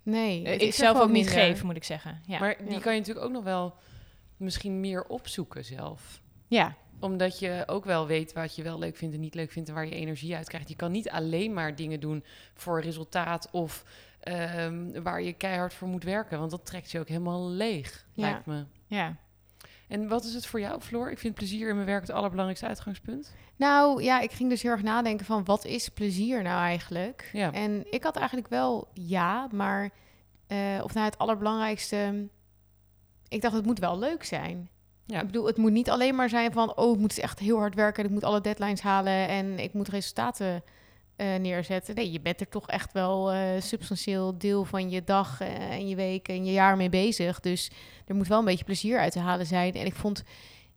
Nee, 0.04 0.44
Eh, 0.46 0.52
het 0.52 0.62
ik 0.62 0.68
is 0.68 0.76
zelf 0.76 1.00
ook 1.00 1.10
niet 1.10 1.30
geef, 1.30 1.64
moet 1.64 1.76
ik 1.76 1.84
zeggen. 1.84 2.22
Ja. 2.26 2.40
Maar 2.40 2.56
die 2.58 2.72
Ja. 2.72 2.80
kan 2.80 2.94
je 2.94 3.00
natuurlijk 3.00 3.26
ook 3.26 3.32
nog 3.34 3.44
wel 3.44 3.74
misschien 4.38 4.80
meer 4.80 5.04
opzoeken 5.08 5.66
zelf. 5.66 6.22
ja. 6.48 6.76
Omdat 7.00 7.40
je 7.40 7.64
ook 7.66 7.86
wel 7.86 8.08
weet 8.08 8.34
wat 8.34 8.56
je 8.56 8.64
wel 8.64 8.80
leuk 8.80 8.96
vindt 8.96 9.16
en 9.16 9.22
niet 9.22 9.36
leuk 9.36 9.52
vindt 9.52 9.70
en 9.70 9.76
waar 9.76 9.86
je 9.86 9.96
energie 9.96 10.36
uit 10.36 10.48
krijgt. 10.48 10.70
Je 10.70 10.76
kan 10.76 10.92
niet 10.92 11.10
alleen 11.10 11.54
maar 11.54 11.76
dingen 11.76 12.00
doen 12.00 12.24
voor 12.54 12.82
resultaat 12.82 13.50
of 13.52 13.84
ehm, 14.20 15.02
waar 15.04 15.22
je 15.22 15.34
keihard 15.34 15.74
voor 15.74 15.88
moet 15.88 16.04
werken. 16.04 16.40
Want 16.40 16.52
dat 16.52 16.66
trekt 16.66 16.92
je 16.92 17.00
ook 17.00 17.08
helemaal 17.08 17.50
leeg, 17.50 18.06
Ja. 18.14 18.22
lijkt 18.30 18.46
me. 18.46 18.66
ja. 18.88 19.16
En 19.88 20.08
wat 20.08 20.24
is 20.24 20.34
het 20.34 20.46
voor 20.46 20.60
jou, 20.60 20.82
Floor? 20.82 21.12
Ik 21.12 21.20
vind 21.20 21.36
plezier 21.36 21.70
in 21.70 21.76
mijn 21.76 21.88
werk 21.88 22.02
het 22.02 22.12
allerbelangrijkste 22.12 22.68
uitgangspunt. 22.68 23.34
Nou 23.56 24.04
ja, 24.04 24.20
ik 24.20 24.32
ging 24.32 24.50
dus 24.50 24.62
heel 24.62 24.72
erg 24.72 24.82
nadenken 24.84 25.26
van 25.26 25.44
wat 25.44 25.66
is 25.66 25.90
plezier 25.90 26.42
nou 26.42 26.60
eigenlijk? 26.62 27.30
Ja. 27.34 27.52
En 27.54 27.92
ik 27.92 28.04
had 28.04 28.16
eigenlijk 28.16 28.48
wel 28.48 28.88
ja, 28.94 29.48
maar 29.52 29.90
eh, 30.48 30.80
of 30.84 30.94
nou 30.94 31.06
het 31.06 31.18
allerbelangrijkste, 31.18 32.28
ik 33.28 33.42
dacht 33.42 33.54
het 33.56 33.66
moet 33.66 33.80
wel 33.80 34.00
leuk 34.00 34.24
zijn. 34.24 34.70
Ja. 35.06 35.20
Ik 35.20 35.26
bedoel, 35.26 35.46
het 35.46 35.58
moet 35.58 35.72
niet 35.72 35.90
alleen 35.90 36.16
maar 36.16 36.30
zijn 36.30 36.52
van 36.52 36.76
oh, 36.78 36.94
ik 36.94 37.00
moet 37.00 37.20
echt 37.20 37.40
heel 37.40 37.58
hard 37.58 37.76
werken 37.76 38.00
en 38.04 38.10
ik 38.10 38.16
moet 38.16 38.24
alle 38.24 38.42
deadlines 38.42 38.82
halen 38.82 39.28
en 39.28 39.60
ik 39.60 39.74
moet 39.74 39.88
resultaten 39.88 40.64
eh, 41.16 41.36
neerzetten. 41.36 41.96
Nee, 41.96 42.12
je 42.12 42.22
bent 42.22 42.40
er 42.40 42.50
toch 42.50 42.68
echt 42.68 42.92
wel 42.94 43.32
eh 43.32 43.40
substantieel 43.60 44.38
deel 44.38 44.66
van 44.66 44.90
je 44.90 45.04
dag 45.04 45.42
eh, 45.42 45.72
en 45.72 45.88
je 45.88 45.96
week 45.96 46.28
en 46.28 46.46
je 46.46 46.52
jaar 46.52 46.78
mee 46.78 46.90
bezig. 46.90 47.40
Dus 47.40 47.72
er 48.08 48.16
moet 48.16 48.28
wel 48.28 48.40
een 48.40 48.46
beetje 48.46 48.66
plezier 48.66 49.00
uit 49.00 49.12
te 49.12 49.20
halen 49.20 49.46
zijn. 49.46 49.74
En 49.74 49.86
ik 49.86 49.96
vond 49.96 50.24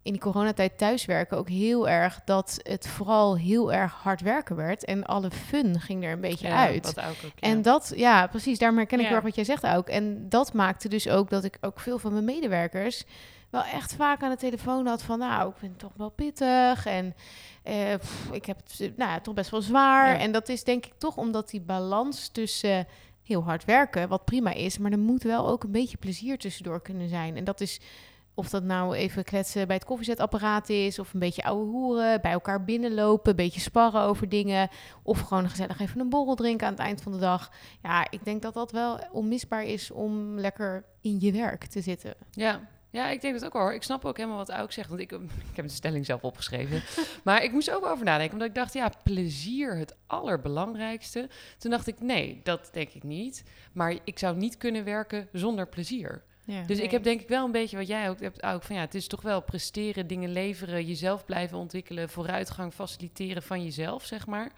in 0.03 0.12
die 0.12 0.23
coronatijd 0.23 0.79
thuiswerken 0.79 1.37
ook 1.38 1.49
heel 1.49 1.88
erg 1.88 2.21
dat 2.25 2.59
het 2.62 2.88
vooral 2.88 3.37
heel 3.37 3.73
erg 3.73 3.93
hard 3.93 4.21
werken 4.21 4.57
werd. 4.57 4.85
En 4.85 5.05
alle 5.05 5.31
fun 5.31 5.81
ging 5.81 6.05
er 6.05 6.12
een 6.12 6.21
beetje 6.21 6.49
Ja, 6.49 6.67
uit. 6.67 6.87
Ook, 6.99 7.05
ja. 7.23 7.31
En 7.41 7.62
dat, 7.62 7.93
ja, 7.97 8.27
precies, 8.27 8.59
daarom 8.59 8.79
herken 8.79 8.97
ik 8.99 9.03
Ja. 9.03 9.09
heel 9.09 9.17
erg 9.17 9.27
wat 9.27 9.35
jij 9.35 9.45
zegt 9.45 9.67
ook. 9.67 9.88
En 9.88 10.29
dat 10.29 10.53
maakte 10.53 10.88
dus 10.88 11.09
ook 11.09 11.31
dat 11.31 11.45
ik 11.45 11.59
ook 11.61 11.81
veel 11.81 11.99
van 11.99 12.12
mijn 12.12 12.25
medewerkers 12.25 13.05
wel 13.51 13.65
echt 13.65 13.95
vaak 13.95 14.23
aan 14.23 14.31
de 14.31 14.37
telefoon 14.37 14.87
had 14.87 15.03
van, 15.03 15.19
nou, 15.19 15.49
ik 15.49 15.61
ben 15.61 15.77
toch 15.77 15.93
wel 15.97 16.11
pittig 16.11 16.87
en 16.87 17.15
eh, 17.63 17.95
pff, 17.95 18.31
ik 18.33 18.45
heb 18.45 18.57
het 18.57 18.81
eh, 18.81 18.91
nou, 18.97 19.11
ja, 19.11 19.21
toch 19.21 19.35
best 19.35 19.51
wel 19.51 19.63
zwaar. 19.63 20.09
Ja. 20.09 20.19
En 20.19 20.33
dat 20.33 20.49
is 20.49 20.65
denk 20.65 20.87
ik 20.87 20.93
toch 20.99 21.17
omdat 21.17 21.51
die 21.51 21.61
balans 21.61 22.29
tussen 22.29 22.87
heel 23.23 23.45
hard 23.45 23.65
werken, 23.65 24.09
wat 24.09 24.25
prima 24.25 24.53
is, 24.53 24.79
maar 24.79 24.93
er 24.93 24.99
moet 24.99 25.23
wel 25.23 25.49
ook 25.49 25.65
een 25.65 25.73
beetje 25.73 25.97
plezier 25.97 26.39
tussendoor 26.39 26.83
kunnen 26.83 27.09
zijn. 27.09 27.37
En 27.37 27.45
dat 27.45 27.61
is 27.61 27.81
of 28.39 28.49
dat 28.49 28.63
nou 28.63 28.95
even 28.95 29.25
kletsen 29.25 29.67
bij 29.67 29.77
het 29.77 29.85
koffiezetapparaat 29.85 30.69
is, 30.69 30.99
of 30.99 31.13
een 31.13 31.21
beetje 31.21 31.43
ouwe 31.43 31.65
hoeren, 31.65 32.21
bij 32.21 32.33
elkaar 32.33 32.65
binnenlopen, 32.65 33.31
een 33.31 33.37
beetje 33.37 33.61
sparren 33.61 34.03
over 34.03 34.29
dingen, 34.29 34.69
of 35.03 35.21
gewoon 35.21 35.49
gezellig 35.49 35.81
even 35.81 36.01
een 36.01 36.09
borrel 36.09 36.35
drinken 36.35 36.67
aan 36.67 36.73
het 36.73 36.83
eind 36.83 37.03
van 37.03 37.13
de 37.13 37.19
dag. 37.19 37.51
Ja, 37.83 38.11
ik 38.11 38.25
denk 38.25 38.43
dat 38.43 38.55
dat 38.55 38.73
wel 38.73 38.99
onmisbaar 39.13 39.65
is 39.65 39.91
om 39.91 40.39
lekker 40.39 40.85
in 41.01 41.21
je 41.21 41.33
werk 41.33 41.65
te 41.65 41.81
zitten. 41.81 42.15
Ja. 42.31 42.61
Ja, 42.90 43.09
ik 43.09 43.20
denk 43.20 43.35
dat 43.35 43.44
ook 43.44 43.53
wel 43.53 43.62
hoor. 43.62 43.74
Ik 43.74 43.83
snap 43.83 44.05
ook 44.05 44.16
helemaal 44.16 44.38
wat 44.38 44.48
Auk 44.48 44.72
zegt. 44.72 44.88
Want 44.88 45.01
ik, 45.01 45.12
ik 45.51 45.57
heb 45.57 45.66
de 45.66 45.72
stelling 45.72 46.07
zelf 46.07 46.22
opgeschreven. 46.22 46.83
maar 47.24 47.42
ik 47.42 47.53
moest 47.53 47.70
ook 47.70 47.87
over 47.87 48.05
nadenken. 48.05 48.33
Omdat 48.33 48.48
ik 48.48 48.55
dacht, 48.55 48.72
ja, 48.72 48.92
plezier 49.03 49.77
het 49.77 49.96
allerbelangrijkste. 50.07 51.29
Toen 51.59 51.70
dacht 51.70 51.87
ik, 51.87 52.01
nee, 52.01 52.40
dat 52.42 52.68
denk 52.72 52.90
ik 52.90 53.03
niet. 53.03 53.44
Maar 53.72 53.98
ik 54.05 54.18
zou 54.18 54.37
niet 54.37 54.57
kunnen 54.57 54.85
werken 54.85 55.29
zonder 55.33 55.68
plezier. 55.68 56.22
Ja. 56.44 56.62
Dus 56.62 56.79
ik 56.79 56.90
heb 56.90 57.03
denk 57.03 57.20
ik 57.20 57.29
wel 57.29 57.44
een 57.44 57.53
beetje 57.53 57.77
wat 57.77 57.87
jij 57.87 58.09
ook 58.09 58.20
hebt, 58.20 58.42
ook 58.42 58.62
van 58.62 58.77
ja, 58.77 58.81
het 58.81 58.94
is 58.94 59.07
toch 59.07 59.22
wel 59.22 59.42
presteren, 59.42 60.07
dingen 60.07 60.33
leveren, 60.33 60.87
jezelf 60.87 61.24
blijven 61.24 61.59
ontwikkelen, 61.59 62.09
vooruitgang 62.09 62.72
faciliteren 62.72 63.42
van 63.42 63.64
jezelf, 63.64 64.05
zeg 64.05 64.27
maar. 64.27 64.53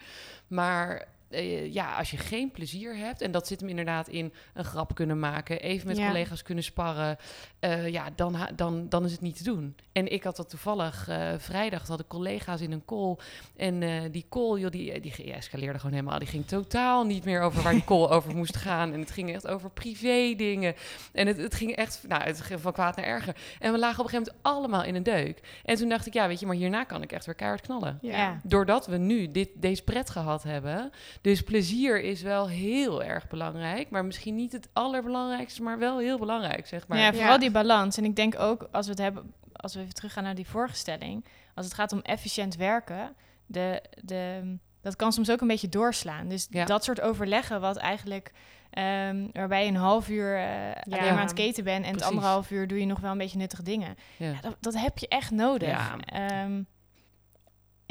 Maar 0.47 1.07
eh, 1.31 1.73
ja, 1.73 1.95
als 1.97 2.11
je 2.11 2.17
geen 2.17 2.51
plezier 2.51 2.95
hebt, 2.97 3.21
en 3.21 3.31
dat 3.31 3.47
zit 3.47 3.59
hem 3.59 3.69
inderdaad 3.69 4.07
in 4.07 4.33
een 4.53 4.65
grap 4.65 4.95
kunnen 4.95 5.19
maken, 5.19 5.59
even 5.61 5.87
met 5.87 5.97
Ja. 5.97 6.07
collega's 6.07 6.43
kunnen 6.43 6.63
sparren, 6.63 7.17
eh, 7.59 7.87
ja, 7.87 8.09
dan, 8.15 8.37
dan, 8.55 8.89
dan 8.89 9.05
is 9.05 9.11
het 9.11 9.21
niet 9.21 9.37
te 9.37 9.43
doen. 9.43 9.75
En 9.91 10.11
ik 10.11 10.23
had 10.23 10.35
dat 10.35 10.49
toevallig 10.49 11.07
eh, 11.07 11.31
vrijdag, 11.37 11.87
hadden 11.87 12.07
collega's 12.07 12.61
in 12.61 12.71
een 12.71 12.85
call. 12.85 13.15
En 13.55 13.83
eh, 13.83 14.01
die 14.11 14.25
call, 14.29 14.59
joh, 14.59 14.71
die, 14.71 14.99
die, 14.99 15.13
die 15.15 15.33
escaleerde 15.33 15.79
gewoon 15.79 15.95
helemaal. 15.95 16.19
Die 16.19 16.27
ging 16.27 16.47
totaal 16.47 17.03
niet 17.05 17.25
meer 17.25 17.41
over 17.41 17.63
waar 17.63 17.73
die 17.73 17.83
call 17.83 18.07
over 18.15 18.35
moest 18.35 18.57
gaan. 18.57 18.93
En 18.93 18.99
het 18.99 19.11
ging 19.11 19.33
echt 19.33 19.47
over 19.47 19.69
privé 19.69 20.33
dingen. 20.37 20.75
En 21.13 21.27
het, 21.27 21.37
het 21.37 21.55
ging 21.55 21.75
echt, 21.75 22.03
nou, 22.07 22.23
het 22.23 22.41
ging 22.41 22.61
van 22.61 22.71
kwaad 22.73 22.95
naar 22.95 23.05
erger. 23.05 23.35
En 23.59 23.71
we 23.71 23.77
lagen 23.79 23.99
op 23.99 24.05
een 24.05 24.11
gegeven 24.11 24.33
moment 24.33 24.55
allemaal 24.55 24.83
in 24.83 24.95
een 24.95 25.03
deuk. 25.03 25.39
En 25.63 25.75
toen 25.75 25.89
dacht 25.89 26.05
ik, 26.05 26.13
ja, 26.13 26.27
weet 26.27 26.39
je, 26.39 26.45
maar 26.45 26.55
hierna 26.55 26.83
kan 26.83 27.01
ik 27.01 27.11
echt 27.11 27.25
weer 27.25 27.35
keihard 27.35 27.61
knallen. 27.61 27.99
Ja. 28.01 28.39
Doordat 28.43 28.87
we 28.87 28.97
nu 28.97 29.31
dit, 29.31 29.49
deze 29.55 29.83
pret 29.83 30.09
gehad 30.09 30.43
hebben. 30.43 30.91
Dus 31.21 31.41
plezier 31.43 32.01
is 32.03 32.21
wel 32.21 32.49
heel 32.49 33.03
erg 33.03 33.27
belangrijk. 33.27 33.89
Maar 33.89 34.05
misschien 34.05 34.35
niet 34.35 34.51
het 34.51 34.69
allerbelangrijkste, 34.73 35.61
maar 35.61 35.79
wel 35.79 35.97
heel 35.99 36.17
belangrijk, 36.19 36.67
zeg 36.67 36.87
maar. 36.87 36.97
ja, 36.99 37.13
vooral 37.13 37.31
Ja. 37.31 37.37
die 37.37 37.51
balans. 37.51 37.97
En 37.97 38.05
ik 38.05 38.15
denk 38.15 38.39
ook, 38.39 38.67
als 38.71 38.85
we 38.85 38.91
het 38.91 39.01
hebben, 39.01 39.33
als 39.53 39.73
we 39.73 39.81
even 39.81 39.93
teruggaan 39.93 40.23
naar 40.23 40.35
die 40.35 40.47
vorige 40.47 40.75
stelling, 40.75 41.25
als 41.55 41.65
het 41.65 41.75
gaat 41.75 41.91
om 41.91 41.99
efficiënt 41.99 42.55
werken, 42.55 43.15
de, 43.45 43.81
de, 44.01 44.55
dat 44.81 44.95
kan 44.95 45.11
soms 45.13 45.29
ook 45.31 45.41
een 45.41 45.47
beetje 45.47 45.69
doorslaan. 45.69 46.27
Dus 46.27 46.47
Ja. 46.49 46.65
dat 46.65 46.83
soort 46.83 47.01
overleggen, 47.01 47.61
wat 47.61 47.77
eigenlijk, 47.77 48.31
ehm, 48.69 49.27
waarbij 49.31 49.63
je 49.63 49.69
een 49.69 49.75
half 49.75 50.09
uur 50.09 50.35
eh 50.37 50.45
alleen 50.85 50.99
maar 50.99 51.09
aan 51.09 51.17
het 51.17 51.33
keten 51.33 51.63
bent 51.63 51.85
en 51.85 51.93
het 51.93 52.03
anderhalf 52.03 52.51
uur 52.51 52.67
doe 52.67 52.79
je 52.79 52.85
nog 52.85 52.99
wel 52.99 53.11
een 53.11 53.17
beetje 53.17 53.37
nuttige 53.37 53.63
dingen. 53.63 53.95
Ja. 54.17 54.27
Ja, 54.29 54.41
dat, 54.41 54.55
dat 54.59 54.75
heb 54.77 54.97
je 54.97 55.07
echt 55.07 55.31
nodig. 55.31 55.67
Ja. 55.69 55.95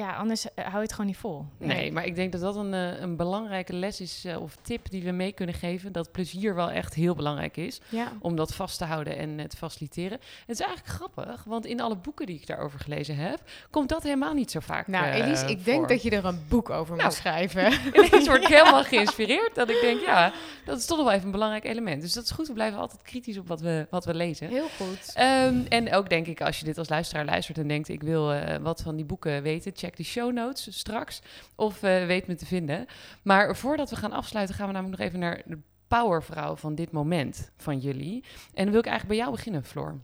Ja, 0.00 0.12
anders 0.12 0.54
eh, 0.54 0.64
hou 0.64 0.76
je 0.76 0.82
het 0.82 0.90
gewoon 0.92 1.06
niet 1.06 1.16
vol. 1.16 1.46
Nee, 1.58 1.92
maar 1.92 2.04
ik 2.04 2.14
denk 2.14 2.32
dat 2.32 2.40
dat 2.40 2.56
een, 2.56 2.74
eh, 2.74 3.00
een 3.00 3.16
belangrijke 3.16 3.72
les 3.72 4.00
is 4.00 4.24
eh, 4.24 4.42
of 4.42 4.56
tip 4.62 4.90
die 4.90 5.02
we 5.02 5.10
mee 5.10 5.32
kunnen 5.32 5.54
geven. 5.54 5.92
Dat 5.92 6.12
plezier 6.12 6.54
wel 6.54 6.70
echt 6.70 6.94
heel 6.94 7.14
belangrijk 7.14 7.56
is. 7.56 7.80
Ja. 7.88 8.12
Om 8.20 8.36
dat 8.36 8.54
vast 8.54 8.78
te 8.78 8.84
houden 8.84 9.16
en 9.16 9.48
te 9.48 9.56
faciliteren. 9.56 10.18
Het 10.46 10.60
is 10.60 10.60
eigenlijk 10.60 10.94
grappig, 10.96 11.44
want 11.44 11.66
in 11.66 11.80
alle 11.80 11.96
boeken 11.96 12.26
die 12.26 12.36
ik 12.36 12.46
daarover 12.46 12.78
gelezen 12.78 13.16
heb, 13.16 13.40
komt 13.70 13.88
dat 13.88 14.02
helemaal 14.02 14.34
niet 14.34 14.50
zo 14.50 14.60
vaak 14.60 14.86
Nou, 14.86 15.06
Elise, 15.06 15.46
ik 15.46 15.64
denk 15.64 15.88
dat 15.88 16.02
je 16.02 16.10
er 16.10 16.24
een 16.24 16.44
boek 16.48 16.70
over 16.70 16.96
Nou. 16.96 17.08
moet 17.08 17.16
schrijven. 17.16 17.72
Ineens 18.04 18.26
word 18.26 18.42
ik 18.42 18.48
helemaal 18.58 18.84
geïnspireerd. 18.84 19.54
Dat 19.54 19.70
ik 19.70 19.80
denk, 19.80 20.00
ja, 20.00 20.32
dat 20.64 20.78
is 20.78 20.86
toch 20.86 20.98
wel 20.98 21.10
even 21.10 21.24
een 21.24 21.30
belangrijk 21.30 21.64
element. 21.64 22.02
Dus 22.02 22.12
dat 22.12 22.24
is 22.24 22.30
goed, 22.30 22.46
we 22.46 22.52
blijven 22.52 22.78
altijd 22.78 23.02
kritisch 23.02 23.38
op 23.38 23.48
wat 23.48 23.60
we, 23.60 23.86
wat 23.90 24.04
we 24.04 24.14
lezen. 24.14 24.48
Heel 24.48 24.68
goed. 24.76 25.12
Ehm, 25.14 25.60
en 25.68 25.94
ook 25.94 26.08
denk 26.08 26.26
ik, 26.26 26.40
als 26.40 26.58
je 26.58 26.64
dit 26.64 26.78
als 26.78 26.88
luisteraar 26.88 27.24
luistert 27.24 27.58
en 27.58 27.68
denkt... 27.68 27.88
ik 27.88 28.02
wil 28.02 28.32
eh, 28.32 28.56
wat 28.56 28.80
van 28.82 28.96
die 28.96 29.04
boeken 29.04 29.42
weten, 29.42 29.72
check 29.74 29.88
die 29.96 30.06
show 30.06 30.32
notes 30.32 30.78
straks. 30.78 31.20
Of 31.54 31.82
eh, 31.82 32.06
weet 32.06 32.26
me 32.26 32.34
te 32.34 32.46
vinden. 32.46 32.86
Maar 33.22 33.56
voordat 33.56 33.90
we 33.90 33.96
gaan 33.96 34.12
afsluiten, 34.12 34.54
gaan 34.54 34.66
we 34.66 34.72
namelijk 34.72 34.98
nog 34.98 35.08
even 35.08 35.20
naar 35.20 35.42
de 35.46 35.58
powervrouw 35.88 36.56
van 36.56 36.74
dit 36.74 36.92
moment 36.92 37.50
van 37.56 37.78
jullie. 37.78 38.24
En 38.54 38.62
dan 38.62 38.70
wil 38.70 38.80
ik 38.80 38.86
eigenlijk 38.86 39.06
bij 39.06 39.16
jou 39.16 39.30
beginnen, 39.30 39.64
Floor. 39.64 40.00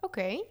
Oké. 0.00 0.44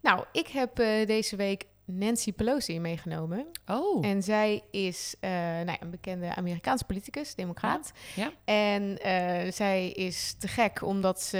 Nou, 0.00 0.24
ik 0.32 0.46
heb 0.46 0.78
eh, 0.78 1.06
deze 1.06 1.36
week 1.36 1.64
Nancy 1.86 2.32
Pelosi 2.32 2.80
meegenomen. 2.80 3.46
Oh, 3.66 4.06
En 4.06 4.22
zij 4.22 4.62
is 4.70 5.14
eh, 5.20 5.30
nou 5.30 5.66
ja, 5.70 5.80
een 5.80 5.90
bekende 5.90 6.34
Amerikaanse 6.34 6.84
politicus, 6.84 7.34
democraat. 7.34 7.92
Ja, 8.14 8.32
En 8.44 8.98
zij 9.52 9.90
is 9.90 10.34
te 10.38 10.48
gek, 10.48 10.82
omdat 10.82 11.22
ze... 11.22 11.38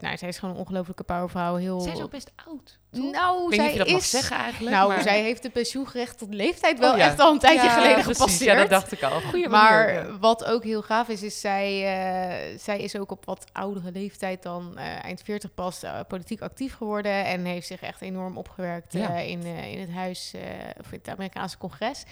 Nou, 0.00 0.16
zij 0.16 0.28
is 0.28 0.38
gewoon 0.38 0.54
een 0.54 0.60
ongelofelijke 0.60 1.04
powervrouw. 1.04 1.54
Heel... 1.54 1.80
zij 1.80 1.92
is 1.92 2.02
ook 2.02 2.10
best 2.10 2.32
oud, 2.46 2.78
toch? 2.90 3.12
Nou, 3.12 3.52
ik 3.52 3.60
zij 3.60 3.72
je 3.72 3.78
dat 3.78 3.86
is... 3.86 3.92
mag 3.92 4.04
zeggen 4.04 4.36
eigenlijk. 4.36 4.76
Nou, 4.76 4.88
maar... 4.88 5.02
zij 5.02 5.22
heeft 5.22 5.42
de 5.42 5.50
pensioengerechtigde 5.50 6.36
leeftijd 6.36 6.78
wel 6.78 6.92
Oh, 6.92 6.98
ja. 6.98 7.04
echt 7.04 7.20
al 7.20 7.32
een 7.32 7.38
tijdje 7.38 7.66
Ja, 7.66 7.74
geleden 7.74 8.02
precies. 8.02 8.16
gepasseerd. 8.16 8.52
Ja, 8.52 8.60
dat 8.60 8.70
dacht 8.70 8.92
ik 8.92 9.02
al. 9.02 9.20
Goeie 9.20 9.48
maar 9.48 9.86
manier, 9.86 10.12
ja. 10.12 10.18
wat 10.18 10.44
ook 10.44 10.64
heel 10.64 10.82
gaaf 10.82 11.08
is, 11.08 11.22
is 11.22 11.40
zij, 11.40 11.84
eh, 11.84 12.58
zij 12.58 12.78
is 12.78 12.96
ook 12.96 13.10
op 13.10 13.24
wat 13.24 13.44
oudere 13.52 13.92
leeftijd 13.92 14.42
dan 14.42 14.78
eh, 14.78 15.04
eind 15.04 15.22
40 15.22 15.54
pas 15.54 15.82
eh, 15.82 16.00
politiek 16.08 16.40
actief 16.40 16.74
geworden. 16.74 17.24
En 17.24 17.44
heeft 17.44 17.66
zich 17.66 17.80
echt 17.80 18.00
enorm 18.00 18.36
opgewerkt 18.36 18.94
in, 18.94 19.42
in 19.44 19.80
het 19.80 19.90
huis 19.90 20.34
of 20.80 20.92
in 20.92 20.98
het 21.02 21.08
Amerikaanse 21.08 21.58
congres. 21.58 22.04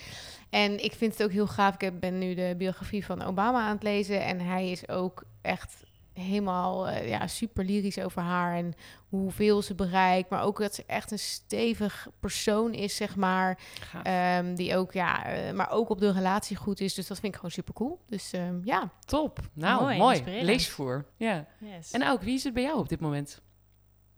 En 0.51 0.85
ik 0.85 0.93
vind 0.93 1.12
het 1.12 1.23
ook 1.23 1.33
heel 1.33 1.47
gaaf. 1.47 1.75
Ik 1.79 2.01
ben 2.01 2.19
nu 2.19 2.35
de 2.35 2.55
biografie 2.59 3.05
van 3.05 3.25
Obama 3.25 3.61
aan 3.61 3.75
het 3.75 3.83
lezen. 3.83 4.25
En 4.25 4.41
hij 4.41 4.71
is 4.71 4.88
ook 4.88 5.23
echt 5.43 5.75
helemaal 6.18 6.88
eh, 6.88 7.09
ja, 7.09 7.26
super 7.26 7.64
lyrisch 7.64 7.98
over 7.98 8.22
haar 8.22 8.57
en 8.57 8.74
hoeveel 9.09 9.62
ze 9.62 9.74
bereikt. 9.74 10.31
Maar 10.31 10.42
ook 10.42 10.59
dat 10.59 10.74
ze 10.74 10.85
echt 10.87 11.11
een 11.11 11.18
stevig 11.18 12.09
persoon 12.20 12.72
is, 12.72 12.96
zeg 12.96 13.16
maar. 13.16 13.59
Ehm, 14.02 14.54
die 14.54 14.76
ook, 14.76 14.92
ja, 14.92 15.24
eh, 15.24 15.52
maar 15.52 15.70
ook 15.70 15.88
op 15.88 15.98
de 15.98 16.12
relatie 16.12 16.57
goed 16.57 16.81
is. 16.81 16.94
Dus 16.94 17.07
dat 17.07 17.18
vind 17.18 17.28
ik 17.33 17.35
gewoon 17.35 17.50
super 17.50 17.74
cool. 17.74 18.00
Dus 18.07 18.33
ehm, 18.33 18.61
ja, 18.64 18.90
Top. 19.04 19.40
Nou, 19.52 19.83
Mooi, 19.83 19.98
mooi. 19.98 20.44
Leesvoer. 20.44 21.07
Ja. 21.16 21.46
Yes. 21.61 21.90
En 21.90 22.09
ook, 22.09 22.22
wie 22.22 22.35
is 22.35 22.44
het 22.44 22.54
bij 22.54 22.62
jou 22.62 22.78
op 22.78 22.88
dit 22.88 23.00
moment? 23.00 23.40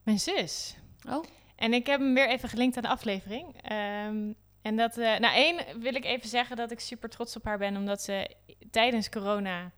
Mijn 0.03 0.19
zus. 0.19 0.77
Oh. 1.09 1.25
En 1.57 1.73
ik 1.73 1.87
heb 1.87 2.01
hem 2.01 2.15
weer 2.15 2.29
even 2.29 2.49
gelinkt 2.49 2.77
aan 2.77 2.83
de 2.83 2.89
aflevering. 2.89 3.63
Ehm, 3.63 4.33
en 4.63 4.77
dat, 4.77 4.99
eh, 4.99 5.19
nou 5.19 5.35
één 5.35 5.81
wil 5.81 5.95
ik 5.95 6.05
even 6.05 6.29
zeggen 6.29 6.57
dat 6.57 6.71
ik 6.71 6.81
super 6.81 7.09
trots 7.09 7.37
op 7.37 7.45
haar 7.45 7.59
ben, 7.59 7.77
omdat 7.77 8.03
ze 8.03 8.37
tijdens 8.71 9.09
corona 9.09 9.73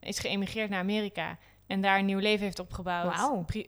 is 0.00 0.18
geëmigreerd 0.18 0.70
naar 0.70 0.80
Amerika 0.80 1.38
en 1.66 1.80
daar 1.80 1.98
een 1.98 2.04
nieuw 2.04 2.18
leven 2.18 2.44
heeft 2.44 2.58
opgebouwd. 2.58 3.14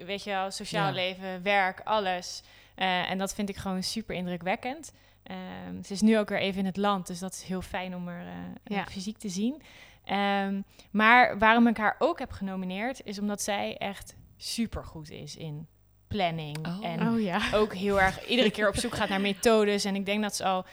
Weet 0.06 0.24
je 0.24 0.30
wel, 0.30 0.50
sociaal 0.50 0.86
Ja. 0.86 0.92
leven, 0.92 1.42
werk, 1.42 1.80
alles. 1.84 2.42
Eh, 2.74 3.10
en 3.10 3.18
dat 3.18 3.34
vind 3.34 3.48
ik 3.48 3.56
gewoon 3.56 3.82
super 3.82 4.14
indrukwekkend. 4.14 4.92
Ehm, 5.22 5.82
ze 5.82 5.92
is 5.92 6.00
nu 6.00 6.18
ook 6.18 6.28
weer 6.28 6.38
even 6.40 6.58
in 6.60 6.66
het 6.66 6.76
land, 6.76 7.06
dus 7.06 7.18
dat 7.18 7.32
is 7.32 7.42
heel 7.42 7.62
fijn 7.62 7.94
om 7.94 8.06
haar 8.08 8.26
eh, 8.26 8.76
Ja. 8.76 8.84
fysiek 8.84 9.18
te 9.18 9.28
zien. 9.28 9.62
Ehm, 10.04 10.60
maar 10.90 11.38
waarom 11.38 11.66
ik 11.66 11.76
haar 11.76 11.96
ook 11.98 12.18
heb 12.18 12.30
genomineerd, 12.30 13.00
is 13.04 13.18
omdat 13.18 13.42
zij 13.42 13.76
echt 13.76 14.14
super 14.36 14.84
goed 14.84 15.10
is 15.10 15.36
in 15.36 15.66
planning 16.08 16.66
Oh. 16.66 16.84
en 16.84 17.08
oh 17.08 17.20
ja. 17.20 17.40
ook 17.54 17.74
heel 17.74 18.00
erg 18.00 18.26
iedere 18.26 18.50
keer 18.50 18.68
op 18.68 18.76
zoek 18.76 18.94
gaat 18.94 19.08
naar 19.08 19.20
methodes. 19.20 19.84
En 19.84 19.94
ik 19.94 20.06
denk 20.06 20.22
dat 20.22 20.36
ze 20.36 20.44
al 20.44 20.64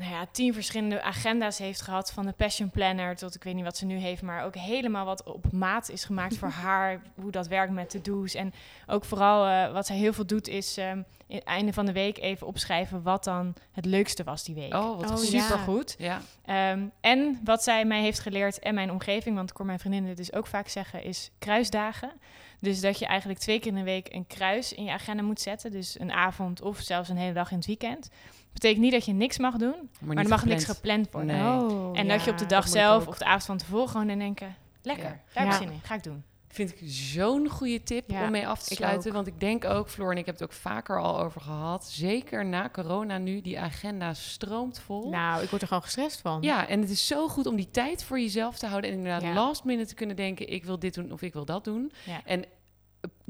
nou 0.00 0.12
ja, 0.12 0.26
tien 0.32 0.54
verschillende 0.54 1.02
agenda's 1.02 1.58
heeft 1.58 1.80
gehad. 1.80 2.12
Van 2.12 2.26
de 2.26 2.32
Passion 2.32 2.70
Planner 2.70 3.16
tot 3.16 3.34
ik 3.34 3.42
weet 3.42 3.54
niet 3.54 3.64
wat 3.64 3.76
ze 3.76 3.84
nu 3.84 3.96
heeft. 3.96 4.22
Maar 4.22 4.44
ook 4.44 4.54
helemaal 4.54 5.04
wat 5.04 5.22
op 5.22 5.52
maat 5.52 5.88
is 5.90 6.04
gemaakt 6.04 6.36
voor 6.36 6.48
haar. 6.64 7.00
Hoe 7.14 7.30
dat 7.30 7.46
werkt 7.46 7.72
met 7.72 7.90
de 7.90 8.00
do's. 8.00 8.34
En 8.34 8.52
ook 8.86 9.04
vooral 9.04 9.46
eh, 9.46 9.72
wat 9.72 9.86
zij 9.86 9.96
heel 9.96 10.12
veel 10.12 10.26
doet 10.26 10.48
is 10.48 10.76
ehm 10.76 11.02
in 11.30 11.36
het 11.36 11.44
einde 11.44 11.72
van 11.72 11.86
de 11.86 11.92
week 11.92 12.18
even 12.18 12.46
opschrijven 12.46 13.02
wat 13.02 13.24
dan 13.24 13.54
het 13.72 13.84
leukste 13.84 14.24
was 14.24 14.44
die 14.44 14.54
week. 14.54 14.74
Oh, 14.74 15.00
wat 15.00 15.10
Oh, 15.10 15.16
goed. 15.16 15.30
ja. 15.30 15.42
Super 15.42 15.58
goed. 15.58 15.94
Ja. 15.98 16.20
Ehm, 16.44 16.84
en 17.00 17.40
wat 17.44 17.62
zij 17.62 17.84
mij 17.84 18.00
heeft 18.00 18.18
geleerd 18.18 18.58
en 18.58 18.74
mijn 18.74 18.90
omgeving, 18.90 19.36
want 19.36 19.50
ik 19.50 19.56
hoor 19.56 19.66
mijn 19.66 19.78
vriendinnen 19.78 20.16
dus 20.16 20.32
ook 20.32 20.46
vaak 20.46 20.68
zeggen, 20.68 21.04
is 21.04 21.30
kruisdagen. 21.38 22.12
Dus 22.60 22.80
dat 22.80 22.98
je 22.98 23.06
eigenlijk 23.06 23.40
twee 23.40 23.58
keer 23.58 23.70
in 23.70 23.78
de 23.78 23.82
week 23.82 24.14
een 24.14 24.26
kruis 24.26 24.72
in 24.72 24.84
je 24.84 24.90
agenda 24.90 25.22
moet 25.22 25.40
zetten. 25.40 25.70
Dus 25.70 26.00
een 26.00 26.12
avond 26.12 26.62
of 26.62 26.78
zelfs 26.78 27.08
een 27.08 27.16
hele 27.16 27.32
dag 27.32 27.50
in 27.50 27.56
het 27.56 27.66
weekend. 27.66 28.10
Betekent 28.52 28.80
niet 28.82 28.92
dat 28.92 29.04
je 29.04 29.12
niks 29.12 29.38
mag 29.38 29.56
doen, 29.56 29.90
maar, 30.00 30.16
er 30.16 30.28
mag 30.28 30.44
niks 30.44 30.64
gepland 30.64 31.08
worden. 31.10 31.36
Nee. 31.36 31.70
Oh, 31.70 31.98
En 31.98 32.08
dat 32.08 32.24
je 32.24 32.30
op 32.30 32.38
de 32.38 32.46
dag 32.46 32.68
zelf 32.68 33.06
of 33.06 33.18
de 33.18 33.24
avond 33.24 33.44
van 33.44 33.56
tevoren 33.58 33.88
gewoon 33.88 34.10
in 34.10 34.18
denken... 34.18 34.56
Lekker, 34.82 35.04
Ja. 35.04 35.10
daar 35.10 35.44
heb 35.44 35.46
ik 35.46 35.52
Ja. 35.52 35.58
zin 35.58 35.70
in, 35.72 35.80
ga 35.82 35.94
ik 35.94 36.02
doen. 36.02 36.24
Vind 36.48 36.70
ik 36.70 36.78
zo'n 36.90 37.48
goede 37.48 37.82
tip 37.82 38.10
Ja, 38.10 38.24
om 38.24 38.30
mee 38.30 38.46
af 38.48 38.62
te 38.62 38.74
sluiten. 38.74 39.12
Want 39.12 39.26
ik 39.26 39.40
denk 39.40 39.64
ook, 39.64 39.88
Floor 39.88 40.10
en 40.10 40.16
ik 40.18 40.26
heb 40.26 40.34
het 40.34 40.44
ook 40.44 40.52
vaker 40.52 41.00
al 41.00 41.20
over 41.20 41.40
gehad. 41.40 41.88
Zeker 41.90 42.46
na 42.46 42.68
corona 42.72 43.18
nu, 43.18 43.40
die 43.40 43.60
agenda 43.60 44.14
stroomt 44.14 44.78
vol. 44.78 45.10
Nou, 45.10 45.42
ik 45.42 45.48
word 45.50 45.62
er 45.62 45.68
gewoon 45.68 45.82
gestrest 45.82 46.20
van. 46.20 46.42
Ja, 46.42 46.68
en 46.68 46.80
het 46.80 46.90
is 46.90 47.06
zo 47.06 47.28
goed 47.28 47.46
om 47.46 47.56
die 47.56 47.70
tijd 47.70 48.04
voor 48.04 48.20
jezelf 48.20 48.58
te 48.58 48.66
houden. 48.66 48.90
En 48.90 48.96
inderdaad 48.96 49.22
Ja. 49.22 49.32
last 49.32 49.64
minute 49.64 49.88
te 49.88 49.94
kunnen 49.94 50.16
denken, 50.16 50.48
ik 50.52 50.64
wil 50.64 50.78
dit 50.78 50.94
doen 50.94 51.12
of 51.12 51.22
ik 51.22 51.32
wil 51.32 51.44
dat 51.44 51.64
doen. 51.64 51.92
Ja. 52.04 52.20
En 52.24 52.44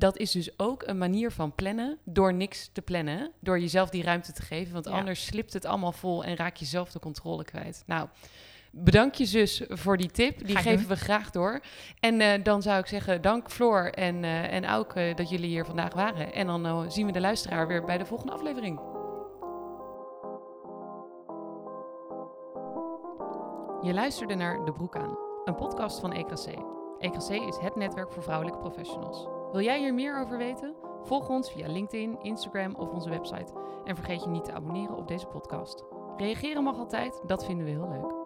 dat 0.01 0.17
is 0.17 0.31
dus 0.31 0.59
ook 0.59 0.83
een 0.87 0.99
manier 0.99 1.33
van 1.33 1.55
plannen 1.55 1.99
door 2.05 2.35
niks 2.35 2.71
te 2.73 2.83
plannen. 2.83 3.33
Door 3.41 3.61
jezelf 3.61 3.91
die 3.91 4.03
ruimte 4.03 4.33
te 4.33 4.43
geven. 4.43 4.73
Want 4.73 4.85
Ja. 4.85 4.91
anders 4.93 5.25
slipt 5.25 5.53
het 5.53 5.65
allemaal 5.65 5.93
vol 5.93 6.25
en 6.25 6.37
raak 6.37 6.57
je 6.57 6.65
zelf 6.65 6.91
de 6.93 6.99
controle 6.99 7.45
kwijt. 7.45 7.83
Nou, 7.87 8.09
bedankt 8.71 9.19
je 9.19 9.25
zus 9.25 9.63
voor 9.69 9.97
die 9.97 10.11
tip. 10.11 10.47
Die 10.47 10.57
geven 10.57 10.79
doen. 10.79 10.89
we 10.89 10.97
graag 10.97 11.31
door. 11.31 11.61
En 12.01 12.21
eh, 12.21 12.45
dan 12.45 12.63
zou 12.63 12.79
ik 12.79 12.87
zeggen, 12.87 13.23
dank 13.23 13.51
Floor 13.51 13.91
en, 13.91 14.25
eh 14.25 14.53
en 14.53 14.65
Auke 14.65 15.13
dat 15.17 15.31
jullie 15.31 15.49
hier 15.49 15.65
vandaag 15.65 15.95
waren. 15.95 16.33
En 16.33 16.47
dan 16.47 16.67
eh, 16.67 16.83
zien 16.89 17.07
we 17.07 17.13
de 17.13 17.21
luisteraar 17.21 17.67
weer 17.67 17.85
bij 17.85 17.99
de 17.99 18.07
volgende 18.07 18.33
aflevering. 18.33 18.81
Je 23.83 23.95
luisterde 23.95 24.35
naar 24.35 24.65
De 24.65 24.73
Broek 24.73 24.97
aan, 24.97 25.19
een 25.45 25.55
podcast 25.55 26.01
van 26.01 26.13
EKC. 26.13 26.47
EKC 26.99 27.29
is 27.29 27.57
het 27.61 27.77
netwerk 27.77 28.13
voor 28.13 28.23
vrouwelijke 28.23 28.59
professionals. 28.59 29.40
Wil 29.53 29.61
jij 29.61 29.79
hier 29.79 29.95
meer 29.95 30.21
over 30.21 30.39
weten? 30.39 30.75
Volg 31.03 31.29
ons 31.29 31.53
via 31.53 31.69
LinkedIn, 31.69 32.19
Instagram 32.23 32.75
of 32.75 32.91
onze 32.91 33.11
website. 33.11 33.53
En 33.85 33.97
vergeet 33.97 34.23
je 34.23 34.29
niet 34.29 34.45
te 34.45 34.53
abonneren 34.53 34.97
op 34.97 35.09
deze 35.09 35.27
podcast. 35.27 35.85
Reageren 36.17 36.63
mag 36.63 36.79
altijd, 36.79 37.21
dat 37.27 37.45
vinden 37.45 37.65
we 37.65 37.71
heel 37.71 37.89
leuk. 37.89 38.20